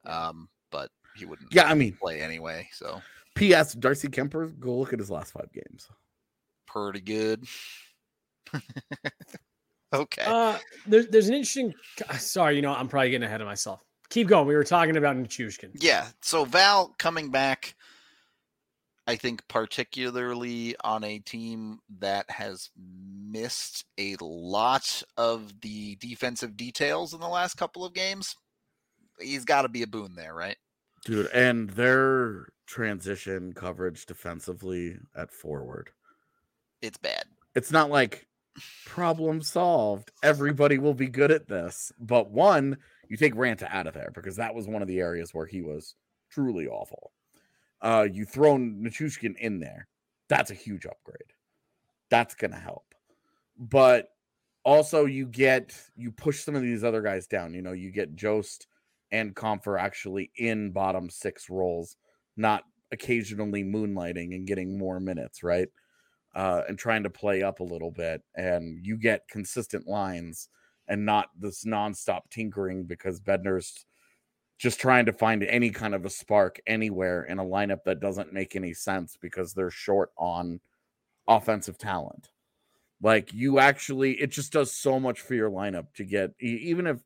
um 0.04 0.48
but 0.72 0.90
he 1.14 1.24
wouldn't 1.24 1.52
yeah. 1.54 1.64
I 1.68 1.74
mean, 1.74 1.96
play 2.00 2.20
anyway 2.20 2.68
so 2.72 3.00
P.S. 3.38 3.74
Darcy 3.74 4.08
Kuemper, 4.08 4.58
go 4.58 4.76
look 4.78 4.92
at 4.92 4.98
his 4.98 5.10
last 5.10 5.32
five 5.32 5.50
games. 5.52 5.88
pretty 6.66 7.00
good 7.00 7.44
okay 9.92 10.22
Uh, 10.26 10.58
there's 10.86 11.06
there's 11.08 11.28
an 11.28 11.34
interesting. 11.34 11.74
Sorry, 12.18 12.56
you 12.56 12.62
know 12.62 12.72
I'm 12.74 12.88
probably 12.88 13.10
getting 13.10 13.26
ahead 13.26 13.40
of 13.40 13.46
myself. 13.46 13.82
Keep 14.10 14.28
going. 14.28 14.46
We 14.46 14.54
were 14.54 14.64
talking 14.64 14.96
about 14.96 15.16
Nichushkin. 15.16 15.70
yeah 15.74 16.08
so 16.22 16.44
val 16.44 16.94
coming 16.98 17.30
back 17.30 17.74
i 19.06 19.16
think 19.16 19.46
particularly 19.48 20.74
on 20.82 21.04
a 21.04 21.18
team 21.20 21.78
that 21.98 22.28
has 22.30 22.70
missed 22.76 23.84
a 23.98 24.16
lot 24.20 25.02
of 25.16 25.60
the 25.60 25.96
defensive 25.96 26.56
details 26.56 27.12
in 27.14 27.20
the 27.20 27.28
last 27.28 27.54
couple 27.56 27.84
of 27.84 27.92
games 27.94 28.34
he's 29.20 29.44
got 29.44 29.62
to 29.62 29.68
be 29.68 29.82
a 29.82 29.86
boon 29.86 30.14
there 30.14 30.34
right 30.34 30.56
Dude, 31.04 31.26
and 31.32 31.70
their 31.70 32.48
transition 32.68 33.52
coverage 33.54 34.04
defensively 34.06 34.96
at 35.16 35.32
forward. 35.32 35.90
it's 36.82 36.98
bad 36.98 37.24
It's 37.54 37.72
not 37.72 37.90
like 37.90 38.28
problem 38.84 39.40
solved. 39.40 40.12
Everybody 40.22 40.78
will 40.78 40.94
be 40.94 41.08
good 41.08 41.30
at 41.30 41.48
this. 41.48 41.92
But 41.98 42.30
one, 42.30 42.76
you 43.08 43.16
take 43.16 43.34
Ranta 43.34 43.68
out 43.70 43.86
of 43.86 43.94
there 43.94 44.10
because 44.14 44.36
that 44.36 44.54
was 44.54 44.68
one 44.68 44.82
of 44.82 44.88
the 44.88 45.00
areas 45.00 45.32
where 45.32 45.46
he 45.46 45.62
was 45.62 45.94
truly 46.30 46.66
awful. 46.66 47.12
Uh, 47.80 48.06
you 48.10 48.24
throw 48.24 48.56
Nichushkin 48.56 49.36
in 49.38 49.60
there. 49.60 49.88
That's 50.28 50.50
a 50.50 50.54
huge 50.54 50.84
upgrade. 50.84 51.32
That's 52.10 52.34
going 52.34 52.50
to 52.50 52.58
help. 52.58 52.94
But 53.58 54.08
also, 54.62 55.06
you 55.06 55.24
get 55.26 55.74
you 55.96 56.12
push 56.12 56.40
some 56.40 56.54
of 56.54 56.62
these 56.62 56.84
other 56.84 57.00
guys 57.00 57.26
down. 57.26 57.54
You 57.54 57.62
know, 57.62 57.72
you 57.72 57.90
get 57.90 58.14
Jost 58.14 58.66
and 59.10 59.34
Compher 59.34 59.80
actually 59.80 60.30
in 60.36 60.72
bottom 60.72 61.08
six 61.08 61.48
roles, 61.48 61.96
not 62.38 62.64
occasionally 62.92 63.64
moonlighting 63.64 64.34
and 64.34 64.46
getting 64.46 64.78
more 64.78 65.00
minutes, 65.00 65.42
right? 65.42 65.68
Uh, 66.34 66.62
and 66.68 66.78
trying 66.78 67.02
to 67.02 67.10
play 67.10 67.42
up 67.42 67.60
a 67.60 67.64
little 67.64 67.90
bit. 67.90 68.22
And 68.34 68.84
you 68.84 68.96
get 68.96 69.28
consistent 69.28 69.86
lines 69.86 70.48
and 70.86 71.04
not 71.04 71.28
this 71.38 71.64
nonstop 71.64 72.22
tinkering 72.30 72.84
because 72.84 73.20
Bednar's 73.20 73.84
just 74.58 74.80
trying 74.80 75.06
to 75.06 75.12
find 75.12 75.44
any 75.44 75.70
kind 75.70 75.94
of 75.94 76.04
a 76.04 76.10
spark 76.10 76.60
anywhere 76.66 77.24
in 77.24 77.38
a 77.38 77.44
lineup 77.44 77.84
that 77.84 78.00
doesn't 78.00 78.32
make 78.32 78.56
any 78.56 78.74
sense 78.74 79.16
because 79.20 79.54
they're 79.54 79.70
short 79.70 80.10
on 80.16 80.60
offensive 81.28 81.78
talent. 81.78 82.30
Like 83.00 83.32
you 83.32 83.60
actually, 83.60 84.20
it 84.20 84.32
just 84.32 84.52
does 84.52 84.72
so 84.72 84.98
much 84.98 85.20
for 85.20 85.34
your 85.34 85.50
lineup 85.50 85.86
to 85.94 86.04
get, 86.04 86.32
even 86.40 86.88
if, 86.88 86.98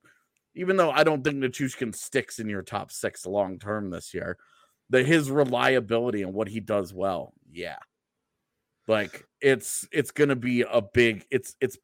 even 0.54 0.76
though 0.76 0.90
I 0.90 1.04
don't 1.04 1.22
think 1.22 1.36
Nichushkin 1.36 1.94
sticks 1.94 2.38
in 2.38 2.48
your 2.48 2.62
top 2.62 2.90
six 2.90 3.26
long 3.26 3.58
term 3.58 3.90
this 3.90 4.14
year, 4.14 4.38
the 4.92 5.02
his 5.02 5.30
reliability 5.30 6.22
and 6.22 6.34
what 6.34 6.48
he 6.48 6.60
does 6.60 6.92
well, 6.92 7.32
yeah, 7.50 7.78
like 8.86 9.26
it's 9.40 9.88
it's 9.90 10.10
gonna 10.10 10.36
be 10.36 10.62
a 10.62 10.82
big, 10.82 11.24
it's 11.30 11.56
it's 11.60 11.78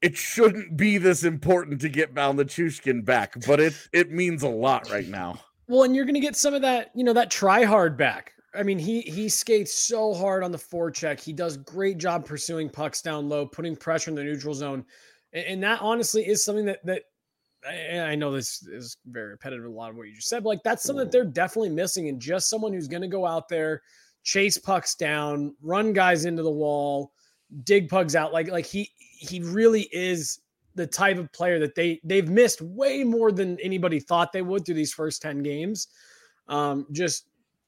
it 0.00 0.16
shouldn't 0.16 0.76
be 0.76 0.96
this 0.96 1.22
important 1.22 1.82
to 1.82 1.90
get 1.90 2.14
Val 2.14 2.32
Nichushkin 2.32 3.04
back, 3.04 3.34
but 3.46 3.60
it 3.60 3.74
it 3.92 4.10
means 4.10 4.42
a 4.42 4.48
lot 4.48 4.90
right 4.90 5.06
now. 5.06 5.38
Well, 5.68 5.82
and 5.82 5.94
you're 5.94 6.06
to 6.06 6.18
get 6.18 6.34
some 6.34 6.54
of 6.54 6.62
that, 6.62 6.90
you 6.94 7.04
know, 7.04 7.12
that 7.12 7.30
try 7.30 7.64
hard 7.64 7.96
back. 7.96 8.32
I 8.54 8.62
mean, 8.62 8.78
he 8.78 9.02
he 9.02 9.28
skates 9.28 9.74
so 9.74 10.14
hard 10.14 10.42
on 10.42 10.52
the 10.52 10.58
forecheck. 10.58 11.20
He 11.20 11.34
does 11.34 11.58
great 11.58 11.98
job 11.98 12.24
pursuing 12.24 12.70
pucks 12.70 13.02
down 13.02 13.28
low, 13.28 13.46
putting 13.46 13.76
pressure 13.76 14.10
in 14.10 14.14
the 14.14 14.24
neutral 14.24 14.54
zone, 14.54 14.86
and, 15.34 15.44
and 15.44 15.62
that 15.62 15.82
honestly 15.82 16.26
is 16.26 16.42
something 16.42 16.64
that 16.64 16.84
that 16.86 17.02
I 17.68 18.14
know 18.14 18.32
this 18.32 18.66
is 18.66 18.96
very 19.06 19.30
repetitive. 19.30 19.66
A 19.66 19.68
lot 19.68 19.90
of 19.90 19.96
what 19.96 20.08
you 20.08 20.14
just 20.14 20.28
said, 20.28 20.42
but 20.42 20.50
like 20.50 20.62
that's 20.62 20.82
something 20.82 21.04
that 21.04 21.12
they're 21.12 21.24
definitely 21.24 21.70
missing, 21.70 22.08
and 22.08 22.20
just 22.20 22.48
someone 22.48 22.72
who's 22.72 22.88
going 22.88 23.02
to 23.02 23.08
go 23.08 23.26
out 23.26 23.48
there, 23.48 23.82
chase 24.22 24.56
pucks 24.56 24.94
down, 24.94 25.54
run 25.60 25.92
guys 25.92 26.24
into 26.24 26.42
the 26.42 26.50
wall, 26.50 27.12
dig 27.64 27.88
pugs 27.88 28.16
out. 28.16 28.32
Like 28.32 28.50
like 28.50 28.66
he 28.66 28.90
he 28.98 29.40
really 29.40 29.88
is 29.92 30.40
the 30.74 30.86
type 30.86 31.18
of 31.18 31.30
player 31.32 31.58
that 31.58 31.74
they 31.74 32.00
they've 32.04 32.28
missed 32.28 32.62
way 32.62 33.04
more 33.04 33.32
than 33.32 33.60
anybody 33.60 34.00
thought 34.00 34.32
they 34.32 34.42
would 34.42 34.64
through 34.64 34.76
these 34.76 34.92
first 34.92 35.20
10 35.20 35.42
games. 35.42 35.88
Um, 36.48 36.86
just 36.92 37.26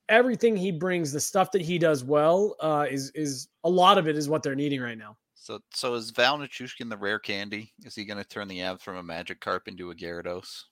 everything 0.09 0.57
he 0.57 0.73
brings, 0.73 1.13
the 1.13 1.21
stuff 1.21 1.51
that 1.53 1.63
he 1.63 1.79
does 1.79 2.05
well, 2.05 2.57
uh, 2.61 2.87
is 2.91 3.11
is 3.15 3.49
a 3.65 3.71
lot 3.71 3.99
of 3.99 4.09
it 4.09 4.17
is 4.17 4.29
what 4.29 4.43
they're 4.43 4.55
needing 4.55 4.81
right 4.81 4.99
now. 4.99 5.17
So 5.43 5.59
so 5.75 5.95
is 5.95 6.11
Val 6.11 6.39
Nichushkin 6.39 6.89
the 6.89 6.97
rare 6.97 7.19
candy? 7.19 7.73
Is 7.85 7.97
he 7.97 8.05
gonna 8.05 8.23
turn 8.23 8.47
the 8.47 8.61
Avs 8.61 8.81
from 8.81 8.97
a 8.97 9.03
Magikarp 9.03 9.67
into 9.67 9.91
a 9.91 9.95
Gyarados? 9.95 10.65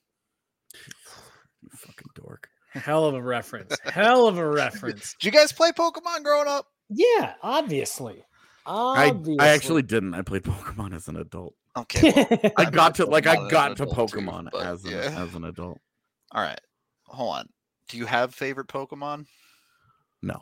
You 1.62 1.68
fucking 1.76 2.08
dork. 2.14 2.48
Hell 2.72 3.04
of 3.04 3.14
a 3.14 3.22
reference. 3.22 3.76
Hell 3.84 4.26
of 4.26 4.38
a 4.38 4.48
reference. 4.48 5.14
Did 5.20 5.26
you 5.26 5.30
guys 5.30 5.52
play 5.52 5.72
Pokemon 5.72 6.24
growing 6.24 6.48
up? 6.48 6.64
Yeah, 6.88 7.34
obviously. 7.42 8.24
I, 8.64 9.10
Obviously. 9.10 9.40
I 9.40 9.48
actually 9.48 9.82
didn't. 9.82 10.14
I 10.14 10.22
played 10.22 10.42
Pokemon 10.44 10.94
as 10.94 11.06
an 11.08 11.18
adult. 11.18 11.54
Okay. 11.76 12.12
well, 12.16 12.52
I 12.56 12.70
got 12.70 12.94
to 12.94 13.04
like 13.04 13.26
I 13.26 13.46
got 13.50 13.76
to 13.76 13.82
adult 13.82 14.10
too, 14.10 14.16
Pokemon 14.16 14.48
as 14.58 14.86
an, 14.86 14.90
yeah. 14.90 15.22
as 15.22 15.34
an 15.34 15.44
adult. 15.44 15.78
all 16.32 16.40
right. 16.40 16.60
Hold 17.08 17.36
on. 17.36 17.48
Do 17.90 17.98
you 17.98 18.06
have 18.06 18.34
favorite 18.34 18.68
Pokemon? 18.68 19.26
No. 20.22 20.40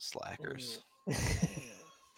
Slackers. 0.00 0.80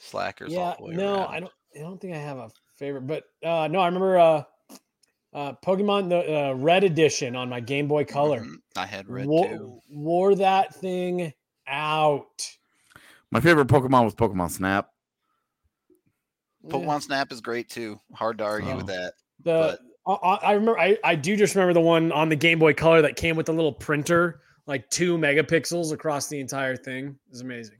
Slackers. 0.02 0.52
yeah, 0.52 0.58
all 0.60 0.76
the 0.78 0.84
way 0.84 0.94
no, 0.94 1.14
around. 1.16 1.34
I 1.34 1.40
don't. 1.40 1.52
I 1.74 1.78
don't 1.80 2.00
think 2.00 2.14
I 2.14 2.18
have 2.18 2.36
a 2.38 2.50
favorite, 2.76 3.06
but 3.06 3.24
uh, 3.44 3.68
no, 3.68 3.78
I 3.80 3.86
remember 3.86 4.18
uh, 4.18 4.42
uh, 5.32 5.52
Pokemon 5.64 6.08
the 6.10 6.48
uh, 6.50 6.52
Red 6.54 6.84
Edition 6.84 7.34
on 7.36 7.48
my 7.48 7.60
Game 7.60 7.88
Boy 7.88 8.04
Color. 8.04 8.40
Mhm. 8.40 8.56
I 8.76 8.84
had 8.86 9.08
red 9.08 9.26
Wo- 9.26 9.48
too. 9.48 9.80
wore 9.90 10.34
that 10.34 10.74
thing 10.74 11.32
out. 11.66 12.26
My 13.30 13.40
favorite 13.40 13.68
Pokemon 13.68 14.04
was 14.04 14.14
Pokemon 14.14 14.50
Snap. 14.50 14.90
Pokemon 16.66 17.02
Snap 17.02 17.32
is 17.32 17.40
great 17.40 17.68
too. 17.68 17.98
Hard 18.14 18.38
to 18.38 18.44
argue 18.44 18.76
with 18.76 18.84
Oh. 18.90 18.92
that. 18.94 19.12
The 19.44 19.78
I, 20.06 20.12
I 20.12 20.34
I 20.34 20.52
remember 20.52 20.78
I, 20.78 20.98
I 21.04 21.14
do 21.14 21.36
just 21.36 21.54
remember 21.54 21.72
the 21.74 21.80
one 21.80 22.12
on 22.12 22.28
the 22.28 22.36
Game 22.36 22.58
Boy 22.58 22.74
Color 22.74 23.02
that 23.02 23.16
came 23.16 23.36
with 23.36 23.46
the 23.46 23.52
little 23.52 23.72
printer, 23.72 24.42
like 24.66 24.88
two 24.90 25.16
megapixels 25.16 25.92
across 25.92 26.28
the 26.28 26.38
entire 26.40 26.76
thing. 26.76 27.06
It 27.06 27.30
was 27.30 27.40
amazing. 27.40 27.78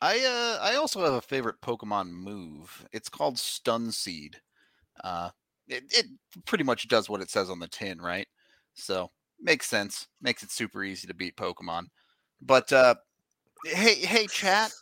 I 0.00 0.24
uh 0.24 0.58
I 0.62 0.76
also 0.76 1.04
have 1.04 1.14
a 1.14 1.20
favorite 1.20 1.60
Pokemon 1.60 2.10
move. 2.10 2.86
It's 2.92 3.08
called 3.08 3.38
Stun 3.38 3.90
Seed. 3.90 4.40
Uh 5.02 5.30
it, 5.66 5.84
it 5.90 6.06
pretty 6.46 6.64
much 6.64 6.88
does 6.88 7.08
what 7.10 7.20
it 7.20 7.30
says 7.30 7.50
on 7.50 7.58
the 7.58 7.68
tin, 7.68 8.00
right? 8.00 8.26
So 8.74 9.10
makes 9.40 9.66
sense. 9.66 10.08
Makes 10.22 10.42
it 10.42 10.50
super 10.50 10.82
easy 10.84 11.06
to 11.08 11.14
beat 11.14 11.36
Pokemon. 11.36 11.86
But 12.40 12.72
uh 12.72 12.94
hey 13.64 13.94
hey 13.94 14.26
chat. 14.26 14.72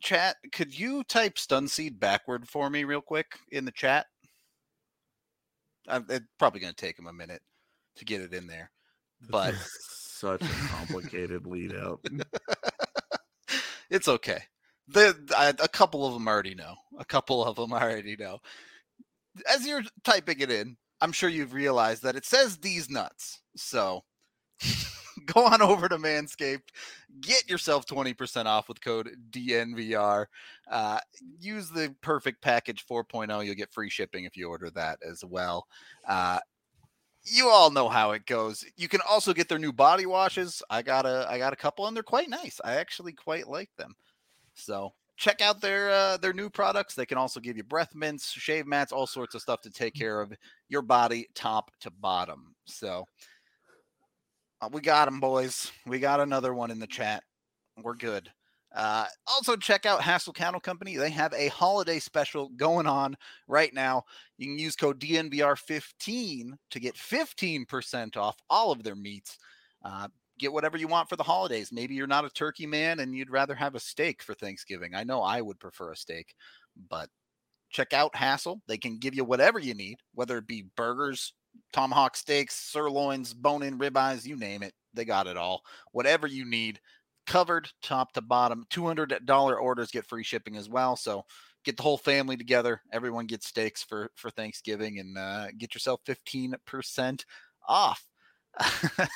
Chat, 0.00 0.36
could 0.52 0.78
you 0.78 1.02
type 1.04 1.38
Stun 1.38 1.66
Seed 1.66 1.98
backward 1.98 2.46
for 2.46 2.68
me 2.68 2.84
real 2.84 3.00
quick 3.00 3.38
in 3.50 3.64
the 3.64 3.72
chat? 3.72 4.06
I'm, 5.88 6.06
it's 6.08 6.26
probably 6.38 6.60
gonna 6.60 6.74
take 6.74 6.98
him 6.98 7.06
a 7.06 7.12
minute 7.12 7.42
to 7.96 8.04
get 8.04 8.20
it 8.20 8.34
in 8.34 8.46
there. 8.46 8.70
But 9.30 9.54
such 10.14 10.42
a 10.42 10.68
complicated 10.68 11.46
lead 11.46 11.74
out. 11.74 12.00
it's 13.94 14.08
okay. 14.08 14.42
The 14.88 15.16
I, 15.36 15.50
a 15.50 15.68
couple 15.68 16.04
of 16.06 16.12
them 16.12 16.28
already 16.28 16.54
know. 16.54 16.74
A 16.98 17.04
couple 17.04 17.44
of 17.44 17.56
them 17.56 17.72
already 17.72 18.16
know. 18.16 18.38
As 19.52 19.66
you're 19.66 19.82
typing 20.02 20.40
it 20.40 20.50
in, 20.50 20.76
I'm 21.00 21.12
sure 21.12 21.28
you've 21.28 21.54
realized 21.54 22.02
that 22.02 22.16
it 22.16 22.24
says 22.24 22.58
these 22.58 22.90
nuts. 22.90 23.40
So 23.56 24.02
go 25.26 25.44
on 25.46 25.62
over 25.62 25.88
to 25.88 25.96
Manscaped, 25.96 26.70
get 27.20 27.48
yourself 27.48 27.86
20% 27.86 28.46
off 28.46 28.68
with 28.68 28.82
code 28.82 29.10
DNVR. 29.30 30.26
Uh, 30.70 30.98
use 31.40 31.70
the 31.70 31.94
perfect 32.00 32.42
package 32.42 32.84
4.0. 32.86 33.44
You'll 33.44 33.54
get 33.54 33.72
free 33.72 33.90
shipping 33.90 34.24
if 34.24 34.36
you 34.36 34.48
order 34.48 34.70
that 34.70 34.98
as 35.08 35.24
well. 35.24 35.66
Uh, 36.06 36.40
you 37.24 37.48
all 37.48 37.70
know 37.70 37.88
how 37.88 38.12
it 38.12 38.26
goes. 38.26 38.64
You 38.76 38.88
can 38.88 39.00
also 39.08 39.32
get 39.32 39.48
their 39.48 39.58
new 39.58 39.72
body 39.72 40.06
washes. 40.06 40.62
I 40.70 40.82
got 40.82 41.06
a 41.06 41.26
I 41.28 41.38
got 41.38 41.52
a 41.52 41.56
couple 41.56 41.86
and 41.86 41.96
they're 41.96 42.02
quite 42.02 42.28
nice. 42.28 42.60
I 42.64 42.76
actually 42.76 43.12
quite 43.12 43.48
like 43.48 43.70
them. 43.76 43.94
So 44.54 44.92
check 45.16 45.40
out 45.40 45.60
their 45.60 45.90
uh, 45.90 46.16
their 46.18 46.32
new 46.32 46.50
products. 46.50 46.94
They 46.94 47.06
can 47.06 47.18
also 47.18 47.40
give 47.40 47.56
you 47.56 47.64
breath 47.64 47.94
mints, 47.94 48.30
shave 48.30 48.66
mats, 48.66 48.92
all 48.92 49.06
sorts 49.06 49.34
of 49.34 49.42
stuff 49.42 49.60
to 49.62 49.70
take 49.70 49.94
care 49.94 50.20
of 50.20 50.32
your 50.68 50.82
body 50.82 51.28
top 51.34 51.70
to 51.80 51.90
bottom. 51.90 52.54
So 52.66 53.06
uh, 54.60 54.68
we 54.72 54.80
got 54.80 55.06
them, 55.06 55.20
boys. 55.20 55.72
We 55.86 55.98
got 55.98 56.20
another 56.20 56.54
one 56.54 56.70
in 56.70 56.78
the 56.78 56.86
chat. 56.86 57.22
We're 57.82 57.94
good. 57.94 58.30
Uh, 58.74 59.06
also, 59.26 59.56
check 59.56 59.86
out 59.86 60.02
Hassel 60.02 60.32
Cattle 60.32 60.60
Company. 60.60 60.96
They 60.96 61.10
have 61.10 61.32
a 61.32 61.48
holiday 61.48 62.00
special 62.00 62.48
going 62.56 62.86
on 62.86 63.16
right 63.46 63.72
now. 63.72 64.02
You 64.36 64.48
can 64.48 64.58
use 64.58 64.74
code 64.74 64.98
DNVR15 64.98 66.52
to 66.70 66.80
get 66.80 66.96
15% 66.96 68.16
off 68.16 68.36
all 68.50 68.72
of 68.72 68.82
their 68.82 68.96
meats. 68.96 69.38
Uh, 69.84 70.08
get 70.38 70.52
whatever 70.52 70.76
you 70.76 70.88
want 70.88 71.08
for 71.08 71.16
the 71.16 71.22
holidays. 71.22 71.70
Maybe 71.70 71.94
you're 71.94 72.06
not 72.08 72.24
a 72.24 72.30
turkey 72.30 72.66
man 72.66 73.00
and 73.00 73.14
you'd 73.14 73.30
rather 73.30 73.54
have 73.54 73.76
a 73.76 73.80
steak 73.80 74.22
for 74.22 74.34
Thanksgiving. 74.34 74.94
I 74.94 75.04
know 75.04 75.22
I 75.22 75.40
would 75.40 75.60
prefer 75.60 75.92
a 75.92 75.96
steak, 75.96 76.34
but 76.90 77.08
check 77.70 77.92
out 77.92 78.16
Hassel. 78.16 78.60
They 78.66 78.78
can 78.78 78.98
give 78.98 79.14
you 79.14 79.24
whatever 79.24 79.58
you 79.58 79.74
need, 79.74 79.98
whether 80.14 80.38
it 80.38 80.48
be 80.48 80.66
burgers, 80.76 81.32
tomahawk 81.72 82.16
steaks, 82.16 82.56
sirloins, 82.56 83.34
bone 83.34 83.62
in 83.62 83.78
ribeyes, 83.78 84.26
you 84.26 84.36
name 84.36 84.62
it. 84.62 84.72
They 84.94 85.04
got 85.04 85.26
it 85.26 85.36
all. 85.36 85.62
Whatever 85.92 86.26
you 86.26 86.44
need, 86.44 86.80
covered 87.26 87.68
top 87.82 88.12
to 88.12 88.20
bottom. 88.20 88.64
$200 88.70 89.60
orders 89.60 89.90
get 89.90 90.06
free 90.06 90.24
shipping 90.24 90.56
as 90.56 90.68
well. 90.68 90.96
So 90.96 91.24
get 91.64 91.76
the 91.76 91.82
whole 91.82 91.98
family 91.98 92.36
together. 92.36 92.80
Everyone 92.92 93.26
gets 93.26 93.46
steaks 93.46 93.82
for, 93.82 94.10
for 94.14 94.30
Thanksgiving 94.30 94.98
and 94.98 95.18
uh, 95.18 95.46
get 95.58 95.74
yourself 95.74 96.00
15% 96.06 97.24
off. 97.68 98.06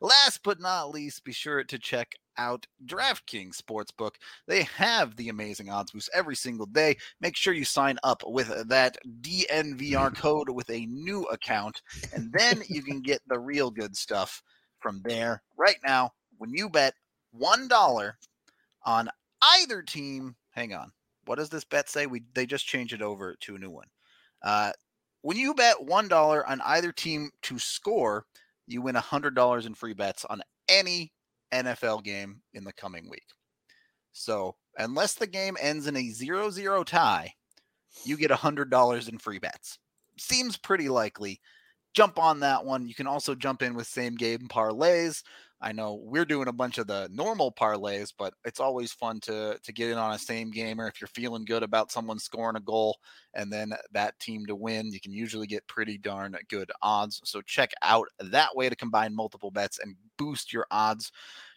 Last 0.00 0.40
but 0.44 0.60
not 0.60 0.90
least, 0.90 1.24
be 1.24 1.32
sure 1.32 1.64
to 1.64 1.78
check 1.78 2.12
out 2.36 2.66
DraftKings 2.84 3.56
Sportsbook. 3.56 4.12
They 4.46 4.64
have 4.76 5.16
the 5.16 5.28
amazing 5.28 5.70
odds 5.70 5.92
boost 5.92 6.10
every 6.14 6.36
single 6.36 6.66
day. 6.66 6.96
Make 7.20 7.36
sure 7.36 7.54
you 7.54 7.64
sign 7.64 7.98
up 8.02 8.22
with 8.24 8.68
that 8.68 8.98
DNVR 9.20 10.16
code 10.16 10.50
with 10.50 10.70
a 10.70 10.86
new 10.86 11.22
account, 11.24 11.82
and 12.12 12.32
then 12.32 12.62
you 12.68 12.82
can 12.82 13.00
get 13.00 13.20
the 13.26 13.38
real 13.38 13.70
good 13.70 13.96
stuff 13.96 14.42
from 14.80 15.00
there. 15.04 15.42
Right 15.56 15.78
now, 15.84 16.10
when 16.38 16.50
you 16.50 16.68
bet 16.68 16.94
$1 17.38 18.12
on 18.84 19.08
either 19.42 19.82
team 19.82 20.36
hang 20.54 20.72
on. 20.72 20.92
What 21.26 21.36
does 21.36 21.50
this 21.50 21.64
bet 21.64 21.88
say? 21.88 22.06
We 22.06 22.22
they 22.34 22.46
just 22.46 22.66
changed 22.66 22.92
it 22.92 23.02
over 23.02 23.36
to 23.40 23.56
a 23.56 23.58
new 23.58 23.70
one. 23.70 23.86
Uh, 24.42 24.72
when 25.22 25.36
you 25.36 25.54
bet 25.54 25.82
one 25.82 26.08
dollar 26.08 26.46
on 26.46 26.60
either 26.62 26.92
team 26.92 27.30
to 27.42 27.58
score, 27.58 28.26
you 28.66 28.82
win 28.82 28.96
a 28.96 29.00
hundred 29.00 29.34
dollars 29.34 29.66
in 29.66 29.74
free 29.74 29.94
bets 29.94 30.24
on 30.26 30.42
any 30.68 31.12
NFL 31.52 32.04
game 32.04 32.40
in 32.52 32.64
the 32.64 32.72
coming 32.72 33.08
week. 33.08 33.24
So 34.12 34.56
unless 34.78 35.14
the 35.14 35.26
game 35.26 35.56
ends 35.60 35.86
in 35.86 35.96
a 35.96 36.10
zero-zero 36.10 36.84
tie, 36.84 37.32
you 38.04 38.16
get 38.16 38.30
a 38.30 38.36
hundred 38.36 38.70
dollars 38.70 39.08
in 39.08 39.18
free 39.18 39.38
bets. 39.38 39.78
Seems 40.18 40.56
pretty 40.56 40.88
likely. 40.88 41.40
Jump 41.94 42.18
on 42.18 42.40
that 42.40 42.64
one. 42.64 42.86
You 42.86 42.94
can 42.94 43.06
also 43.06 43.34
jump 43.34 43.62
in 43.62 43.74
with 43.74 43.86
same 43.86 44.16
game 44.16 44.46
parlays. 44.48 45.22
I 45.60 45.72
know 45.72 45.94
we're 45.94 46.24
doing 46.26 46.48
a 46.48 46.52
bunch 46.52 46.78
of 46.78 46.86
the 46.86 47.08
normal 47.12 47.50
parlays, 47.52 48.12
but 48.16 48.34
it's 48.44 48.60
always 48.60 48.92
fun 48.92 49.20
to 49.20 49.58
to 49.62 49.72
get 49.72 49.90
in 49.90 49.98
on 49.98 50.12
a 50.12 50.18
same 50.18 50.50
gamer 50.50 50.86
if 50.88 51.00
you're 51.00 51.08
feeling 51.08 51.44
good 51.44 51.62
about 51.62 51.90
someone 51.92 52.18
scoring 52.18 52.56
a 52.56 52.60
goal 52.60 52.98
and 53.36 53.52
then 53.52 53.72
that 53.92 54.18
team 54.18 54.46
to 54.46 54.54
win. 54.54 54.92
You 54.92 55.00
can 55.00 55.12
usually 55.12 55.46
get 55.46 55.66
pretty 55.66 55.98
darn 55.98 56.36
good 56.48 56.70
odds. 56.82 57.20
So 57.24 57.40
check 57.42 57.72
out 57.82 58.08
that 58.18 58.54
way 58.54 58.68
to 58.68 58.76
combine 58.76 59.14
multiple 59.14 59.50
bets 59.50 59.78
and 59.78 59.96
boost 60.16 60.52
your 60.52 60.66
odds. 60.70 61.12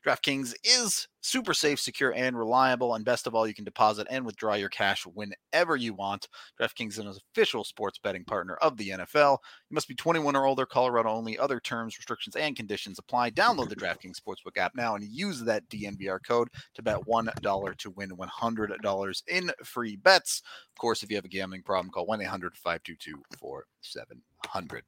DraftKings 0.06 0.54
is 0.64 1.08
super 1.20 1.54
safe, 1.54 1.80
secure, 1.80 2.14
and 2.14 2.38
reliable. 2.38 2.96
And 2.96 3.04
best 3.04 3.28
of 3.28 3.36
all, 3.36 3.46
you 3.46 3.54
can 3.54 3.66
deposit 3.66 4.08
and 4.10 4.26
withdraw 4.26 4.54
your 4.54 4.70
cash 4.70 5.06
whenever 5.06 5.76
you 5.76 5.94
want. 5.94 6.30
DraftKings 6.60 6.92
is 6.92 7.00
an 7.00 7.08
official 7.08 7.66
sports 7.66 8.00
betting 8.00 8.24
partner 8.24 8.56
of 8.62 8.78
the 8.78 8.90
NFL. 8.90 9.38
You 9.70 9.74
must 9.74 9.90
be 9.90 9.96
21 9.96 10.36
or 10.36 10.46
older, 10.46 10.66
Colorado 10.66 11.10
only. 11.10 11.38
Other 11.38 11.60
terms, 11.60 11.98
restrictions, 11.98 12.38
and 12.38 12.56
conditions 12.56 13.00
apply. 13.00 13.32
Download 13.32 13.68
the 13.68 13.76
DraftKings 13.76 14.16
Sportsbook 14.18 14.58
app 14.58 14.76
now 14.76 14.96
and 14.96 15.04
use 15.04 15.42
that 15.42 15.68
DNVR 15.68 16.20
code 16.26 16.48
to 16.76 16.82
bet 16.82 17.00
$1 17.02 17.78
to 17.78 17.90
win 17.92 18.12
$100 18.12 19.24
in 19.28 19.52
free 19.66 19.98
bets. 19.98 20.42
Of 20.72 20.80
course, 20.80 21.04
if 21.04 21.10
you 21.10 21.18
have 21.18 21.26
a 21.26 21.30
gambling 21.30 21.64
problem, 21.68 21.92
call 21.92 22.08
1 22.08 22.22
800 22.22 22.58
522 22.58 23.22
4700. 23.40 24.84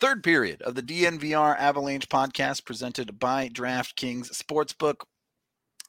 Third 0.00 0.24
period 0.24 0.62
of 0.62 0.74
the 0.74 0.82
DNVR 0.82 1.56
Avalanche 1.58 2.08
podcast 2.08 2.64
presented 2.64 3.18
by 3.18 3.50
DraftKings 3.50 4.32
Sportsbook. 4.32 5.02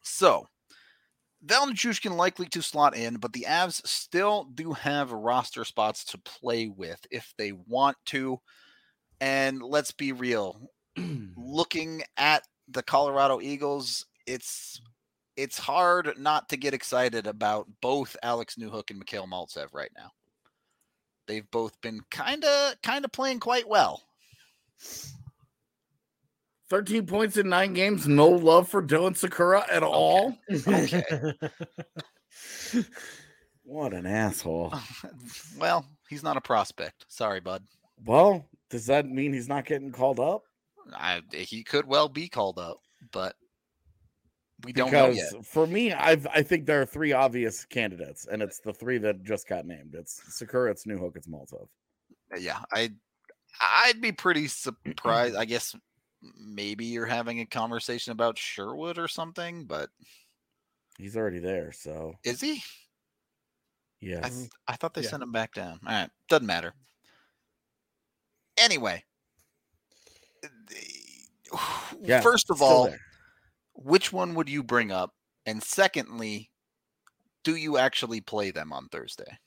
So, 0.03 0.47
Val 1.41 1.67
Nichushkin 1.67 2.17
likely 2.17 2.45
to 2.47 2.61
slot 2.61 2.95
in, 2.95 3.15
but 3.15 3.32
the 3.32 3.45
Avs 3.47 3.88
still 3.88 4.49
do 4.53 4.73
have 4.73 5.13
roster 5.13 5.63
spots 5.63 6.03
to 6.05 6.17
play 6.19 6.67
with 6.67 6.99
if 7.09 7.34
they 7.38 7.53
want 7.53 7.95
to. 8.07 8.38
And 9.21 9.63
let's 9.63 9.91
be 9.91 10.11
real, 10.11 10.69
looking 11.38 12.03
at 12.17 12.43
the 12.67 12.84
Colorado 12.84 13.39
Eagles, 13.39 14.05
it's 14.27 14.82
it's 15.41 15.57
hard 15.57 16.13
not 16.17 16.49
to 16.49 16.57
get 16.57 16.73
excited 16.73 17.27
about 17.27 17.67
both 17.81 18.15
Alex 18.21 18.55
Newhook 18.55 18.89
and 18.89 18.99
Mikhail 18.99 19.27
Maltsev 19.27 19.73
right 19.73 19.91
now. 19.97 20.11
They've 21.27 21.49
both 21.49 21.79
been 21.81 22.01
kind 22.11 22.43
of 22.43 22.81
kind 22.81 23.05
of 23.05 23.11
playing 23.11 23.39
quite 23.39 23.67
well. 23.67 24.03
13 26.69 27.05
points 27.05 27.37
in 27.37 27.49
nine 27.49 27.73
games. 27.73 28.07
No 28.07 28.27
love 28.27 28.69
for 28.69 28.81
Dylan 28.81 29.17
Sikura 29.17 29.63
at 29.69 29.83
all. 29.83 30.37
Okay. 30.67 31.33
What 33.71 33.93
an 33.93 34.05
asshole. 34.05 34.73
well, 35.57 35.85
he's 36.09 36.23
not 36.23 36.35
a 36.35 36.41
prospect. 36.41 37.05
Sorry, 37.07 37.39
bud. 37.39 37.63
Well, 38.03 38.45
does 38.69 38.87
that 38.87 39.07
mean 39.07 39.31
he's 39.31 39.47
not 39.47 39.65
getting 39.65 39.93
called 39.93 40.19
up? 40.19 40.43
I, 40.93 41.21
he 41.31 41.63
could 41.63 41.87
well 41.87 42.09
be 42.09 42.27
called 42.27 42.59
up, 42.59 42.81
but 43.13 43.35
we 44.64 44.74
don't 44.74 44.91
know 44.91 45.09
Because 45.09 45.34
yet. 45.34 45.45
for 45.45 45.66
me, 45.68 45.91
I've 45.93 46.28
I 46.28 46.41
think 46.43 46.66
there 46.66 46.82
are 46.82 46.86
three 46.86 47.14
obvious 47.14 47.66
candidates, 47.66 48.28
and 48.32 48.41
it's 48.41 48.59
the 48.59 48.74
three 48.74 48.97
that 48.99 49.24
just 49.24 49.47
got 49.47 49.66
named. 49.66 49.95
It's 49.95 50.20
Sikura, 50.30 50.72
it's 50.72 50.86
Newhook, 50.86 51.16
it's 51.16 51.28
Maltsev. 51.28 51.68
Uh, 52.34 52.38
yeah, 52.39 52.59
I 52.74 52.91
I'd 53.59 54.01
be 54.01 54.12
pretty 54.12 54.47
surprised. 54.47 55.36
I 55.36 55.45
guess 55.45 55.76
maybe 56.39 56.86
you're 56.86 57.05
having 57.05 57.39
a 57.39 57.45
conversation 57.45 58.12
about 58.12 58.38
Sherwood 58.38 58.97
or 58.97 59.07
something, 59.07 59.66
but 59.66 59.89
He's 60.97 61.18
already 61.18 61.39
there, 61.39 61.72
so 61.72 62.14
is 62.24 62.41
he? 62.41 62.51
I, 62.53 62.62
yes. 64.01 64.38
th- 64.38 64.49
I 64.68 64.76
thought 64.76 64.93
they 64.93 65.01
Yeah. 65.01 65.09
sent 65.09 65.24
him 65.24 65.32
back 65.32 65.53
down. 65.53 65.80
All 65.86 65.91
right, 65.93 66.09
doesn't 66.30 66.45
matter. 66.45 66.74
Anyway, 68.57 69.03
the- 70.41 71.57
Yeah, 72.03 72.22
first 72.22 72.49
of 72.49 72.62
all, 72.62 72.86
there. 72.86 72.99
Which 73.84 74.11
one 74.13 74.34
would 74.36 74.49
you 74.49 74.63
bring 74.63 74.91
up? 74.91 75.11
And 75.45 75.61
secondly, 75.61 76.49
do 77.43 77.55
you 77.55 77.77
actually 77.77 78.21
play 78.21 78.51
them 78.51 78.71
on 78.71 78.88
Thursday? 78.89 79.38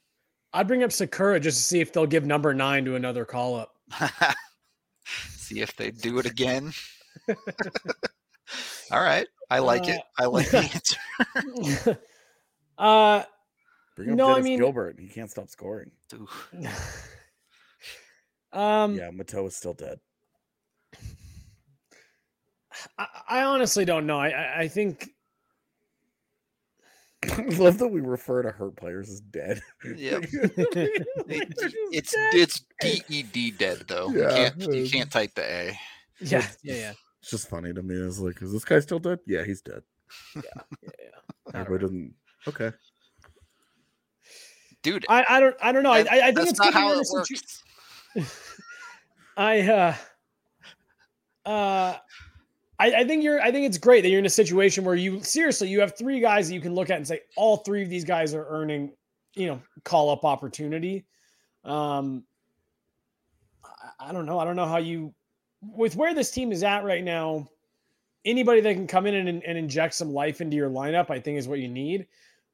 I'd 0.52 0.66
bring 0.68 0.82
up 0.82 0.90
Sikura 0.90 1.40
just 1.40 1.58
to 1.58 1.64
see 1.64 1.80
if 1.80 1.92
they'll 1.92 2.06
give 2.06 2.24
number 2.26 2.52
nine 2.54 2.84
to 2.84 2.94
another 2.96 3.24
call 3.24 3.56
up. 3.56 3.72
See 5.06 5.60
if 5.60 5.76
they 5.76 5.90
do 5.90 6.18
it 6.18 6.26
again. 6.26 6.72
All 8.90 9.00
right. 9.02 9.26
I 9.50 9.58
like 9.58 9.88
it. 9.88 10.00
I 10.18 10.24
like 10.26 10.50
the 10.50 10.58
answer. 11.84 11.98
uh, 12.78 13.22
Bring 13.96 14.10
up 14.10 14.16
no, 14.16 14.26
I 14.28 14.34
Dennis 14.34 14.44
mean- 14.44 14.58
Gilbert. 14.58 14.96
He 14.98 15.08
can't 15.08 15.30
stop 15.30 15.48
scoring. 15.48 15.90
Um, 18.52 18.94
Yeah, 18.94 19.10
Mato 19.12 19.46
is 19.46 19.56
still 19.56 19.74
dead. 19.74 19.98
I, 22.98 23.06
I 23.28 23.42
honestly 23.44 23.84
don't 23.84 24.06
know. 24.06 24.18
I, 24.18 24.28
I, 24.28 24.60
I 24.62 24.68
think 24.68 25.10
I 27.24 27.42
love 27.58 27.78
that 27.78 27.88
we 27.88 28.00
refer 28.00 28.42
to 28.42 28.50
hurt 28.50 28.76
players 28.76 29.08
as 29.10 29.20
dead. 29.20 29.62
Yep. 29.84 30.24
It- 31.26 31.52
it's 31.92 32.12
dead. 32.12 32.34
it's 32.34 32.64
D 32.80 33.02
E 33.08 33.22
D 33.22 33.50
dead 33.50 33.84
though. 33.88 34.10
You 34.10 34.22
Yeah, 34.22 34.50
can't 34.50 34.74
you 34.74 34.90
can't 34.90 35.10
type 35.10 35.34
the 35.34 35.42
A. 35.42 35.78
yeah, 36.20 36.38
It's 36.38 36.58
yeah, 36.62 36.74
yeah, 36.74 36.92
It's 37.20 37.30
just 37.30 37.48
funny 37.48 37.72
to 37.72 37.82
me. 37.82 37.94
It's 37.94 38.18
like, 38.18 38.40
is 38.42 38.52
this 38.52 38.64
guy 38.64 38.80
still 38.80 38.98
dead? 38.98 39.20
Yeah, 39.26 39.44
he's 39.44 39.62
dead. 39.62 39.82
yeah, 40.36 40.42
yeah. 40.82 41.54
Everybody 41.54 41.82
doesn't. 41.82 42.14
Okay. 42.48 42.72
Dude, 44.82 45.06
I, 45.08 45.24
I 45.28 45.40
don't 45.40 45.56
I 45.62 45.72
don't 45.72 45.82
know. 45.82 45.92
I, 45.92 46.02
that- 46.02 46.12
I 46.12 46.16
I 46.16 46.22
think 46.24 46.36
that's 46.36 46.50
it's 46.50 46.58
not 46.58 46.66
good 46.66 46.74
how 46.74 46.92
it 46.92 47.00
a 47.00 47.04
situ- 47.04 47.34
works. 48.16 48.34
I 49.36 49.60
uh 49.62 49.94
uh 51.46 51.96
I, 52.84 53.00
I 53.00 53.04
think 53.04 53.24
you're 53.24 53.40
I 53.40 53.50
think 53.50 53.64
it's 53.64 53.78
great 53.78 54.02
that 54.02 54.10
you're 54.10 54.18
in 54.18 54.26
a 54.26 54.30
situation 54.30 54.84
where 54.84 54.94
you 54.94 55.22
seriously 55.22 55.68
you 55.68 55.80
have 55.80 55.96
three 55.96 56.20
guys 56.20 56.48
that 56.48 56.54
you 56.54 56.60
can 56.60 56.74
look 56.74 56.90
at 56.90 56.98
and 56.98 57.08
say 57.08 57.20
all 57.34 57.58
three 57.58 57.82
of 57.82 57.88
these 57.88 58.04
guys 58.04 58.34
are 58.34 58.46
earning, 58.46 58.92
you 59.34 59.46
know, 59.46 59.58
call 59.84 60.10
up 60.10 60.24
opportunity. 60.24 61.06
Um 61.64 62.24
I, 63.64 64.10
I 64.10 64.12
don't 64.12 64.26
know. 64.26 64.38
I 64.38 64.44
don't 64.44 64.56
know 64.56 64.66
how 64.66 64.76
you 64.76 65.14
with 65.62 65.96
where 65.96 66.12
this 66.12 66.30
team 66.30 66.52
is 66.52 66.62
at 66.62 66.84
right 66.84 67.02
now, 67.02 67.48
anybody 68.26 68.60
that 68.60 68.74
can 68.74 68.86
come 68.86 69.06
in 69.06 69.14
and, 69.14 69.42
and 69.42 69.56
inject 69.56 69.94
some 69.94 70.12
life 70.12 70.42
into 70.42 70.54
your 70.54 70.68
lineup, 70.68 71.08
I 71.08 71.18
think 71.18 71.38
is 71.38 71.48
what 71.48 71.60
you 71.60 71.68
need. 71.68 72.06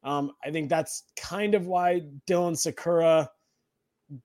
Um, 0.05 0.31
I 0.45 0.53
think 0.53 0.69
that's 0.69 1.03
kind 1.17 1.57
of 1.57 1.67
why 1.67 2.03
Dylan 2.29 2.55
Sikura 2.55 3.29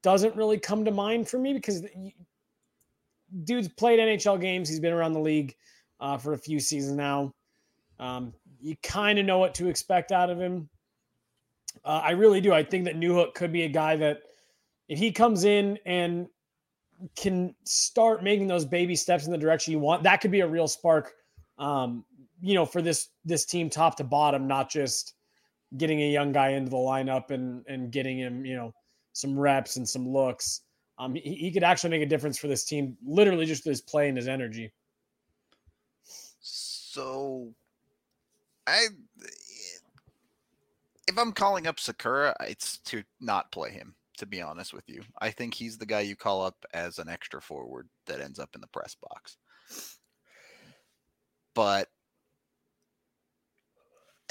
doesn't 0.04 0.36
really 0.36 0.60
come 0.60 0.86
to 0.86 0.92
mind 0.92 1.28
for 1.28 1.40
me 1.40 1.54
because 1.54 1.84
dude's 3.44 3.70
played 3.70 4.00
NHL 4.00 4.40
games. 4.40 4.70
He's 4.70 4.80
been 4.80 4.94
around 4.94 5.14
the 5.14 5.20
league 5.20 5.56
uh, 6.00 6.18
for 6.18 6.34
a 6.34 6.38
few 6.38 6.60
seasons 6.60 6.96
now. 6.96 7.34
Um, 8.00 8.34
you 8.60 8.76
kind 8.84 9.20
of 9.20 9.26
know 9.26 9.40
what 9.40 9.54
to 9.56 9.68
expect 9.68 10.12
out 10.12 10.30
of 10.30 10.40
him. 10.40 10.70
Uh, 11.84 12.02
I 12.04 12.12
really 12.12 12.42
do. 12.42 12.54
I 12.54 12.64
think 12.64 12.86
that 12.86 12.96
Newhook 12.96 13.34
could 13.34 13.52
be 13.52 13.64
a 13.64 13.70
guy 13.70 13.96
that 13.98 14.22
if 14.88 15.00
he 15.00 15.12
comes 15.12 15.44
in 15.44 15.78
and 15.86 16.28
can 17.16 17.54
start 17.66 18.24
making 18.24 18.48
those 18.48 18.66
baby 18.66 18.96
steps 18.96 19.26
in 19.26 19.32
the 19.32 19.38
direction 19.38 19.72
you 19.72 19.80
want, 19.80 20.04
that 20.04 20.22
could 20.22 20.32
be 20.32 20.42
a 20.42 20.48
real 20.48 20.68
spark. 20.68 21.14
Um, 21.58 22.06
you 22.42 22.54
know, 22.54 22.66
for 22.66 22.82
this 22.82 23.10
this 23.24 23.46
team 23.46 23.70
top 23.70 23.96
to 23.98 24.04
bottom, 24.04 24.48
not 24.48 24.70
just 24.70 25.14
getting 25.78 26.02
a 26.02 26.12
young 26.12 26.32
guy 26.32 26.50
into 26.50 26.70
the 26.70 26.78
lineup 26.78 27.32
and 27.32 27.64
and 27.68 27.92
getting 27.92 28.20
him, 28.20 28.46
you 28.46 28.56
know, 28.56 28.74
some 29.14 29.38
reps 29.38 29.78
and 29.78 29.88
some 29.88 30.08
looks. 30.08 30.62
Um, 30.98 31.16
he, 31.16 31.36
he 31.36 31.52
could 31.52 31.64
actually 31.64 31.90
make 31.90 32.02
a 32.02 32.06
difference 32.06 32.38
for 32.38 32.48
this 32.48 32.64
team, 32.64 32.98
literally 33.06 33.46
just 33.46 33.66
with 33.66 33.72
his 33.72 33.82
play 33.82 34.08
and 34.08 34.18
his 34.18 34.28
energy. 34.28 34.72
So 36.96 37.54
I 38.66 38.88
if 41.10 41.18
I'm 41.18 41.34
calling 41.34 41.68
up 41.68 41.76
Sikura, 41.76 42.34
it's 42.40 42.78
to 42.86 43.04
not 43.20 43.52
play 43.52 43.72
him, 43.72 43.96
to 44.18 44.26
be 44.26 44.42
honest 44.42 44.74
with 44.74 44.88
you. 44.88 45.04
I 45.20 45.32
think 45.32 45.54
he's 45.54 45.78
the 45.78 45.86
guy 45.86 46.00
you 46.00 46.16
call 46.16 46.42
up 46.42 46.66
as 46.74 46.98
an 46.98 47.10
extra 47.10 47.42
forward 47.42 47.90
that 48.06 48.22
ends 48.22 48.40
up 48.40 48.56
in 48.56 48.62
the 48.62 48.68
press 48.68 48.96
box. 48.96 49.36
But 51.54 51.90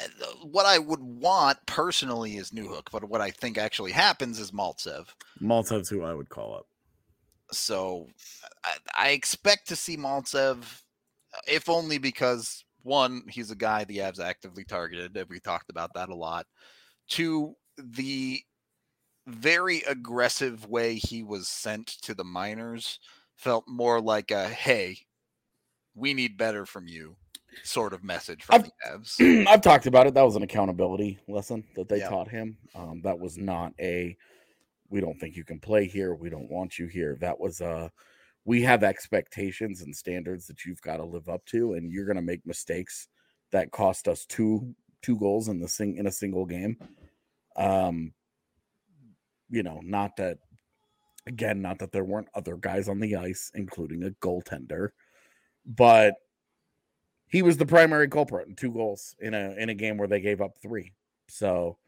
uh, 0.01 0.07
what 0.51 0.65
I 0.65 0.79
would 0.79 1.03
want 1.03 1.59
personally 1.67 2.39
is 2.39 2.51
Newhook, 2.51 2.87
but 2.91 3.05
what 3.05 3.21
I 3.21 3.31
think 3.31 3.59
actually 3.59 3.93
happens 3.93 4.41
is 4.41 4.53
Maltsev. 4.53 5.09
Maltsev's 5.39 5.91
who 5.91 6.03
I 6.03 6.15
would 6.15 6.31
call 6.31 6.55
up. 6.55 6.67
So 7.53 8.09
I, 8.65 8.77
I 8.97 9.09
expect 9.11 9.69
to 9.69 9.77
see 9.77 9.99
Maltsev, 9.99 10.83
if 11.47 11.69
only 11.69 11.99
because 11.99 12.65
one, 12.83 13.23
he's 13.31 13.51
a 13.51 13.57
guy 13.57 13.85
the 13.85 13.99
Avs 13.99 14.21
actively 14.21 14.65
targeted. 14.65 15.17
and 15.17 15.29
We 15.29 15.41
talked 15.41 15.71
about 15.71 15.95
that 15.95 16.09
a 16.11 16.15
lot. 16.15 16.47
Two, 17.09 17.57
the 17.79 18.41
very 19.27 19.83
aggressive 19.89 20.69
way 20.69 20.95
he 20.97 21.23
was 21.23 21.49
sent 21.49 21.87
to 22.03 22.15
the 22.15 22.25
minors 22.25 22.99
felt 23.37 23.65
more 23.67 24.01
like 24.01 24.31
a 24.31 24.49
hey, 24.49 24.99
we 25.95 26.13
need 26.15 26.37
better 26.37 26.67
from 26.67 26.87
you 26.87 27.17
sort 27.63 27.93
of 27.93 28.03
message 28.05 28.43
from 28.45 28.57
I've- 28.57 28.71
the 28.85 28.91
Avs. 28.91 29.47
I've 29.49 29.63
talked 29.63 29.87
about 29.87 30.07
it. 30.07 30.15
That 30.15 30.23
was 30.25 30.37
an 30.37 30.43
accountability 30.43 31.19
lesson 31.29 31.65
that 31.77 31.89
they 31.89 31.99
Yeah. 31.99 32.09
taught 32.11 32.29
him. 32.29 32.59
Um, 32.75 33.01
that 33.03 33.19
was 33.19 33.39
not 33.39 33.73
a 33.81 34.17
we 34.91 35.01
don't 35.01 35.19
think 35.19 35.35
you 35.37 35.45
can 35.45 35.59
play 35.59 35.87
here. 35.87 36.15
We 36.15 36.29
don't 36.31 36.51
want 36.51 36.79
you 36.79 36.87
here. 36.87 37.17
That 37.21 37.41
was 37.41 37.61
a 37.61 37.91
we 38.45 38.63
have 38.63 38.83
expectations 38.83 39.81
and 39.81 39.95
standards 39.95 40.47
that 40.47 40.65
you've 40.65 40.83
got 40.83 40.99
to 40.99 41.05
live 41.05 41.29
up 41.29 41.45
to, 41.47 41.75
and 41.75 41.91
you're 41.91 42.05
going 42.05 42.17
to 42.17 42.23
make 42.23 42.47
mistakes 42.47 43.09
that 43.53 43.71
cost 43.71 44.09
us 44.09 44.27
two 44.27 44.75
two 45.03 45.19
goals 45.19 45.49
in 45.49 45.61
the 45.61 45.69
sing 45.69 45.97
in 45.97 46.07
a 46.07 46.13
single 46.13 46.47
game. 46.47 46.77
Um, 47.57 48.13
you 49.51 49.63
know, 49.63 49.81
not 49.83 50.17
that 50.17 50.39
again, 51.27 51.63
not 51.63 51.79
that 51.79 51.93
there 51.93 52.05
weren't 52.05 52.29
other 52.35 52.57
guys 52.57 52.89
on 52.89 53.01
the 53.01 53.17
ice, 53.17 53.51
including 53.55 54.05
a 54.05 54.11
goaltender, 54.11 54.91
but 55.65 56.15
he 57.29 57.43
was 57.43 57.57
the 57.57 57.67
primary 57.67 58.09
culprit 58.09 58.49
in 58.49 58.55
two 58.55 58.73
goals 58.73 59.17
in 59.21 59.35
a 59.35 59.55
in 59.59 59.69
a 59.69 59.75
game 59.75 59.97
where 59.97 60.09
they 60.09 60.21
gave 60.21 60.41
up 60.41 60.53
three. 60.61 60.93
So 61.29 61.79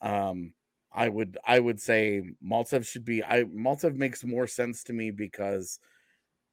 um 0.00 0.52
I 0.94 1.08
would 1.08 1.36
I 1.44 1.58
would 1.58 1.80
say 1.80 2.22
Maltsev 2.44 2.86
should 2.86 3.04
be 3.04 3.22
I 3.24 3.44
Maltsev 3.44 3.96
makes 3.96 4.24
more 4.24 4.46
sense 4.46 4.84
to 4.84 4.92
me 4.92 5.10
because 5.10 5.80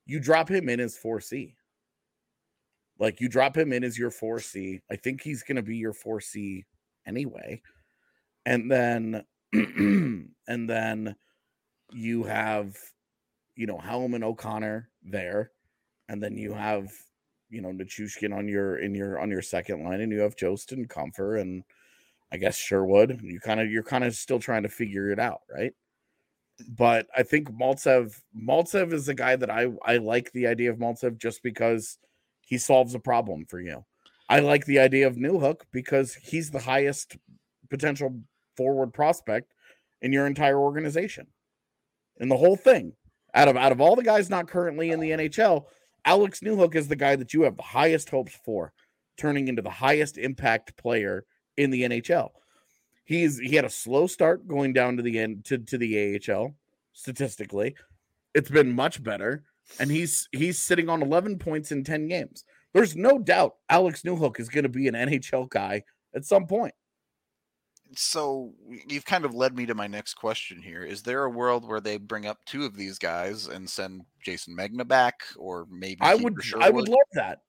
you 0.05 0.19
drop 0.19 0.49
him 0.49 0.67
in 0.67 0.79
as 0.79 0.97
4C. 0.97 1.53
Like 2.99 3.21
you 3.21 3.29
drop 3.29 3.55
him 3.55 3.71
in 3.71 3.83
as 3.83 3.97
your 3.97 4.09
4C. 4.11 4.81
I 4.89 4.95
think 4.95 5.21
he's 5.21 5.43
gonna 5.43 5.61
be 5.61 5.77
your 5.77 5.93
4C 5.93 6.63
anyway. 7.05 7.61
And 8.45 8.71
then 8.71 9.23
and 9.53 10.33
then 10.47 11.15
you 11.91 12.23
have 12.23 12.75
you 13.55 13.67
know 13.67 13.77
Helm 13.77 14.15
and 14.15 14.23
O'Connor 14.23 14.89
there, 15.03 15.51
and 16.09 16.21
then 16.23 16.37
you 16.37 16.53
have 16.53 16.91
you 17.49 17.61
know 17.61 17.69
Nichushkin 17.71 18.35
on 18.35 18.47
your 18.47 18.77
in 18.77 18.95
your 18.95 19.19
on 19.19 19.29
your 19.29 19.41
second 19.41 19.83
line, 19.83 20.01
and 20.01 20.11
you 20.11 20.21
have 20.21 20.35
Jost 20.35 20.71
and 20.71 20.89
Compher 20.89 21.39
and 21.39 21.63
I 22.31 22.37
guess 22.37 22.55
Sherwood. 22.55 23.19
You 23.23 23.39
kind 23.39 23.59
of 23.59 23.69
you're 23.69 23.83
kind 23.83 24.03
of 24.03 24.15
still 24.15 24.39
trying 24.39 24.63
to 24.63 24.69
figure 24.69 25.11
it 25.11 25.19
out, 25.19 25.41
right? 25.53 25.73
But 26.67 27.07
I 27.15 27.23
think 27.23 27.51
Maltsev 27.51 28.19
Maltsev 28.37 28.93
is 28.93 29.09
a 29.09 29.13
guy 29.13 29.35
that 29.35 29.49
I 29.49 29.67
I 29.83 29.97
like 29.97 30.31
the 30.31 30.47
idea 30.47 30.71
of 30.71 30.77
Maltsev 30.77 31.17
just 31.17 31.43
because 31.43 31.97
he 32.41 32.57
solves 32.57 32.95
a 32.95 32.99
problem 32.99 33.45
for 33.45 33.59
you. 33.59 33.85
I 34.29 34.39
like 34.39 34.65
the 34.65 34.79
idea 34.79 35.07
of 35.07 35.15
Newhook 35.15 35.61
because 35.71 36.13
he's 36.15 36.51
the 36.51 36.59
highest 36.59 37.17
potential 37.69 38.21
forward 38.55 38.93
prospect 38.93 39.53
in 40.01 40.13
your 40.13 40.27
entire 40.27 40.57
organization. 40.57 41.27
In 42.17 42.29
the 42.29 42.37
whole 42.37 42.55
thing. 42.55 42.93
Out 43.33 43.47
of 43.47 43.55
out 43.55 43.71
of 43.71 43.79
all 43.79 43.95
the 43.95 44.03
guys 44.03 44.29
not 44.29 44.47
currently 44.47 44.91
in 44.91 44.99
the 44.99 45.11
NHL, 45.11 45.65
Alex 46.05 46.41
Newhook 46.41 46.75
is 46.75 46.87
the 46.87 46.95
guy 46.95 47.15
that 47.15 47.33
you 47.33 47.43
have 47.43 47.55
the 47.55 47.63
highest 47.63 48.09
hopes 48.09 48.37
for 48.43 48.73
turning 49.17 49.47
into 49.47 49.61
the 49.61 49.69
highest 49.69 50.17
impact 50.17 50.75
player 50.77 51.25
in 51.61 51.69
the 51.69 51.83
NHL. 51.83 52.29
He's 53.05 53.39
he 53.39 53.55
had 53.55 53.65
a 53.65 53.69
slow 53.69 54.07
start 54.07 54.47
going 54.47 54.73
down 54.73 54.97
to 54.97 55.03
the 55.03 55.19
end 55.19 55.45
to, 55.45 55.57
to 55.57 55.77
the 55.77 56.19
AHL 56.29 56.55
statistically. 56.93 57.75
It's 58.33 58.49
been 58.49 58.73
much 58.73 59.03
better 59.03 59.43
and 59.79 59.91
he's 59.91 60.27
he's 60.31 60.59
sitting 60.59 60.89
on 60.89 61.01
11 61.01 61.39
points 61.39 61.71
in 61.71 61.83
10 61.83 62.07
games. 62.07 62.43
There's 62.73 62.95
no 62.95 63.19
doubt 63.19 63.55
Alex 63.69 64.01
Newhook 64.03 64.39
is 64.39 64.49
going 64.49 64.63
to 64.63 64.69
be 64.69 64.87
an 64.87 64.93
NHL 64.93 65.49
guy 65.49 65.83
at 66.15 66.25
some 66.25 66.47
point. 66.47 66.73
so 67.95 68.53
you've 68.87 69.05
kind 69.05 69.25
of 69.25 69.35
led 69.35 69.55
me 69.55 69.65
to 69.65 69.75
my 69.75 69.87
next 69.87 70.13
question 70.13 70.61
here. 70.61 70.83
Is 70.83 71.03
there 71.03 71.25
a 71.25 71.29
world 71.29 71.67
where 71.67 71.81
they 71.81 71.97
bring 71.97 72.25
up 72.25 72.37
two 72.45 72.63
of 72.63 72.75
these 72.75 72.97
guys 72.97 73.47
and 73.47 73.69
send 73.69 74.03
Jason 74.23 74.55
Megna 74.55 74.87
back, 74.87 75.21
or 75.37 75.67
maybe 75.69 75.99
I 76.01 76.15
would 76.15 76.35
I 76.59 76.69
would 76.69 76.87
love 76.87 76.99
that 77.13 77.39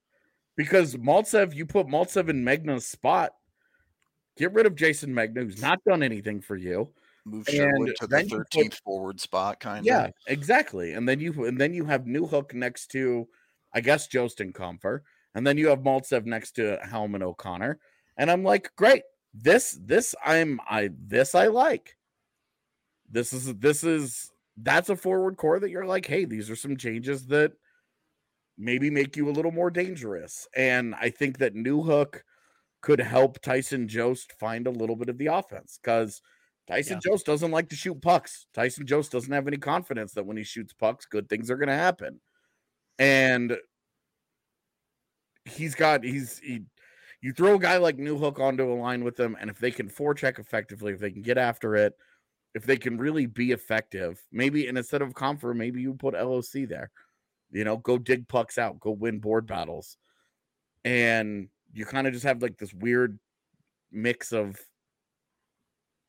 because 0.56 0.96
Maltsev, 0.96 1.54
you 1.54 1.66
put 1.66 1.86
Maltsev 1.86 2.28
in 2.28 2.44
Megna's 2.44 2.86
spot. 2.86 3.32
Get 4.36 4.52
rid 4.52 4.66
of 4.66 4.74
Jason 4.74 5.12
Megna, 5.14 5.42
who's 5.42 5.60
not 5.60 5.84
done 5.84 6.02
anything 6.02 6.40
for 6.40 6.56
you. 6.56 6.88
move 7.24 7.46
Sherwood 7.48 7.94
to 7.96 8.06
the 8.06 8.16
then 8.16 8.28
you 8.28 8.36
put- 8.36 8.52
thirteenth 8.52 8.80
forward 8.84 9.20
spot, 9.20 9.60
kind 9.60 9.80
of. 9.80 9.86
Yeah, 9.86 10.10
exactly. 10.26 10.92
And 10.92 11.08
then 11.08 11.20
you 11.20 11.44
and 11.44 11.60
then 11.60 11.72
you 11.74 11.84
have 11.84 12.04
Newhook 12.04 12.54
next 12.54 12.88
to, 12.92 13.28
I 13.72 13.80
guess, 13.80 14.08
Jost 14.08 14.40
and 14.40 14.54
Compher, 14.54 15.00
and 15.34 15.46
then 15.46 15.58
you 15.58 15.68
have 15.68 15.80
Maltsev 15.80 16.24
next 16.24 16.52
to 16.52 16.78
Helm 16.82 17.14
and 17.14 17.22
O'Connor. 17.22 17.78
And 18.16 18.30
I'm 18.30 18.42
like, 18.44 18.74
great. 18.76 19.02
This 19.34 19.78
this 19.80 20.14
I'm 20.24 20.60
I 20.68 20.90
this 20.98 21.34
I 21.34 21.46
like. 21.46 21.96
This 23.10 23.32
is 23.32 23.54
this 23.56 23.84
is 23.84 24.30
that's 24.56 24.90
a 24.90 24.96
forward 24.96 25.36
core 25.36 25.60
that 25.60 25.70
you're 25.70 25.86
like, 25.86 26.06
hey, 26.06 26.24
these 26.24 26.50
are 26.50 26.56
some 26.56 26.76
changes 26.76 27.26
that 27.28 27.52
maybe 28.58 28.90
make 28.90 29.16
you 29.16 29.28
a 29.28 29.32
little 29.32 29.52
more 29.52 29.70
dangerous. 29.70 30.46
And 30.54 30.94
I 30.94 31.08
think 31.08 31.38
that 31.38 31.54
Newhook 31.54 32.20
could 32.82 33.00
help 33.00 33.40
Tyson 33.40 33.88
Jost 33.88 34.32
find 34.38 34.66
a 34.66 34.70
little 34.70 34.96
bit 34.96 35.08
of 35.08 35.16
the 35.16 35.28
offense 35.28 35.78
because 35.82 36.20
Tyson 36.68 37.00
Jost 37.02 37.26
doesn't 37.26 37.50
like 37.50 37.68
to 37.70 37.76
shoot 37.76 38.00
pucks. 38.02 38.46
Tyson 38.52 38.86
Jost 38.86 39.12
doesn't 39.12 39.32
have 39.32 39.48
any 39.48 39.56
confidence 39.56 40.12
that 40.12 40.26
when 40.26 40.36
he 40.36 40.44
shoots 40.44 40.72
pucks, 40.72 41.06
good 41.06 41.28
things 41.28 41.50
are 41.50 41.56
going 41.56 41.68
to 41.68 41.74
happen. 41.74 42.20
And 42.98 43.56
he's 45.44 45.74
got 45.74 46.04
he's 46.04 46.38
he. 46.38 46.62
You 47.20 47.32
throw 47.32 47.54
a 47.54 47.58
guy 47.58 47.76
like 47.76 47.98
Newhook 47.98 48.40
onto 48.40 48.72
a 48.72 48.74
line 48.74 49.04
with 49.04 49.16
them, 49.16 49.36
and 49.40 49.48
if 49.48 49.58
they 49.58 49.70
can 49.70 49.88
forecheck 49.88 50.40
effectively, 50.40 50.92
if 50.92 50.98
they 50.98 51.12
can 51.12 51.22
get 51.22 51.38
after 51.38 51.76
it, 51.76 51.94
if 52.54 52.64
they 52.64 52.76
can 52.76 52.98
really 52.98 53.26
be 53.26 53.52
effective, 53.52 54.20
maybe 54.32 54.66
and 54.66 54.76
instead 54.76 55.02
of 55.02 55.14
Compher, 55.14 55.54
maybe 55.54 55.80
you 55.80 55.94
put 55.94 56.14
LOC 56.14 56.68
there. 56.68 56.90
You 57.52 57.62
know, 57.64 57.76
go 57.76 57.96
dig 57.96 58.26
pucks 58.26 58.58
out, 58.58 58.80
go 58.80 58.90
win 58.90 59.20
board 59.20 59.46
battles, 59.46 59.96
and 60.84 61.48
you 61.72 61.84
kind 61.84 62.06
of 62.06 62.12
just 62.12 62.24
have 62.24 62.42
like 62.42 62.58
this 62.58 62.72
weird 62.74 63.18
mix 63.90 64.32
of 64.32 64.58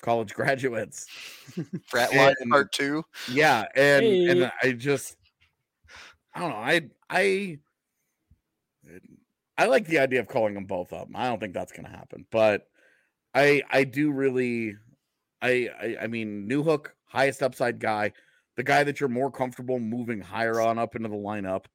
college 0.01 0.33
graduates. 0.35 1.05
Frat 1.87 2.13
line 2.13 2.35
And- 2.39 2.51
part 2.51 2.71
two. 2.71 3.03
Yeah, 3.31 3.65
and 3.75 4.03
Hey. 4.05 4.25
and 4.27 4.51
I 4.61 4.71
just 4.73 5.15
I 6.33 6.39
don't 6.39 6.49
know. 6.49 6.55
I 6.57 6.81
I 7.09 7.59
I 9.57 9.65
like 9.67 9.85
the 9.85 9.99
idea 9.99 10.19
of 10.19 10.27
calling 10.27 10.53
them 10.55 10.65
both 10.65 10.93
up. 10.93 11.07
I 11.13 11.27
don't 11.27 11.39
think 11.39 11.53
that's 11.53 11.71
going 11.71 11.85
to 11.85 11.91
happen, 11.91 12.25
but 12.31 12.67
I 13.33 13.61
I 13.71 13.83
do 13.83 14.11
really 14.11 14.75
I, 15.41 15.69
I 15.79 15.97
I 16.03 16.07
mean 16.07 16.49
Newhook 16.49 16.87
highest 17.05 17.43
upside 17.43 17.79
guy, 17.79 18.11
the 18.57 18.63
guy 18.63 18.83
that 18.83 18.99
you're 18.99 19.09
more 19.09 19.31
comfortable 19.31 19.79
moving 19.79 20.21
higher 20.21 20.59
on 20.59 20.79
up 20.79 20.95
into 20.95 21.09
the 21.09 21.15
lineup 21.15 21.65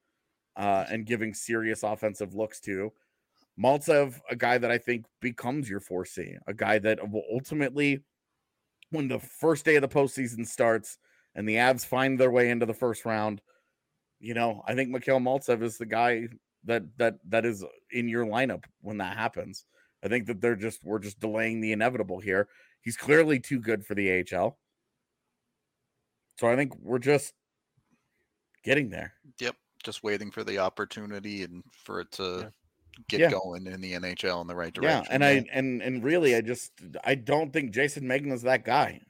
uh 0.57 0.85
and 0.91 1.07
giving 1.07 1.33
serious 1.35 1.83
offensive 1.83 2.35
looks 2.35 2.61
to. 2.61 2.93
Maltsev, 3.63 4.21
a 4.31 4.37
guy 4.37 4.59
that 4.59 4.71
I 4.71 4.79
think 4.79 5.07
becomes 5.21 5.69
your 5.69 5.81
4C, 5.81 6.37
a 6.47 6.55
guy 6.55 6.79
that 6.79 7.11
will 7.11 7.25
ultimately 7.33 8.01
when 8.91 9.09
the 9.09 9.19
first 9.19 9.65
day 9.65 9.77
of 9.77 9.83
the 9.83 9.89
postseason 9.89 10.47
starts 10.47 10.99
and 11.35 11.49
the 11.49 11.57
Avs 11.57 11.85
find 11.85 12.19
their 12.19 12.31
way 12.31 12.51
into 12.51 12.67
the 12.67 12.75
first 12.75 13.05
round, 13.05 13.43
you 14.21 14.35
know, 14.35 14.63
I 14.67 14.75
think 14.75 14.91
Mikhail 14.91 15.21
Maltsev 15.21 15.63
is 15.63 15.79
the 15.79 15.87
guy 15.87 16.29
that 16.65 16.83
that 16.99 17.19
that 17.29 17.45
is 17.45 17.65
in 17.91 18.09
your 18.09 18.27
lineup 18.27 18.65
when 18.81 18.99
that 18.99 19.17
happens. 19.17 19.65
I 20.03 20.09
think 20.09 20.27
that 20.27 20.41
they're 20.41 20.57
just 20.57 20.81
we're 20.85 20.99
just 20.99 21.21
delaying 21.21 21.61
the 21.61 21.73
inevitable 21.73 22.19
here. 22.19 22.49
He's 22.83 22.97
clearly 22.97 23.41
too 23.41 23.61
good 23.61 23.85
for 23.85 23.95
the 23.95 24.25
AHL. 24.33 24.59
So 26.39 26.49
I 26.49 26.57
think 26.57 26.75
we're 26.81 26.99
just 26.99 27.35
getting 28.65 28.91
there. 28.91 29.15
Yep, 29.41 29.57
just 29.85 30.03
waiting 30.03 30.31
for 30.31 30.45
the 30.45 30.59
opportunity 30.59 31.43
and 31.43 31.63
for 31.85 32.01
it 32.01 32.13
to 32.13 32.23
Yeah. 32.23 32.49
Get 33.09 33.21
Yeah. 33.21 33.31
going 33.31 33.67
in 33.67 33.81
the 33.81 33.93
NHL 33.95 34.41
in 34.41 34.47
the 34.47 34.57
right 34.57 34.73
direction. 34.73 35.05
Yeah, 35.05 35.15
and 35.15 35.25
I 35.25 35.45
and 35.53 35.81
and 35.83 36.03
really 36.03 36.35
I 36.35 36.41
just 36.41 36.73
I 37.05 37.15
don't 37.15 37.53
think 37.53 37.71
Jason 37.71 38.05
Megna's 38.05 38.43
that 38.43 38.65
guy. 38.65 39.01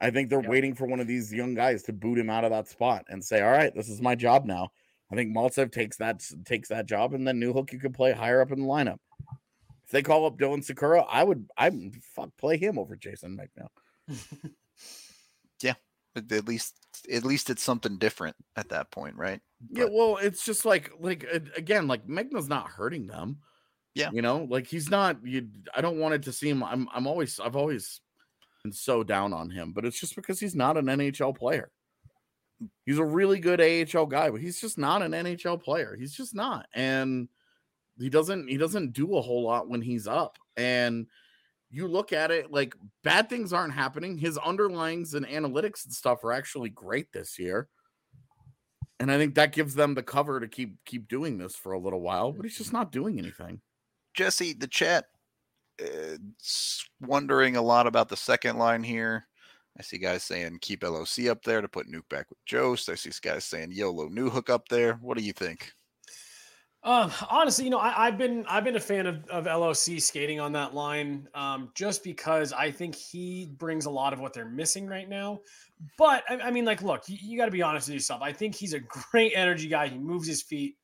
I 0.00 0.10
think 0.10 0.28
they're 0.28 0.40
Yep. 0.42 0.50
waiting 0.50 0.74
for 0.74 0.86
one 0.86 1.00
of 1.00 1.06
these 1.06 1.32
young 1.32 1.54
guys 1.54 1.82
to 1.84 1.92
boot 1.92 2.18
him 2.18 2.28
out 2.28 2.44
of 2.44 2.50
that 2.50 2.68
spot 2.68 3.04
and 3.08 3.24
say, 3.24 3.40
"All 3.40 3.52
right, 3.52 3.74
this 3.74 3.88
is 3.88 4.00
my 4.02 4.14
job 4.14 4.44
now." 4.44 4.70
I 5.10 5.14
think 5.14 5.34
Maltsev 5.34 5.70
takes 5.70 5.96
that 5.98 6.22
takes 6.44 6.68
that 6.70 6.86
job, 6.86 7.14
and 7.14 7.26
then 7.26 7.40
Newhook 7.40 7.72
you 7.72 7.78
could 7.78 7.94
play 7.94 8.12
higher 8.12 8.40
up 8.40 8.50
in 8.50 8.60
the 8.60 8.66
lineup. 8.66 8.98
If 9.84 9.90
they 9.90 10.02
call 10.02 10.26
up 10.26 10.36
Dylan 10.36 10.66
Sikura, 10.66 11.06
I 11.08 11.22
would 11.22 11.48
I 11.56 11.70
fuck 12.02 12.30
play 12.36 12.56
him 12.56 12.78
over 12.78 12.96
Jason 12.96 13.38
Megna. 13.38 13.68
At 15.64 15.78
at 16.16 16.46
least, 16.46 16.74
at 17.12 17.24
least 17.24 17.50
it's 17.50 17.62
something 17.62 17.98
different 17.98 18.36
at 18.56 18.68
that 18.70 18.90
point, 18.90 19.16
right? 19.16 19.40
Yeah, 19.70 19.86
well, 19.90 20.18
it's 20.18 20.44
just 20.44 20.64
like 20.64 20.92
like 20.98 21.24
again, 21.56 21.86
like 21.86 22.06
Megna's 22.06 22.48
not 22.48 22.68
hurting 22.68 23.06
them. 23.06 23.38
Yeah. 23.94 24.10
you 24.12 24.22
know, 24.22 24.46
like 24.50 24.66
he's 24.66 24.90
not. 24.90 25.18
You, 25.24 25.48
I 25.74 25.80
don't 25.80 25.98
want 25.98 26.14
it 26.14 26.22
to 26.24 26.32
seem. 26.32 26.62
I'm. 26.62 26.88
I'm 26.92 27.06
always. 27.06 27.38
I've 27.38 27.56
always 27.56 28.00
been 28.64 28.72
so 28.72 29.02
down 29.04 29.32
on 29.32 29.50
him, 29.50 29.72
but 29.72 29.84
it's 29.84 30.00
just 30.00 30.16
because 30.16 30.40
he's 30.40 30.56
not 30.56 30.76
an 30.76 30.86
NHL 30.86 31.36
player. 31.36 31.70
He's 32.86 32.98
a 32.98 33.04
really 33.04 33.38
good 33.38 33.60
AHL 33.60 34.06
guy, 34.06 34.30
but 34.30 34.40
he's 34.40 34.60
just 34.60 34.78
not 34.78 35.02
an 35.02 35.12
NHL 35.12 35.62
player. 35.62 35.96
He's 35.98 36.14
just 36.14 36.34
not. 36.34 36.66
And 36.74 37.28
he 37.98 38.10
doesn't 38.10 38.48
he 38.48 38.56
doesn't 38.56 38.92
do 38.92 39.16
a 39.16 39.22
whole 39.22 39.44
lot 39.44 39.68
when 39.68 39.82
he's 39.82 40.06
up. 40.06 40.38
And 40.56 41.06
you 41.74 41.88
look 41.88 42.12
at 42.12 42.30
it 42.30 42.52
like 42.52 42.76
bad 43.02 43.28
things 43.28 43.52
aren't 43.52 43.74
happening. 43.74 44.16
His 44.16 44.38
underlines 44.44 45.14
and 45.14 45.26
analytics 45.26 45.84
and 45.84 45.92
stuff 45.92 46.22
are 46.22 46.30
actually 46.30 46.70
great 46.70 47.12
this 47.12 47.36
year. 47.36 47.68
And 49.00 49.10
I 49.10 49.18
think 49.18 49.34
that 49.34 49.52
gives 49.52 49.74
them 49.74 49.94
the 49.94 50.02
cover 50.02 50.38
to 50.38 50.46
keep 50.46 50.76
keep 50.84 51.08
doing 51.08 51.36
this 51.36 51.56
for 51.56 51.72
a 51.72 51.78
little 51.78 52.00
while, 52.00 52.30
but 52.30 52.44
he's 52.44 52.56
just 52.56 52.72
not 52.72 52.92
doing 52.92 53.18
anything. 53.18 53.60
Jesse, 54.14 54.52
the 54.52 54.68
chat 54.68 55.06
uh, 55.82 56.16
wondering 57.00 57.56
a 57.56 57.62
lot 57.62 57.88
about 57.88 58.08
the 58.08 58.16
second 58.16 58.56
line 58.56 58.84
here. 58.84 59.26
I 59.76 59.82
see 59.82 59.98
guys 59.98 60.22
saying 60.22 60.58
keep 60.60 60.84
LOC 60.84 61.26
up 61.28 61.42
there 61.42 61.60
to 61.60 61.66
put 61.66 61.90
Nuke 61.90 62.08
back 62.08 62.30
with 62.30 62.38
Jost. 62.46 62.88
I 62.88 62.94
see 62.94 63.10
guys 63.20 63.44
saying 63.44 63.72
YOLO 63.72 64.08
Newhook 64.08 64.48
up 64.48 64.68
there. 64.68 64.94
What 65.02 65.18
do 65.18 65.24
you 65.24 65.32
think? 65.32 65.72
Um, 66.84 67.10
honestly, 67.30 67.64
you 67.64 67.70
know, 67.70 67.78
I, 67.78 68.04
have 68.04 68.18
been 68.18 68.44
I've 68.46 68.62
been 68.62 68.76
a 68.76 68.80
fan 68.80 69.06
of, 69.06 69.26
of 69.30 69.46
LOC 69.46 69.98
skating 70.00 70.38
on 70.38 70.52
that 70.52 70.74
line, 70.74 71.26
um, 71.34 71.70
just 71.74 72.04
because 72.04 72.52
I 72.52 72.70
think 72.70 72.94
he 72.94 73.46
brings 73.56 73.86
a 73.86 73.90
lot 73.90 74.12
of 74.12 74.20
what 74.20 74.34
they're 74.34 74.44
missing 74.44 74.86
right 74.86 75.08
now. 75.08 75.40
But 75.96 76.24
I, 76.28 76.36
I 76.36 76.50
mean, 76.50 76.66
like, 76.66 76.82
look, 76.82 77.04
you, 77.08 77.16
you 77.22 77.38
got 77.38 77.46
to 77.46 77.50
be 77.50 77.62
honest 77.62 77.88
with 77.88 77.94
yourself. 77.94 78.20
I 78.20 78.32
think 78.32 78.54
he's 78.54 78.74
a 78.74 78.80
great 78.80 79.32
energy 79.34 79.66
guy. 79.66 79.88
He 79.88 79.96
moves 79.96 80.28
his 80.28 80.42
feet. 80.42 80.76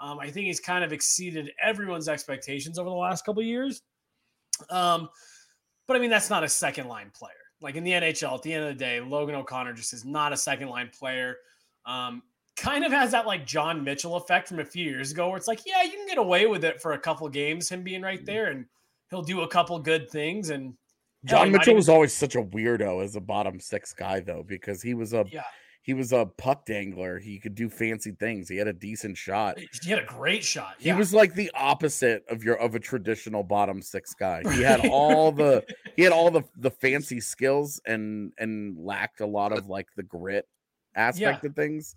Um, 0.00 0.18
I 0.18 0.28
think 0.28 0.46
he's 0.46 0.58
kind 0.58 0.82
of 0.82 0.92
exceeded 0.92 1.52
everyone's 1.62 2.08
expectations 2.08 2.76
over 2.76 2.90
the 2.90 2.96
last 2.96 3.24
couple 3.24 3.40
years. 3.40 3.80
Um, 4.70 5.08
but 5.86 5.96
I 5.96 6.00
mean, 6.00 6.10
that's 6.10 6.30
not 6.30 6.42
a 6.42 6.48
second 6.48 6.88
line 6.88 7.12
player. 7.14 7.32
Like 7.60 7.76
in 7.76 7.84
the 7.84 7.92
NHL, 7.92 8.34
at 8.34 8.42
the 8.42 8.52
end 8.52 8.64
of 8.64 8.70
the 8.70 8.84
day, 8.84 9.00
Logan 9.00 9.36
O'Connor 9.36 9.74
just 9.74 9.92
is 9.92 10.04
not 10.04 10.32
a 10.32 10.36
second 10.36 10.68
line 10.68 10.90
player. 10.98 11.36
Um, 11.86 12.22
kind 12.56 12.84
of 12.84 12.92
has 12.92 13.10
that 13.12 13.26
like 13.26 13.46
John 13.46 13.82
Mitchell 13.82 14.16
effect 14.16 14.48
from 14.48 14.60
a 14.60 14.64
few 14.64 14.84
years 14.84 15.12
ago, 15.12 15.28
where 15.28 15.36
it's 15.36 15.48
like, 15.48 15.62
yeah, 15.66 15.82
you 15.82 15.90
can 15.90 16.06
get 16.06 16.18
away 16.18 16.46
with 16.46 16.64
it 16.64 16.80
for 16.80 16.92
a 16.92 16.98
couple 16.98 17.28
games, 17.28 17.68
him 17.68 17.82
being 17.82 18.02
right 18.02 18.18
mm-hmm. 18.18 18.26
there, 18.26 18.46
and 18.46 18.66
he'll 19.10 19.22
do 19.22 19.42
a 19.42 19.48
couple 19.48 19.78
good 19.78 20.10
things. 20.10 20.50
And 20.50 20.74
John 21.24 21.50
Mitchell 21.50 21.70
even... 21.70 21.76
was 21.76 21.88
always 21.88 22.12
such 22.12 22.36
a 22.36 22.42
weirdo 22.42 23.02
as 23.02 23.16
a 23.16 23.20
bottom 23.20 23.58
six 23.60 23.92
guy, 23.92 24.20
though, 24.20 24.44
because 24.46 24.82
he 24.82 24.94
was 24.94 25.12
a 25.14 25.24
yeah. 25.30 25.42
he 25.82 25.94
was 25.94 26.12
a 26.12 26.26
puck 26.38 26.64
dangler. 26.64 27.18
He 27.18 27.40
could 27.40 27.54
do 27.54 27.68
fancy 27.68 28.12
things. 28.12 28.48
He 28.48 28.56
had 28.56 28.68
a 28.68 28.72
decent 28.72 29.16
shot. 29.16 29.58
He 29.82 29.90
had 29.90 29.98
a 29.98 30.06
great 30.06 30.44
shot. 30.44 30.76
Yeah. 30.78 30.92
He 30.92 30.98
was 30.98 31.12
like 31.12 31.34
the 31.34 31.50
opposite 31.54 32.24
of 32.28 32.44
your 32.44 32.56
of 32.56 32.74
a 32.74 32.80
traditional 32.80 33.42
bottom 33.42 33.82
six 33.82 34.14
guy. 34.14 34.42
He 34.54 34.62
had 34.62 34.86
all 34.86 35.32
the 35.32 35.64
he 35.96 36.02
had 36.02 36.12
all 36.12 36.30
the 36.30 36.42
the 36.56 36.70
fancy 36.70 37.20
skills 37.20 37.80
and 37.84 38.32
and 38.38 38.78
lacked 38.78 39.20
a 39.20 39.26
lot 39.26 39.52
of 39.52 39.68
like 39.68 39.88
the 39.96 40.04
grit 40.04 40.46
aspect 40.94 41.42
yeah. 41.42 41.50
of 41.50 41.56
things 41.56 41.96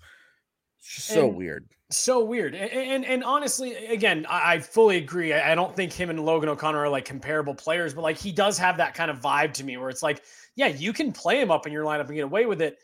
so 0.80 1.28
and 1.28 1.38
weird. 1.38 1.66
so 1.92 2.24
weird. 2.24 2.56
And, 2.56 2.72
and, 2.72 3.06
and 3.06 3.24
honestly 3.24 3.76
again 3.88 4.26
I, 4.30 4.56
I 4.56 4.60
fully 4.60 4.98
agree. 4.98 5.34
I, 5.34 5.52
I, 5.52 5.56
don't 5.56 5.76
think 5.76 5.94
him 5.94 6.10
and 6.10 6.24
logan 6.24 6.50
o'connor 6.50 6.80
are 6.80 6.90
like 6.90 7.06
comparable 7.06 7.56
players 7.56 7.94
but 7.94 8.02
like 8.02 8.18
he 8.18 8.32
does 8.32 8.58
have 8.58 8.78
that 8.78 8.94
kind 8.94 9.12
of 9.12 9.20
vibe 9.20 9.54
to 9.54 9.64
me 9.64 9.78
where 9.78 9.90
it's 9.90 10.04
like 10.04 10.24
yeah 10.56 10.68
you 10.68 10.94
can 10.94 11.12
play 11.12 11.42
him 11.42 11.52
up 11.52 11.66
in 11.68 11.74
your 11.74 11.86
lineup 11.86 12.08
and 12.08 12.16
get 12.16 12.24
away 12.24 12.46
with 12.46 12.62
it. 12.62 12.78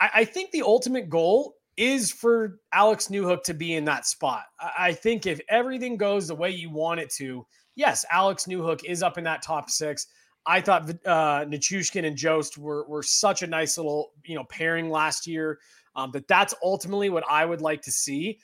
I, 0.00 0.10
I 0.14 0.24
think 0.24 0.50
the 0.50 0.62
ultimate 0.62 1.08
goal 1.08 1.54
is 1.76 2.10
for 2.10 2.58
alex 2.72 3.08
newhook 3.08 3.42
to 3.44 3.54
be 3.54 3.74
in 3.74 3.84
that 3.84 4.06
spot. 4.06 4.44
I, 4.60 4.72
I 4.78 4.92
think 4.92 5.26
if 5.26 5.40
everything 5.48 5.96
goes 5.96 6.28
the 6.28 6.34
way 6.34 6.50
you 6.50 6.70
want 6.70 7.00
it 7.00 7.10
to 7.14 7.46
yes 7.74 8.04
alex 8.10 8.46
newhook 8.46 8.84
is 8.84 9.02
up 9.02 9.18
in 9.18 9.24
that 9.24 9.42
top 9.42 9.70
six. 9.70 10.06
I 10.46 10.60
thought 10.60 10.88
uh, 11.04 11.44
Nichushkin 11.44 12.06
and 12.06 12.16
Jost 12.16 12.56
were 12.56 12.86
were 12.88 13.02
such 13.02 13.42
a 13.42 13.46
nice 13.46 13.76
little 13.76 14.12
you 14.24 14.36
know 14.36 14.44
pairing 14.44 14.90
last 14.90 15.26
year. 15.26 15.58
Um, 15.96 16.12
but 16.12 16.28
that's 16.28 16.54
ultimately 16.62 17.10
what 17.10 17.24
I 17.28 17.44
would 17.44 17.60
like 17.60 17.82
to 17.82 17.90
see. 17.90 18.38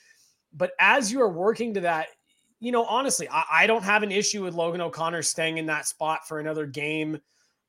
But 0.53 0.71
as 0.79 1.11
you 1.11 1.21
are 1.21 1.29
working 1.29 1.73
to 1.75 1.81
that, 1.81 2.07
you 2.59 2.71
know, 2.71 2.83
honestly, 2.85 3.29
I, 3.29 3.43
I 3.51 3.67
don't 3.67 3.83
have 3.83 4.03
an 4.03 4.11
issue 4.11 4.43
with 4.43 4.55
Logan 4.55 4.81
O'Connor 4.81 5.21
staying 5.21 5.59
in 5.59 5.67
that 5.67 5.85
spot 5.87 6.27
for 6.27 6.39
another 6.39 6.65
game. 6.65 7.19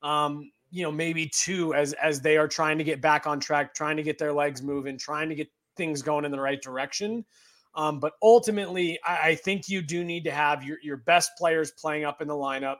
Um, 0.02 0.50
you 0.70 0.82
know, 0.82 0.90
maybe 0.90 1.30
two 1.32 1.72
as 1.74 1.92
as 1.94 2.20
they 2.20 2.36
are 2.36 2.48
trying 2.48 2.78
to 2.78 2.84
get 2.84 3.00
back 3.00 3.26
on 3.26 3.38
track, 3.38 3.74
trying 3.74 3.96
to 3.96 4.02
get 4.02 4.18
their 4.18 4.32
legs 4.32 4.62
moving, 4.62 4.98
trying 4.98 5.28
to 5.28 5.34
get 5.34 5.48
things 5.76 6.02
going 6.02 6.24
in 6.24 6.32
the 6.32 6.40
right 6.40 6.60
direction. 6.60 7.24
Um, 7.74 8.00
but 8.00 8.12
ultimately, 8.22 8.98
I, 9.04 9.30
I, 9.30 9.34
think 9.34 9.68
you 9.68 9.82
do 9.82 10.04
need 10.04 10.22
to 10.24 10.30
have 10.30 10.62
your, 10.62 10.78
your 10.80 10.98
best 10.98 11.32
players 11.36 11.72
playing 11.72 12.04
up 12.04 12.22
in 12.22 12.28
the 12.28 12.34
lineup. 12.34 12.76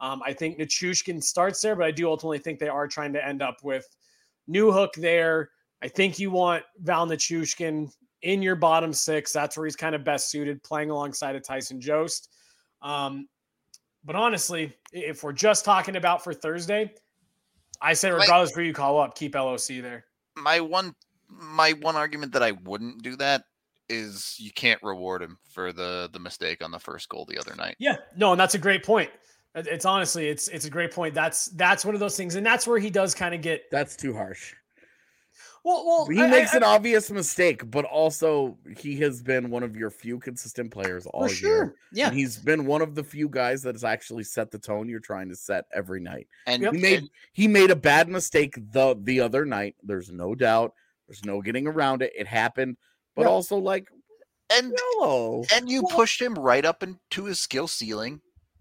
Um, 0.00 0.22
I 0.24 0.32
think 0.32 0.58
Nichushkin 0.58 1.20
starts 1.20 1.60
there, 1.60 1.74
but 1.74 1.84
I 1.84 1.90
do 1.90 2.08
ultimately 2.08 2.38
think 2.38 2.60
they 2.60 2.68
are 2.68 2.86
trying 2.86 3.12
to 3.14 3.26
end 3.26 3.42
up 3.42 3.56
with 3.64 3.86
Newhook 4.48 4.92
there, 4.94 5.50
I 5.82 5.88
think 5.88 6.18
you 6.18 6.30
want 6.30 6.64
Val 6.78 7.06
Nichushkin 7.06 7.90
in 8.22 8.42
your 8.42 8.56
bottom 8.56 8.92
six. 8.92 9.32
That's 9.32 9.56
where 9.56 9.66
he's 9.66 9.76
kind 9.76 9.94
of 9.94 10.04
best 10.04 10.30
suited, 10.30 10.62
playing 10.62 10.90
alongside 10.90 11.36
of 11.36 11.42
Tyson 11.42 11.80
Jost. 11.80 12.30
Um, 12.82 13.28
but 14.04 14.16
honestly, 14.16 14.74
if 14.92 15.22
we're 15.22 15.32
just 15.32 15.64
talking 15.64 15.96
about 15.96 16.22
for 16.22 16.32
Thursday, 16.32 16.92
I 17.80 17.92
say 17.92 18.10
regardless 18.10 18.54
my, 18.54 18.62
who 18.62 18.66
you 18.68 18.72
call 18.72 18.98
up, 18.98 19.14
keep 19.16 19.34
LOC 19.34 19.66
there. 19.80 20.04
My 20.36 20.60
one 20.60 20.94
my 21.28 21.72
one 21.72 21.96
argument 21.96 22.32
that 22.32 22.42
I 22.42 22.52
wouldn't 22.52 23.02
do 23.02 23.16
that 23.16 23.44
is 23.88 24.36
you 24.38 24.50
can't 24.52 24.82
reward 24.82 25.22
him 25.22 25.38
for 25.50 25.72
the 25.72 26.08
the 26.12 26.18
mistake 26.18 26.64
on 26.64 26.70
the 26.70 26.78
first 26.78 27.08
goal 27.08 27.26
the 27.26 27.38
other 27.38 27.54
night. 27.54 27.76
Yeah, 27.78 27.96
no, 28.16 28.32
and 28.32 28.40
that's 28.40 28.54
a 28.54 28.58
great 28.58 28.84
point. 28.84 29.10
It's 29.54 29.84
honestly, 29.84 30.28
it's 30.28 30.48
it's 30.48 30.66
a 30.66 30.70
great 30.70 30.92
point. 30.92 31.14
That's 31.14 31.46
that's 31.46 31.84
one 31.84 31.94
of 31.94 32.00
those 32.00 32.16
things, 32.16 32.34
and 32.34 32.44
that's 32.44 32.66
where 32.66 32.78
he 32.78 32.90
does 32.90 33.14
kind 33.14 33.34
of 33.34 33.40
get. 33.40 33.70
That's 33.70 33.96
too 33.96 34.14
harsh. 34.14 34.54
Well, 35.66 35.84
well, 35.84 36.06
he 36.06 36.22
I, 36.22 36.28
makes 36.28 36.54
I, 36.54 36.58
an 36.58 36.62
I, 36.62 36.76
obvious 36.76 37.10
mistake, 37.10 37.68
but 37.72 37.84
also 37.86 38.56
he 38.78 39.00
has 39.00 39.20
been 39.20 39.50
one 39.50 39.64
of 39.64 39.74
your 39.74 39.90
few 39.90 40.20
consistent 40.20 40.70
players 40.70 41.06
all 41.06 41.26
sure. 41.26 41.50
year. 41.50 41.74
Yeah, 41.92 42.06
and 42.06 42.16
he's 42.16 42.38
been 42.38 42.66
one 42.66 42.82
of 42.82 42.94
the 42.94 43.02
few 43.02 43.28
guys 43.28 43.62
that 43.62 43.74
has 43.74 43.82
actually 43.82 44.22
set 44.22 44.52
the 44.52 44.60
tone 44.60 44.88
you're 44.88 45.00
trying 45.00 45.28
to 45.28 45.34
set 45.34 45.64
every 45.74 45.98
night. 45.98 46.28
And 46.46 46.64
he 46.64 46.70
made 46.70 47.08
he 47.32 47.48
made 47.48 47.72
a 47.72 47.76
bad 47.76 48.08
mistake 48.08 48.54
the 48.70 48.96
the 49.02 49.18
other 49.18 49.44
night. 49.44 49.74
There's 49.82 50.08
no 50.08 50.36
doubt. 50.36 50.72
There's 51.08 51.24
no 51.24 51.42
getting 51.42 51.66
around 51.66 52.00
it. 52.00 52.12
It 52.16 52.28
happened, 52.28 52.76
but 53.16 53.22
yep. 53.22 53.30
also 53.32 53.56
like 53.56 53.88
and 54.56 54.72
hello, 54.72 55.44
and 55.52 55.68
you 55.68 55.82
well, 55.82 55.96
pushed 55.96 56.22
him 56.22 56.34
right 56.34 56.64
up 56.64 56.84
into 56.84 57.24
his 57.24 57.40
skill 57.40 57.66
ceiling. 57.66 58.20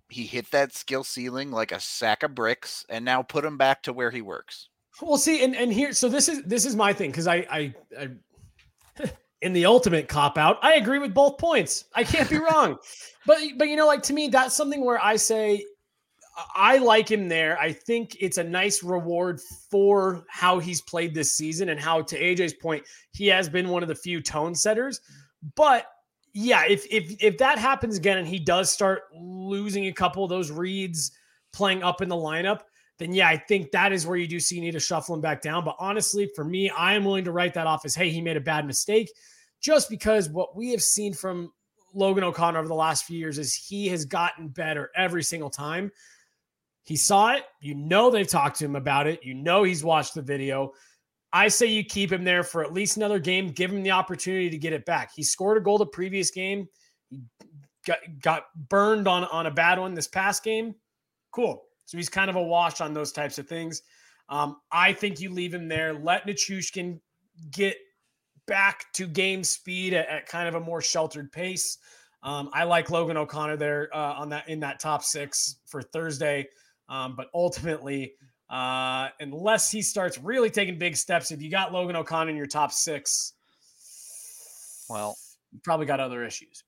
He 0.10 0.24
hit 0.24 0.50
that 0.50 0.74
skill 0.74 1.04
ceiling 1.04 1.52
like 1.52 1.72
a 1.72 1.80
sack 1.80 2.24
of 2.24 2.34
bricks, 2.34 2.84
and 2.90 3.06
now 3.06 3.22
put 3.22 3.46
him 3.46 3.60
back 3.60 3.84
to 3.84 3.94
where 3.94 4.10
he 4.10 4.24
works. 4.24 4.70
Well, 5.02 5.18
see, 5.18 5.44
and 5.44 5.56
and 5.56 5.72
here, 5.72 5.94
so 5.94 6.10
this 6.10 6.30
is 6.30 6.44
this 6.44 6.66
is 6.66 6.76
my 6.76 6.94
thing 6.94 7.12
because 7.12 7.28
I 7.28 7.46
I, 7.50 7.74
I 8.00 9.12
in 9.42 9.54
the 9.54 9.66
ultimate 9.66 10.08
cop 10.08 10.38
out, 10.38 10.58
I 10.62 10.76
agree 10.76 11.00
with 11.00 11.14
both 11.14 11.38
points. 11.38 11.86
I 11.94 12.04
can't 12.04 12.30
be 12.30 12.38
wrong, 12.38 12.78
but 13.26 13.38
but 13.58 13.68
you 13.68 13.76
know, 13.76 13.88
like 13.88 14.04
to 14.04 14.14
me, 14.14 14.30
that's 14.30 14.56
something 14.56 14.84
where 14.86 15.04
I 15.04 15.16
say 15.18 15.64
I 16.54 16.78
like 16.78 17.10
him 17.10 17.30
there. 17.30 17.58
I 17.60 17.72
think 17.72 18.18
it's 18.20 18.38
a 18.38 18.44
nice 18.44 18.84
reward 18.84 19.40
for 19.72 20.26
how 20.30 20.60
he's 20.60 20.82
played 20.82 21.14
this 21.14 21.32
season 21.32 21.70
and 21.70 21.80
how, 21.80 22.02
to 22.02 22.20
AJ's 22.20 22.54
point, 22.54 22.84
he 23.12 23.28
has 23.28 23.48
been 23.48 23.70
one 23.70 23.84
of 23.84 23.90
the 23.90 23.96
few 23.96 24.22
tone 24.22 24.54
setters. 24.54 25.00
But 25.56 25.88
yeah, 26.34 26.66
if 26.68 26.86
if 26.92 27.16
if 27.22 27.38
that 27.38 27.58
happens 27.58 27.96
again 27.96 28.18
and 28.18 28.28
he 28.28 28.40
does 28.40 28.70
start 28.70 29.04
losing 29.14 29.86
a 29.86 29.94
couple 29.94 30.24
of 30.24 30.30
those 30.30 30.52
reads 30.52 31.12
playing 31.54 31.84
up 31.84 32.02
in 32.02 32.10
the 32.10 32.16
lineup, 32.16 32.62
then 32.98 33.14
yeah, 33.14 33.28
I 33.28 33.38
think 33.38 33.72
that 33.72 33.92
is 33.92 34.08
where 34.08 34.18
you 34.18 34.28
do 34.28 34.40
see 34.40 34.56
you 34.56 34.62
need 34.62 34.72
to 34.72 34.80
shuffle 34.80 35.16
him 35.16 35.22
back 35.22 35.42
down. 35.42 35.66
But 35.66 35.76
honestly, 35.80 36.30
for 36.36 36.46
me, 36.46 36.70
I 36.70 36.94
am 36.94 37.04
willing 37.04 37.26
to 37.26 37.32
write 37.32 37.54
that 37.56 37.68
off 37.68 37.86
as 37.86 37.96
hey, 37.96 38.10
he 38.10 38.22
made 38.22 38.38
a 38.38 38.42
bad 38.42 38.66
mistake, 38.66 39.12
just 39.60 39.90
because 39.90 40.30
what 40.30 40.56
we 40.56 40.72
have 40.72 40.82
seen 40.82 41.14
from 41.14 41.52
Logan 41.94 42.24
O'Connor 42.24 42.60
over 42.60 42.68
the 42.68 42.74
last 42.74 43.06
few 43.06 43.18
years 43.18 43.38
is 43.38 43.54
he 43.54 43.88
has 43.88 44.06
gotten 44.06 44.50
better 44.50 44.92
every 44.96 45.24
single 45.24 45.50
time. 45.50 45.92
He 46.84 46.96
saw 46.96 47.34
it. 47.34 47.44
You 47.62 47.74
know 47.74 48.12
they've 48.12 48.28
talked 48.28 48.60
to 48.60 48.66
him 48.66 48.76
about 48.76 49.08
it. 49.08 49.24
You 49.24 49.34
know 49.34 49.64
he's 49.64 49.84
watched 49.84 50.14
the 50.14 50.22
video. 50.22 50.74
I 51.34 51.48
say 51.48 51.66
you 51.66 51.84
keep 51.84 52.12
him 52.12 52.24
there 52.24 52.44
for 52.44 52.64
at 52.64 52.74
least 52.74 52.96
another 52.96 53.20
game. 53.20 53.50
Give 53.50 53.72
him 53.72 53.84
the 53.84 53.92
opportunity 53.92 54.50
to 54.50 54.58
get 54.58 54.72
it 54.72 54.86
back. 54.86 55.12
He 55.14 55.24
scored 55.24 55.58
a 55.58 55.62
goal 55.62 55.78
the 55.78 55.86
previous 55.86 56.32
game. 56.32 56.70
He 57.10 57.22
got, 57.86 57.98
got 58.22 58.44
burned 58.70 59.08
on, 59.08 59.26
on 59.26 59.46
a 59.46 59.52
bad 59.52 59.80
one 59.80 59.96
this 59.96 60.08
past 60.08 60.44
game. 60.44 60.76
Cool. 61.32 61.64
So 61.86 61.98
he's 61.98 62.10
kind 62.10 62.30
of 62.30 62.36
a 62.36 62.42
wash 62.42 62.82
on 62.82 62.94
those 62.94 63.12
types 63.12 63.38
of 63.38 63.48
things. 63.48 63.82
Um, 64.30 64.58
I 64.72 64.94
think 64.94 65.20
you 65.20 65.30
leave 65.30 65.54
him 65.54 65.68
there. 65.68 65.94
Let 65.94 66.26
Nichushkin 66.26 67.00
get 67.52 67.78
back 68.48 68.86
to 68.94 69.08
game 69.08 69.44
speed 69.44 69.94
at, 69.94 70.08
at 70.08 70.28
kind 70.28 70.48
of 70.48 70.56
a 70.56 70.60
more 70.60 70.82
sheltered 70.82 71.32
pace. 71.32 71.78
Um, 72.24 72.50
I 72.54 72.64
like 72.64 72.90
Logan 72.90 73.18
O'Connor 73.18 73.58
there 73.58 73.90
uh, 73.94 74.14
on 74.14 74.30
that 74.30 74.50
in 74.50 74.60
that 74.62 74.80
top 74.80 75.04
six 75.04 75.58
for 75.68 75.82
Thursday. 75.82 76.48
Um, 76.90 77.16
but 77.16 77.28
ultimately, 77.34 78.14
uh, 78.50 79.10
unless 79.20 79.72
he 79.72 79.82
starts 79.82 80.18
really 80.20 80.50
taking 80.50 80.78
big 80.78 80.96
steps, 80.96 81.32
if 81.32 81.42
you 81.42 81.52
got 81.52 81.72
Logan 81.72 81.96
O'Connor 81.96 82.32
in 82.32 82.36
your 82.36 82.46
top 82.48 82.72
six, 82.72 83.34
well, 84.90 85.16
you 85.52 85.60
probably 85.64 85.86
got 85.86 86.00
other 86.00 86.24
issues 86.24 86.64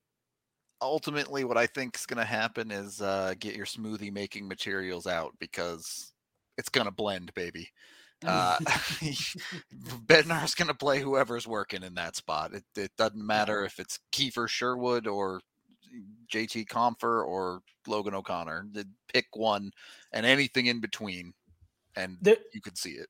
ultimately 0.82 1.44
what 1.44 1.58
I 1.58 1.68
think 1.68 1.96
is 1.96 2.06
going 2.06 2.20
to 2.20 2.26
happen 2.26 2.72
is 2.72 3.02
uh, 3.02 3.34
get 3.40 3.56
your 3.56 3.66
smoothie 3.66 4.12
making 4.12 4.48
materials 4.48 5.08
out 5.08 5.34
because 5.40 6.14
it's 6.58 6.70
going 6.70 6.86
to 6.86 6.92
blend, 6.92 7.34
baby. 7.34 7.70
Uh, 8.26 8.58
Bednar's 10.06 10.56
going 10.56 10.68
to 10.68 10.74
play 10.74 11.00
whoever's 11.00 11.48
working 11.48 11.84
in 11.84 11.96
that 11.96 12.16
spot. 12.16 12.54
It, 12.54 12.64
it 12.76 12.92
doesn't 12.98 13.26
matter 13.26 13.64
if 13.64 13.80
it's 13.80 14.00
Kiefer 14.12 14.48
Sherwood 14.48 15.08
or 15.08 15.42
JT 16.32 16.68
Compher 16.68 17.26
or 17.26 17.62
Logan 17.88 18.16
O'Connor. 18.16 18.68
Pick 19.14 19.28
one 19.34 19.72
and 20.12 20.26
anything 20.26 20.68
in 20.68 20.80
between, 20.80 21.34
and 21.96 22.18
The- 22.22 22.40
you 22.54 22.62
could 22.62 22.78
see 22.78 22.92
it. 22.92 23.08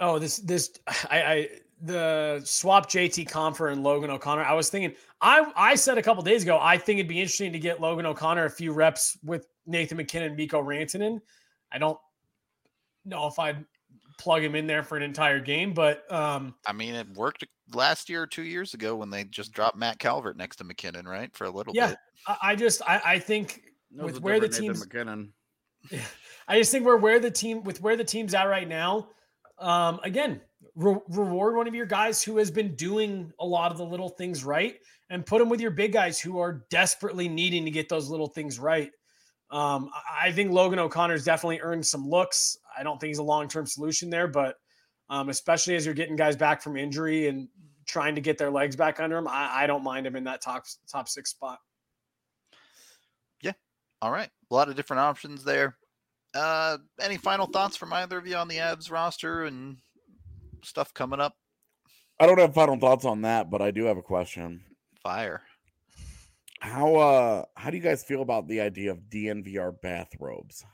Oh, 0.00 0.18
this 0.18 0.38
this 0.38 0.72
I, 0.86 1.22
I 1.22 1.48
the 1.82 2.40
swap 2.44 2.88
JT 2.88 3.28
Compher 3.28 3.72
and 3.72 3.82
Logan 3.82 4.10
O'Connor. 4.10 4.42
I 4.42 4.54
was 4.54 4.70
thinking 4.70 4.96
I 5.20 5.50
I 5.56 5.74
said 5.74 5.98
a 5.98 6.02
couple 6.02 6.22
days 6.22 6.42
ago 6.42 6.58
I 6.60 6.78
think 6.78 6.98
it'd 6.98 7.08
be 7.08 7.20
interesting 7.20 7.52
to 7.52 7.58
get 7.58 7.80
Logan 7.80 8.06
O'Connor 8.06 8.44
a 8.44 8.50
few 8.50 8.72
reps 8.72 9.18
with 9.24 9.46
Nathan 9.66 9.96
MacKinnon 9.96 10.28
and 10.28 10.36
Mikko 10.36 10.62
Rantanen. 10.62 11.20
I 11.72 11.78
don't 11.78 11.98
know 13.04 13.26
if 13.26 13.38
I'd 13.38 13.64
plug 14.18 14.44
him 14.44 14.54
in 14.54 14.66
there 14.66 14.82
for 14.82 14.96
an 14.96 15.02
entire 15.02 15.40
game, 15.40 15.74
but 15.74 16.10
um 16.12 16.54
I 16.66 16.72
mean, 16.72 16.94
it 16.94 17.08
worked 17.14 17.44
last 17.72 18.08
year 18.08 18.22
or 18.22 18.26
two 18.26 18.44
years 18.44 18.74
ago 18.74 18.96
when 18.96 19.10
they 19.10 19.24
just 19.24 19.52
dropped 19.52 19.76
Matt 19.76 19.98
Calvert 19.98 20.36
next 20.36 20.56
to 20.56 20.64
MacKinnon, 20.64 21.06
right, 21.06 21.34
for 21.36 21.44
a 21.44 21.50
little 21.50 21.74
yeah, 21.74 21.88
bit. 21.88 21.98
I, 22.26 22.36
I 22.42 22.56
just 22.56 22.82
I, 22.86 23.00
I 23.04 23.18
think 23.18 23.62
That 23.92 24.04
was 24.04 24.14
with 24.14 24.22
where 24.22 24.40
the 24.40 24.48
different 24.48 24.76
teams 24.76 24.80
Nathan 24.80 25.32
MacKinnon. 25.90 26.00
I 26.48 26.58
just 26.58 26.72
think 26.72 26.84
we're 26.84 26.96
where 26.96 27.20
the 27.20 27.30
team 27.30 27.62
with 27.62 27.80
where 27.80 27.96
the 27.96 28.04
team's 28.04 28.34
at 28.34 28.44
right 28.44 28.68
now. 28.68 29.08
Um, 29.58 30.00
again, 30.02 30.40
re- 30.76 30.98
reward 31.08 31.56
one 31.56 31.68
of 31.68 31.74
your 31.74 31.86
guys 31.86 32.22
who 32.22 32.36
has 32.38 32.50
been 32.50 32.74
doing 32.74 33.32
a 33.40 33.46
lot 33.46 33.70
of 33.72 33.78
the 33.78 33.84
little 33.84 34.08
things 34.08 34.44
right, 34.44 34.76
and 35.10 35.24
put 35.24 35.38
them 35.38 35.48
with 35.48 35.60
your 35.60 35.70
big 35.70 35.92
guys 35.92 36.20
who 36.20 36.38
are 36.38 36.64
desperately 36.70 37.28
needing 37.28 37.64
to 37.64 37.70
get 37.70 37.88
those 37.88 38.08
little 38.08 38.26
things 38.26 38.58
right. 38.58 38.90
Um, 39.50 39.90
I- 40.20 40.32
think 40.32 40.50
Logan 40.50 40.78
O'Connor's 40.78 41.24
definitely 41.24 41.60
earned 41.60 41.86
some 41.86 42.08
looks. 42.08 42.58
I 42.76 42.82
don't 42.82 42.98
think 42.98 43.08
he's 43.08 43.18
a 43.18 43.22
long 43.22 43.46
term 43.46 43.66
solution 43.66 44.10
there, 44.10 44.26
but 44.26 44.56
um, 45.10 45.28
especially 45.28 45.76
as 45.76 45.84
you're 45.84 45.94
getting 45.94 46.16
guys 46.16 46.34
back 46.36 46.62
from 46.62 46.76
injury 46.76 47.28
and 47.28 47.48
trying 47.86 48.14
to 48.14 48.20
get 48.20 48.38
their 48.38 48.50
legs 48.50 48.74
back 48.74 48.98
under 49.00 49.18
him, 49.18 49.28
I, 49.28 49.64
I 49.64 49.66
don't 49.66 49.84
mind 49.84 50.06
him 50.06 50.16
in 50.16 50.24
that 50.24 50.40
top 50.40 50.64
top 50.88 51.08
six 51.08 51.30
spot. 51.30 51.58
Yeah. 53.42 53.52
All 54.00 54.10
right, 54.10 54.30
a 54.50 54.54
lot 54.54 54.68
of 54.68 54.76
different 54.76 55.00
options 55.00 55.44
there. 55.44 55.76
Uh, 56.34 56.78
any 57.00 57.16
final 57.16 57.46
thoughts 57.46 57.76
from 57.76 57.92
either 57.92 58.18
of 58.18 58.26
you 58.26 58.34
on 58.36 58.48
the 58.48 58.56
Avs 58.56 58.90
roster 58.90 59.44
and 59.44 59.76
stuff 60.64 60.92
coming 60.94 61.20
up? 61.20 61.36
I 62.20 62.26
don't 62.26 62.38
have 62.38 62.54
final 62.54 62.78
thoughts 62.78 63.04
on 63.04 63.22
that, 63.22 63.50
but 63.50 63.60
I 63.60 63.70
do 63.70 63.84
have 63.84 63.96
a 63.96 64.02
question. 64.02 64.62
Fire. 65.02 65.42
How 66.60 66.94
uh 66.94 67.44
how 67.56 67.70
do 67.70 67.76
you 67.76 67.82
guys 67.82 68.02
feel 68.04 68.22
about 68.22 68.48
the 68.48 68.60
idea 68.60 68.90
of 68.90 69.10
DNVR 69.10 69.72
bathrobes? 69.82 70.64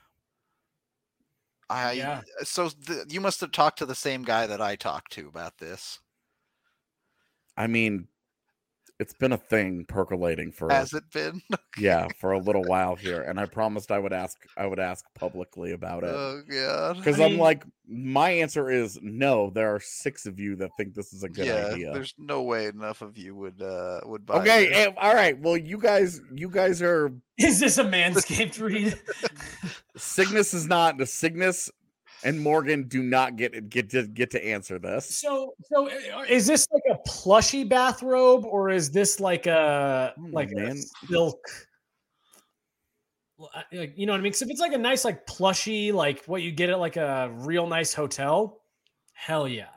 I 1.69 1.93
Yeah. 1.93 2.21
so 2.43 2.69
th- 2.69 3.11
you 3.11 3.19
must 3.21 3.41
have 3.41 3.51
talked 3.51 3.79
to 3.79 3.85
the 3.85 3.95
same 3.95 4.23
guy 4.23 4.47
that 4.47 4.61
I 4.61 4.75
talked 4.75 5.11
to 5.13 5.27
about 5.27 5.57
this. 5.57 5.99
I 7.57 7.67
mean, 7.67 8.07
it's 9.01 9.13
been 9.13 9.31
a 9.31 9.37
thing 9.37 9.83
percolating 9.85 10.51
for 10.51 10.71
Has 10.71 10.93
it 10.93 11.03
been? 11.11 11.41
yeah, 11.77 12.07
for 12.19 12.33
a 12.33 12.37
little 12.39 12.61
while 12.63 12.95
here, 12.95 13.23
and 13.23 13.39
I 13.39 13.47
promised 13.47 13.91
I 13.91 13.97
would 13.97 14.13
ask 14.13 14.37
I 14.55 14.67
would 14.67 14.79
ask 14.79 15.03
publicly 15.15 15.71
about 15.71 16.03
it. 16.03 16.13
Oh 16.13 16.43
god. 16.47 16.97
Because 16.97 17.19
I 17.19 17.25
I'm 17.25 17.31
mean- 17.31 17.39
like, 17.39 17.63
my 17.87 18.29
answer 18.29 18.69
is 18.69 18.99
no. 19.01 19.49
There 19.49 19.73
are 19.73 19.79
six 19.79 20.27
of 20.27 20.39
you 20.39 20.55
that 20.57 20.69
think 20.77 20.93
this 20.93 21.13
is 21.13 21.23
a 21.23 21.29
good 21.29 21.47
yeah, 21.47 21.69
idea. 21.73 21.93
there's 21.93 22.13
no 22.19 22.43
way 22.43 22.67
enough 22.67 23.01
of 23.01 23.17
you 23.17 23.33
would 23.35 23.59
uh 23.59 24.01
would 24.05 24.23
buy. 24.23 24.35
Okay, 24.41 24.69
this. 24.69 24.89
all 24.97 25.15
right. 25.15 25.37
Well, 25.39 25.57
you 25.57 25.79
guys, 25.79 26.21
you 26.31 26.49
guys 26.49 26.79
are 26.83 27.11
Is 27.39 27.59
this 27.59 27.79
a 27.79 27.83
manscaped 27.95 28.61
read? 28.61 29.01
Cygnus 29.97 30.53
is 30.53 30.67
not 30.67 30.99
the 30.99 31.07
Cygnus 31.07 31.71
and 32.23 32.39
Morgan 32.39 32.87
do 32.87 33.01
not 33.03 33.35
get 33.35 33.69
get 33.69 33.89
to 33.91 34.07
get 34.07 34.31
to 34.31 34.45
answer 34.45 34.79
this. 34.79 35.17
So, 35.17 35.53
so 35.71 35.89
uh, 35.89 36.23
is 36.29 36.47
this 36.47 36.67
like 36.71 36.83
a 36.91 36.97
plushy 37.07 37.63
bathrobe, 37.63 38.45
or 38.45 38.69
is 38.69 38.91
this 38.91 39.19
like 39.19 39.47
a 39.47 40.13
know, 40.17 40.29
like 40.31 40.51
a 40.51 40.75
silk? 41.09 41.39
Like 43.71 43.93
you 43.95 44.05
know 44.05 44.13
what 44.13 44.19
I 44.19 44.21
mean? 44.21 44.31
'Cause 44.33 44.43
if 44.43 44.49
it's 44.49 44.59
like 44.59 44.73
a 44.73 44.77
nice 44.77 45.03
like 45.03 45.25
plushy, 45.25 45.91
like 45.91 46.23
what 46.25 46.43
you 46.43 46.51
get 46.51 46.69
at 46.69 46.79
like 46.79 46.97
a 46.97 47.31
real 47.33 47.65
nice 47.65 47.93
hotel, 47.93 48.61
hell 49.13 49.47
yeah. 49.47 49.69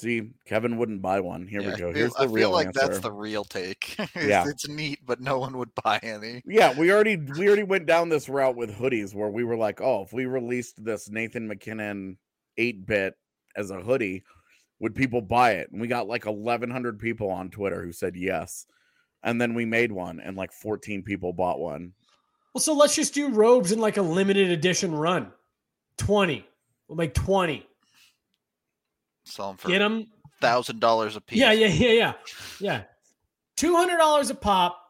See, 0.00 0.30
Kevin 0.46 0.76
wouldn't 0.78 1.02
buy 1.02 1.20
one. 1.20 1.46
Here 1.46 1.60
Yeah, 1.60 1.68
we 1.68 1.72
I 1.74 1.76
go. 1.78 1.86
feel- 1.88 1.94
Here's 1.94 2.14
I 2.16 2.22
the 2.22 2.28
feel 2.28 2.34
real 2.34 2.50
like 2.50 2.66
answer. 2.68 2.80
that's 2.86 2.98
the 3.00 3.12
real 3.12 3.44
take. 3.44 3.96
It's- 3.98 4.10
Yeah. 4.28 4.44
it's 4.48 4.68
neat, 4.68 5.00
but 5.04 5.20
no 5.20 5.38
one 5.38 5.56
would 5.58 5.70
buy 5.84 5.98
any. 6.02 6.42
Yeah, 6.46 6.78
we 6.78 6.90
already 6.92 7.16
we 7.16 7.46
already 7.46 7.62
went 7.64 7.86
down 7.86 8.08
this 8.08 8.28
route 8.28 8.56
with 8.56 8.74
hoodies 8.76 9.14
where 9.14 9.28
we 9.30 9.44
were 9.44 9.56
like, 9.56 9.80
oh, 9.80 10.02
if 10.02 10.12
we 10.12 10.26
released 10.26 10.82
this 10.84 11.10
Nathan 11.10 11.46
MacKinnon 11.48 12.16
eight 12.56 12.86
bit 12.86 13.14
as 13.56 13.70
a 13.70 13.80
hoodie, 13.80 14.24
would 14.78 14.94
people 14.94 15.20
buy 15.20 15.52
it? 15.52 15.70
And 15.70 15.80
we 15.80 15.86
got 15.88 16.08
like 16.08 16.26
eleven 16.26 16.70
hundred 16.70 16.98
people 16.98 17.30
on 17.30 17.50
Twitter 17.50 17.82
who 17.84 17.92
said 17.92 18.16
yes. 18.16 18.66
And 19.22 19.38
then 19.40 19.52
we 19.54 19.66
made 19.66 19.92
one, 19.92 20.18
and 20.20 20.36
like 20.36 20.52
fourteen 20.52 21.02
people 21.02 21.32
bought 21.34 21.60
one. 21.60 21.92
Well, 22.54 22.62
so 22.62 22.72
let's 22.72 22.96
just 22.96 23.12
do 23.14 23.28
robes 23.28 23.70
in 23.70 23.78
like 23.78 23.98
a 23.98 24.02
limited 24.02 24.50
edition 24.50 24.92
run. 24.94 25.30
Twenty, 25.98 26.46
we'll 26.88 26.96
make 26.96 27.12
twenty. 27.12 27.66
Sell 29.24 29.48
them 29.48 29.56
for 29.58 29.68
Get 29.68 29.78
them. 29.80 30.06
thousand 30.40 30.80
dollars 30.80 31.16
a 31.16 31.20
piece. 31.20 31.38
Yeah, 31.38 31.52
yeah, 31.52 31.66
yeah, 31.68 31.90
yeah, 31.92 32.12
yeah. 32.60 32.82
Two 33.56 33.76
hundred 33.76 33.98
dollars 33.98 34.30
a 34.30 34.34
pop. 34.34 34.80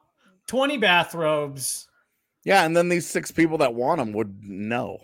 Twenty 0.46 0.78
bathrobes. 0.78 1.86
Yeah, 2.44 2.64
and 2.64 2.76
then 2.76 2.88
these 2.88 3.06
six 3.06 3.30
people 3.30 3.58
that 3.58 3.74
want 3.74 3.98
them 3.98 4.12
would 4.12 4.42
know. 4.42 4.98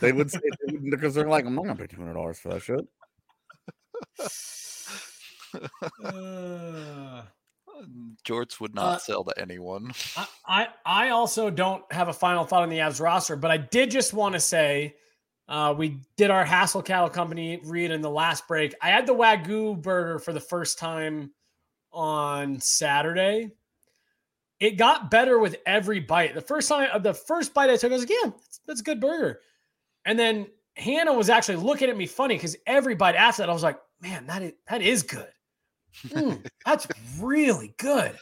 They 0.00 0.12
would 0.12 0.30
say 0.30 0.40
because 0.90 1.14
they're 1.14 1.28
like, 1.28 1.46
I'm 1.46 1.54
not 1.54 1.62
gonna 1.64 1.76
pay 1.76 1.86
two 1.86 1.96
hundred 1.96 2.14
dollars 2.14 2.38
for 2.38 2.48
that 2.50 2.62
shit. 2.62 2.86
Uh, 6.02 7.22
Jorts 8.26 8.60
would 8.60 8.74
not 8.74 8.96
Uh, 8.96 8.98
sell 8.98 9.24
to 9.24 9.38
anyone. 9.40 9.92
I, 10.16 10.26
I 10.46 10.68
I 10.84 11.08
also 11.10 11.50
don't 11.50 11.84
have 11.92 12.08
a 12.08 12.12
final 12.12 12.44
thought 12.44 12.62
on 12.62 12.68
the 12.68 12.78
Avs 12.78 13.00
roster, 13.00 13.36
but 13.36 13.50
I 13.50 13.56
did 13.58 13.90
just 13.90 14.12
want 14.14 14.34
to 14.34 14.40
say 14.40 14.96
uh, 15.48 15.74
we 15.76 16.00
did 16.16 16.30
our 16.30 16.44
Hassel 16.44 16.82
Cattle 16.82 17.10
Company 17.10 17.60
read 17.64 17.90
in 17.90 18.00
the 18.00 18.10
last 18.10 18.48
break. 18.48 18.74
I 18.80 18.88
had 18.90 19.06
the 19.06 19.14
Wagyu 19.14 19.80
burger 19.80 20.18
for 20.18 20.32
the 20.32 20.40
first 20.40 20.78
time 20.78 21.32
on 21.92 22.60
Saturday. 22.60 23.50
It 24.58 24.72
got 24.72 25.10
better 25.10 25.38
with 25.38 25.56
every 25.66 26.00
bite. 26.00 26.34
The 26.34 26.40
first 26.40 26.68
time, 26.68 26.88
uh, 26.92 26.98
the 26.98 27.12
first 27.12 27.52
bite 27.52 27.68
I 27.68 27.76
took, 27.76 27.90
I 27.90 27.94
was 27.94 28.02
like, 28.02 28.10
"Yeah, 28.10 28.30
that's, 28.30 28.60
that's 28.66 28.80
a 28.80 28.84
good 28.84 29.00
burger." 29.00 29.40
And 30.06 30.18
then 30.18 30.46
Hannah 30.76 31.12
was 31.12 31.28
actually 31.28 31.56
looking 31.56 31.90
at 31.90 31.96
me 31.96 32.06
funny 32.06 32.36
because 32.36 32.56
every 32.66 32.94
bite 32.94 33.16
after 33.16 33.42
that, 33.42 33.50
I 33.50 33.52
was 33.52 33.62
like, 33.62 33.78
"Man, 34.00 34.26
that 34.26 34.42
is 34.42 34.52
that 34.68 34.80
is 34.80 35.02
good. 35.02 35.28
Mm, 36.06 36.46
that's 36.64 36.86
really 37.20 37.74
good." 37.78 38.16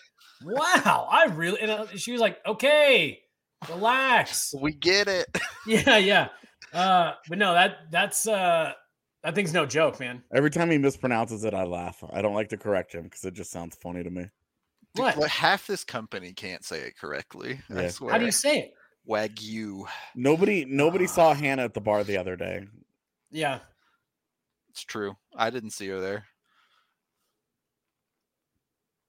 Wow, 0.44 1.06
I 1.08 1.26
really 1.26 1.60
and 1.60 1.70
uh, 1.70 1.86
she 1.94 2.10
was 2.10 2.20
like, 2.20 2.38
"Okay, 2.44 3.20
relax." 3.68 4.52
We 4.60 4.72
get 4.72 5.06
it. 5.06 5.28
Yeah, 5.64 5.96
yeah. 5.96 6.28
Uh, 6.72 7.12
but 7.28 7.38
no, 7.38 7.52
that 7.54 7.90
that's 7.90 8.26
uh 8.26 8.72
that 9.22 9.34
thing's 9.34 9.52
no 9.52 9.66
joke, 9.66 10.00
man. 10.00 10.22
Every 10.34 10.50
time 10.50 10.70
he 10.70 10.78
mispronounces 10.78 11.44
it, 11.44 11.54
I 11.54 11.64
laugh. 11.64 12.02
I 12.12 12.22
don't 12.22 12.34
like 12.34 12.48
to 12.50 12.56
correct 12.56 12.92
him 12.94 13.04
because 13.04 13.24
it 13.24 13.34
just 13.34 13.50
sounds 13.50 13.76
funny 13.76 14.02
to 14.02 14.10
me. 14.10 14.22
Dude, 14.94 15.04
What? 15.04 15.16
like, 15.18 15.30
half 15.30 15.66
this 15.66 15.84
company 15.84 16.32
can't 16.32 16.64
say 16.64 16.80
it 16.80 16.98
correctly. 16.98 17.60
I 17.74 17.88
swear. 17.88 18.12
How 18.12 18.18
do 18.18 18.24
you 18.24 18.32
say 18.32 18.58
it? 18.58 18.72
Wagyu? 19.08 19.86
Nobody, 20.14 20.64
nobody 20.64 21.04
Ah. 21.04 21.08
saw 21.08 21.34
Hannah 21.34 21.64
at 21.64 21.74
the 21.74 21.80
bar 21.80 22.04
the 22.04 22.16
other 22.18 22.36
day. 22.36 22.66
Yeah. 23.30 23.60
It's 24.70 24.82
true. 24.84 25.16
I 25.36 25.50
didn't 25.50 25.70
see 25.70 25.88
her 25.88 26.00
there. 26.00 26.26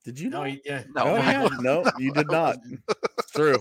Did 0.06 0.20
you 0.20 0.30
No, 0.30 0.38
know? 0.38 0.44
y- 0.44 0.62
yeah. 0.66 0.84
No, 0.94 1.04
I 1.16 1.48
no, 1.62 1.84
you 1.98 2.12
did 2.12 2.28
not. 2.32 2.58
It's 3.20 3.32
true. 3.32 3.58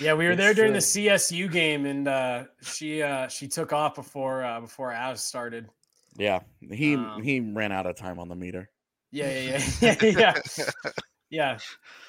Yeah, 0.00 0.14
we 0.14 0.26
were 0.26 0.32
It's 0.32 0.38
there 0.38 0.54
during 0.54 0.72
the. 0.72 0.78
CSU 0.78 1.50
game 1.50 1.84
and 1.86 2.06
uh 2.06 2.44
she 2.62 3.02
uh 3.02 3.28
she 3.28 3.48
took 3.48 3.72
off 3.72 3.94
before 3.96 4.44
uh 4.44 4.60
before 4.60 4.90
Avs 4.90 5.18
started. 5.18 5.68
Yeah, 6.16 6.40
he 6.70 6.94
Um, 6.94 7.22
he 7.22 7.40
ran 7.40 7.72
out 7.72 7.86
of 7.86 7.96
time 7.96 8.18
on 8.18 8.28
the 8.28 8.34
meter. 8.34 8.70
Yeah, 9.10 9.30
yeah, 9.30 9.62
yeah. 9.80 9.96
yeah, 10.00 10.42
yeah. 10.58 10.64
yeah. 11.30 11.58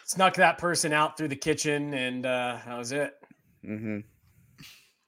Snuck 0.06 0.36
that 0.36 0.58
person 0.58 0.94
out 0.94 1.18
through 1.18 1.30
the 1.30 1.36
kitchen 1.36 1.94
and 1.94 2.26
uh 2.26 2.60
that 2.66 2.78
was 2.78 2.92
it. 2.92 3.14
hmm 3.64 4.00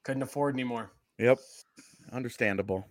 Couldn't 0.03 0.23
afford 0.23 0.55
anymore. 0.55 0.91
Yep, 1.19 1.37
understandable. 2.11 2.87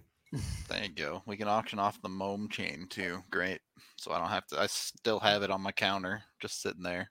There 0.68 0.84
you 0.84 0.90
go. 0.90 1.22
We 1.26 1.36
can 1.36 1.48
auction 1.48 1.80
off 1.80 2.00
the 2.00 2.08
Mome 2.08 2.48
chain 2.48 2.86
too. 2.88 3.18
Great. 3.32 3.60
So 3.96 4.12
I 4.12 4.18
don't 4.20 4.28
have 4.28 4.46
to. 4.48 4.60
I 4.60 4.66
still 4.68 5.18
have 5.18 5.42
it 5.42 5.50
on 5.50 5.60
my 5.60 5.72
counter, 5.72 6.22
just 6.40 6.62
sitting 6.62 6.84
there. 6.84 7.10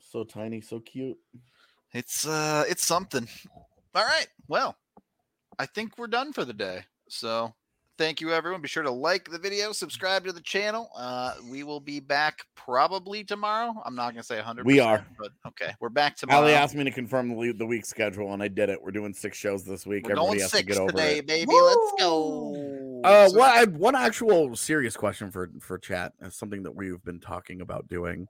So 0.00 0.24
tiny, 0.24 0.60
so 0.60 0.80
cute. 0.80 1.16
It's 1.94 2.26
uh, 2.26 2.64
it's 2.68 2.84
something. 2.84 3.28
All 3.94 4.04
right. 4.04 4.26
Well, 4.48 4.76
I 5.58 5.66
think 5.66 5.96
we're 5.96 6.08
done 6.08 6.32
for 6.32 6.44
the 6.44 6.52
day. 6.52 6.80
So 7.08 7.54
thank 7.98 8.20
you, 8.20 8.32
everyone. 8.32 8.60
Be 8.60 8.66
sure 8.66 8.82
to 8.82 8.90
like 8.90 9.30
the 9.30 9.38
video, 9.38 9.70
subscribe 9.70 10.24
to 10.24 10.32
the 10.32 10.40
channel. 10.40 10.90
Uh, 10.96 11.34
we 11.48 11.62
will 11.62 11.78
be 11.78 12.00
back 12.00 12.40
probably 12.56 13.22
tomorrow. 13.22 13.72
I'm 13.86 13.94
not 13.94 14.10
gonna 14.10 14.24
say 14.24 14.34
100. 14.36 14.66
We 14.66 14.80
are. 14.80 15.06
but 15.16 15.30
okay, 15.46 15.72
we're 15.80 15.88
back 15.88 16.16
tomorrow. 16.16 16.40
Ali 16.42 16.52
asked 16.54 16.74
me 16.74 16.82
to 16.82 16.90
confirm 16.90 17.28
the, 17.28 17.52
the 17.52 17.66
week 17.66 17.86
schedule, 17.86 18.32
and 18.32 18.42
I 18.42 18.48
did 18.48 18.70
it. 18.70 18.82
We're 18.82 18.90
doing 18.90 19.14
six 19.14 19.38
shows 19.38 19.62
this 19.64 19.86
week. 19.86 20.06
We're 20.06 20.12
Everybody 20.12 20.26
going 20.38 20.40
has 20.40 20.50
to 20.50 20.56
six 20.56 20.66
get 20.72 20.78
over 20.78 20.90
today, 20.90 21.18
it. 21.18 21.26
baby. 21.28 21.52
Let's 21.52 21.92
go. 22.00 23.00
Uh, 23.04 23.28
So- 23.28 23.38
what 23.38 23.50
I, 23.50 23.64
one 23.70 23.94
actual 23.94 24.56
serious 24.56 24.96
question 24.96 25.30
for 25.30 25.50
for 25.60 25.78
chat 25.78 26.12
is 26.22 26.34
something 26.34 26.64
that 26.64 26.74
we've 26.74 27.02
been 27.04 27.20
talking 27.20 27.60
about 27.60 27.86
doing. 27.86 28.26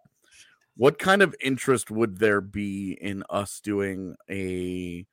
What 0.77 0.99
kind 0.99 1.23
of 1.23 1.35
interest 1.41 1.91
would 1.91 2.19
there 2.19 2.41
be 2.41 2.93
in 3.01 3.23
us 3.31 3.61
doing 3.61 4.17
a? 4.29 5.07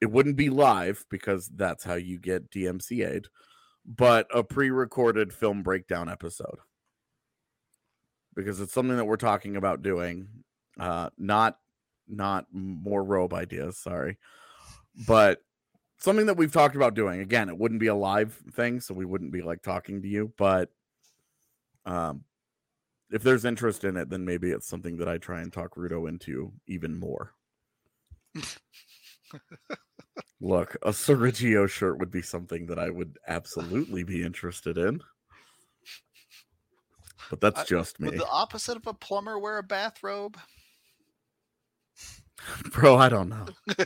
It 0.00 0.10
wouldn't 0.10 0.36
be 0.36 0.50
live 0.50 1.04
because 1.10 1.48
that's 1.54 1.84
how 1.84 1.94
you 1.94 2.18
get 2.18 2.50
DMCA'd, 2.50 3.28
but 3.86 4.26
a 4.34 4.42
pre-recorded 4.42 5.32
film 5.32 5.62
breakdown 5.62 6.08
episode 6.08 6.58
because 8.34 8.60
it's 8.60 8.72
something 8.72 8.96
that 8.96 9.04
we're 9.04 9.16
talking 9.16 9.56
about 9.56 9.82
doing. 9.82 10.28
Uh, 10.78 11.10
not 11.18 11.58
not 12.08 12.46
more 12.52 13.04
robe 13.04 13.32
ideas, 13.32 13.78
sorry, 13.78 14.18
but 15.06 15.40
something 15.98 16.26
that 16.26 16.36
we've 16.36 16.52
talked 16.52 16.76
about 16.76 16.94
doing. 16.94 17.20
Again, 17.20 17.48
it 17.48 17.56
wouldn't 17.56 17.80
be 17.80 17.86
a 17.86 17.94
live 17.94 18.34
thing, 18.52 18.80
so 18.80 18.92
we 18.94 19.04
wouldn't 19.04 19.32
be 19.32 19.42
like 19.42 19.62
talking 19.62 20.02
to 20.02 20.08
you, 20.08 20.32
but 20.36 20.70
um 21.84 22.22
if 23.12 23.22
there's 23.22 23.44
interest 23.44 23.84
in 23.84 23.96
it, 23.96 24.08
then 24.10 24.24
maybe 24.24 24.50
it's 24.50 24.66
something 24.66 24.96
that 24.96 25.08
I 25.08 25.18
try 25.18 25.40
and 25.40 25.52
talk 25.52 25.76
Rudo 25.76 26.08
into 26.08 26.52
even 26.66 26.98
more. 26.98 27.34
Look, 30.40 30.76
a 30.82 30.90
Sergio 30.90 31.68
shirt 31.68 31.98
would 31.98 32.10
be 32.10 32.22
something 32.22 32.66
that 32.66 32.78
I 32.78 32.90
would 32.90 33.18
absolutely 33.28 34.02
be 34.02 34.22
interested 34.22 34.78
in. 34.78 35.00
But 37.30 37.40
that's 37.40 37.60
I- 37.60 37.64
just 37.64 38.00
me. 38.00 38.08
Would 38.10 38.18
the 38.18 38.28
opposite 38.28 38.76
of 38.76 38.86
a 38.86 38.94
plumber 38.94 39.38
wear 39.38 39.58
a 39.58 39.62
bathrobe? 39.62 40.36
Bro, 42.72 42.96
I 42.96 43.08
don't 43.08 43.28
know. 43.28 43.46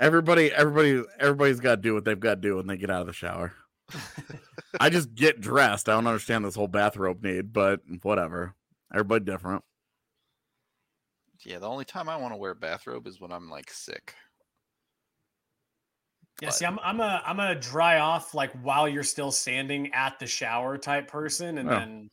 Everybody, 0.00 0.52
everybody, 0.52 1.02
everybody's 1.20 1.60
got 1.60 1.76
to 1.76 1.80
do 1.80 1.94
what 1.94 2.04
they've 2.04 2.18
got 2.18 2.34
to 2.34 2.40
do 2.40 2.56
when 2.56 2.66
they 2.66 2.76
get 2.76 2.90
out 2.90 3.00
of 3.02 3.06
the 3.06 3.12
shower. 3.12 3.54
I 4.80 4.90
just 4.90 5.14
get 5.14 5.40
dressed. 5.40 5.88
I 5.88 5.92
don't 5.92 6.06
understand 6.06 6.44
this 6.44 6.54
whole 6.54 6.68
bathrobe 6.68 7.22
need, 7.22 7.52
but 7.52 7.80
whatever. 8.02 8.54
Everybody 8.92 9.24
different. 9.24 9.62
Yeah, 11.44 11.58
the 11.58 11.68
only 11.68 11.84
time 11.84 12.08
I 12.08 12.16
want 12.16 12.32
to 12.32 12.36
wear 12.38 12.52
a 12.52 12.56
bathrobe 12.56 13.06
is 13.06 13.20
when 13.20 13.30
I'm 13.30 13.50
like 13.50 13.70
sick. 13.70 14.14
Yeah, 16.40 16.48
But- 16.48 16.54
see, 16.54 16.64
I'm 16.66 16.78
I'm 16.80 17.00
a 17.00 17.22
I'm 17.24 17.38
a 17.40 17.54
dry 17.54 17.98
off 17.98 18.34
like 18.34 18.50
while 18.62 18.88
you're 18.88 19.02
still 19.04 19.30
standing 19.30 19.92
at 19.92 20.18
the 20.18 20.26
shower 20.26 20.78
type 20.78 21.06
person, 21.08 21.58
and 21.58 21.68
Oh. 21.68 21.72
then 21.78 22.10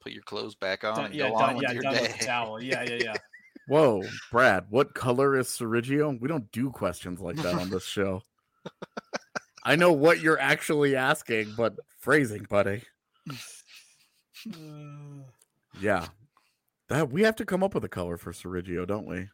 Put 0.00 0.12
your 0.12 0.22
clothes 0.22 0.54
back 0.54 0.84
on 0.84 0.94
done, 0.94 1.04
and 1.06 1.14
yeah, 1.14 1.28
go 1.28 1.34
on 1.34 1.40
done, 1.48 1.56
with 1.56 1.62
yeah, 1.64 1.72
your 1.72 1.82
done 1.82 1.94
day. 1.94 2.02
with 2.02 2.18
the 2.18 2.24
towel. 2.24 2.62
Yeah, 2.62 2.84
yeah, 2.84 2.98
yeah. 3.02 3.14
Whoa, 3.68 4.04
Brad, 4.30 4.66
what 4.70 4.94
color 4.94 5.36
is 5.36 5.48
Sergio? 5.48 6.18
We 6.20 6.28
don't 6.28 6.50
do 6.52 6.70
questions 6.70 7.20
like 7.20 7.34
that 7.36 7.56
on 7.56 7.68
this 7.68 7.84
show. 7.84 8.22
I 9.68 9.76
know 9.76 9.92
what 9.92 10.20
you're 10.20 10.40
actually 10.40 10.96
asking, 10.96 11.52
but 11.56 11.76
phrasing, 11.98 12.46
buddy. 12.48 12.82
Uh, 14.46 15.24
Yeah. 15.80 16.06
That 16.88 17.10
we 17.10 17.22
have 17.22 17.36
to 17.36 17.44
come 17.44 17.62
up 17.62 17.74
with 17.74 17.84
a 17.84 17.88
color 17.88 18.16
for 18.16 18.32
Sergio, 18.32 18.86
don't 18.86 19.06
we? 19.06 19.28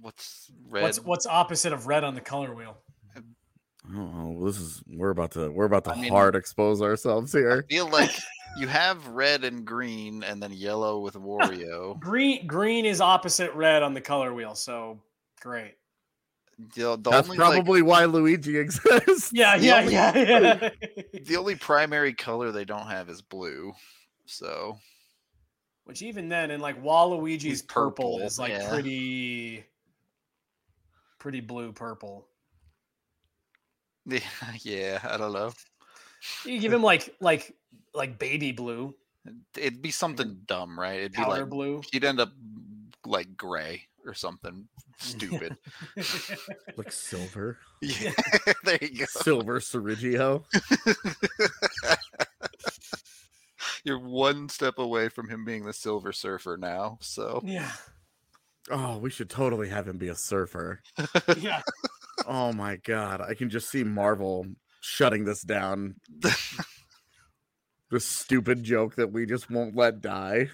What's 0.00 0.48
red? 0.70 0.82
what's 0.82 1.00
what's 1.00 1.26
opposite 1.26 1.72
of 1.72 1.88
red 1.88 2.04
on 2.04 2.14
the 2.14 2.20
color 2.20 2.54
wheel? 2.54 2.78
Oh, 3.92 4.44
this 4.44 4.58
is 4.60 4.80
we're 4.86 5.10
about 5.10 5.32
to 5.32 5.50
we're 5.50 5.64
about 5.64 5.84
to 5.84 5.92
I 5.92 6.00
mean- 6.00 6.12
hard 6.12 6.36
expose 6.36 6.80
ourselves 6.82 7.34
I 7.34 7.38
here. 7.38 7.66
feel 7.68 7.88
like 7.88 8.12
you 8.58 8.68
have 8.68 9.04
red 9.08 9.42
and 9.44 9.64
green, 9.64 10.22
and 10.22 10.40
then 10.40 10.52
yellow 10.52 11.00
with 11.00 11.14
Wario. 11.16 11.98
Green 11.98 12.46
green 12.46 12.84
is 12.84 13.00
opposite 13.00 13.52
red 13.54 13.82
on 13.82 13.92
the 13.92 14.00
color 14.00 14.32
wheel, 14.32 14.54
so 14.54 15.00
great. 15.40 15.74
The, 16.74 16.96
the 16.96 17.10
That's 17.10 17.28
only 17.28 17.38
like, 17.38 17.52
probably 17.54 17.82
why 17.82 18.04
Luigi 18.06 18.58
exists. 18.58 19.32
Yeah, 19.32 19.56
The 19.58 19.64
yeah, 19.64 19.78
only- 19.80 19.92
yeah, 19.92 20.12
yeah. 20.16 20.70
the 21.24 21.36
only 21.36 21.54
primary 21.54 22.12
color 22.12 22.50
they 22.50 22.64
don't 22.64 22.86
have 22.88 23.08
is 23.08 23.22
blue. 23.22 23.72
So 24.26 24.76
Which 25.84 26.02
even 26.02 26.28
then, 26.28 26.50
in 26.50 26.60
like 26.60 26.82
Waluigi's 26.82 27.42
He's 27.42 27.62
purple, 27.62 28.14
purple, 28.16 28.26
is 28.26 28.38
like 28.38 28.50
yeah. 28.52 28.68
pretty, 28.68 29.64
pretty 31.18 31.40
blue 31.40 31.72
purple. 31.72 32.26
yeah, 34.06 34.20
yeah, 34.62 34.98
I 35.08 35.16
don't 35.16 35.32
know. 35.32 35.52
You 36.44 36.58
give 36.58 36.72
him 36.72 36.82
like 36.82 37.14
like 37.20 37.54
like 37.94 38.18
baby 38.18 38.52
blue, 38.52 38.94
It'd 39.56 39.82
be 39.82 39.90
something 39.90 40.40
dumb, 40.46 40.78
right? 40.78 41.00
It'd 41.00 41.12
be 41.12 41.22
like 41.24 41.48
blue. 41.48 41.82
he'd 41.92 42.04
end 42.04 42.18
up 42.20 42.32
like 43.06 43.36
gray 43.36 43.82
or 44.06 44.14
something 44.14 44.66
stupid. 44.98 45.56
Like 46.76 46.92
silver. 46.92 47.58
yeah, 47.82 48.12
there 48.64 48.78
you 48.80 49.00
go. 49.00 49.04
Silver 49.08 49.58
Sergio. 49.60 50.44
You're 53.84 53.98
one 53.98 54.48
step 54.48 54.78
away 54.78 55.08
from 55.08 55.28
him 55.28 55.44
being 55.44 55.64
the 55.64 55.72
Silver 55.72 56.12
Surfer 56.12 56.56
now. 56.56 56.98
So 57.00 57.40
yeah, 57.44 57.72
Oh, 58.70 58.98
we 58.98 59.10
should 59.10 59.30
totally 59.30 59.68
have 59.70 59.88
him 59.88 59.98
be 59.98 60.08
a 60.08 60.14
surfer. 60.14 60.80
yeah. 61.38 61.62
Oh 62.26 62.52
my 62.52 62.76
god. 62.76 63.20
I 63.20 63.34
can 63.34 63.50
just 63.50 63.70
see 63.70 63.82
Marvel 63.84 64.46
shutting 64.80 65.24
this 65.24 65.42
down. 65.42 65.94
this 67.90 68.04
stupid 68.04 68.62
joke 68.62 68.96
that 68.96 69.10
we 69.12 69.26
just 69.26 69.50
won't 69.50 69.74
let 69.76 70.00
die. 70.00 70.50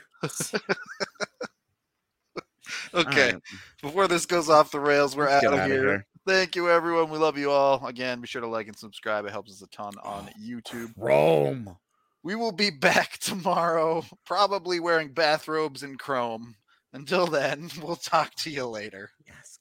Okay, 2.95 3.27
Alright, 3.27 3.43
before 3.83 4.09
this 4.09 4.27
goes 4.27 4.49
off 4.49 4.71
the 4.71 4.81
rails, 4.81 5.17
we're 5.17 5.29
let's 5.29 5.45
out 5.45 5.55
of 5.55 5.61
outta 5.61 5.75
here. 5.75 6.07
Thank 6.27 6.57
you, 6.57 6.71
everyone. 6.71 7.11
We 7.11 7.19
love 7.19 7.37
you 7.37 7.51
all. 7.51 7.87
Again, 7.87 8.23
be 8.23 8.27
sure 8.27 8.41
to 8.41 8.47
like 8.49 8.67
and 8.67 8.77
subscribe. 8.77 9.27
It 9.27 9.33
helps 9.33 9.53
us 9.53 9.61
a 9.61 9.67
ton 9.67 9.93
on 10.03 10.31
oh, 10.31 10.41
YouTube. 10.43 10.93
Rome. 10.97 11.77
We 12.23 12.35
will 12.35 12.53
be 12.53 12.71
back 12.81 13.19
tomorrow, 13.19 14.05
probably 14.25 14.81
wearing 14.81 15.13
bathrobes 15.13 15.83
in 15.83 15.99
chrome. 15.99 16.57
Until 16.95 17.27
then, 17.27 17.71
we'll 17.83 17.97
talk 17.97 18.35
to 18.37 18.51
you 18.51 18.67
later. 18.67 19.11
Yes, 19.27 19.59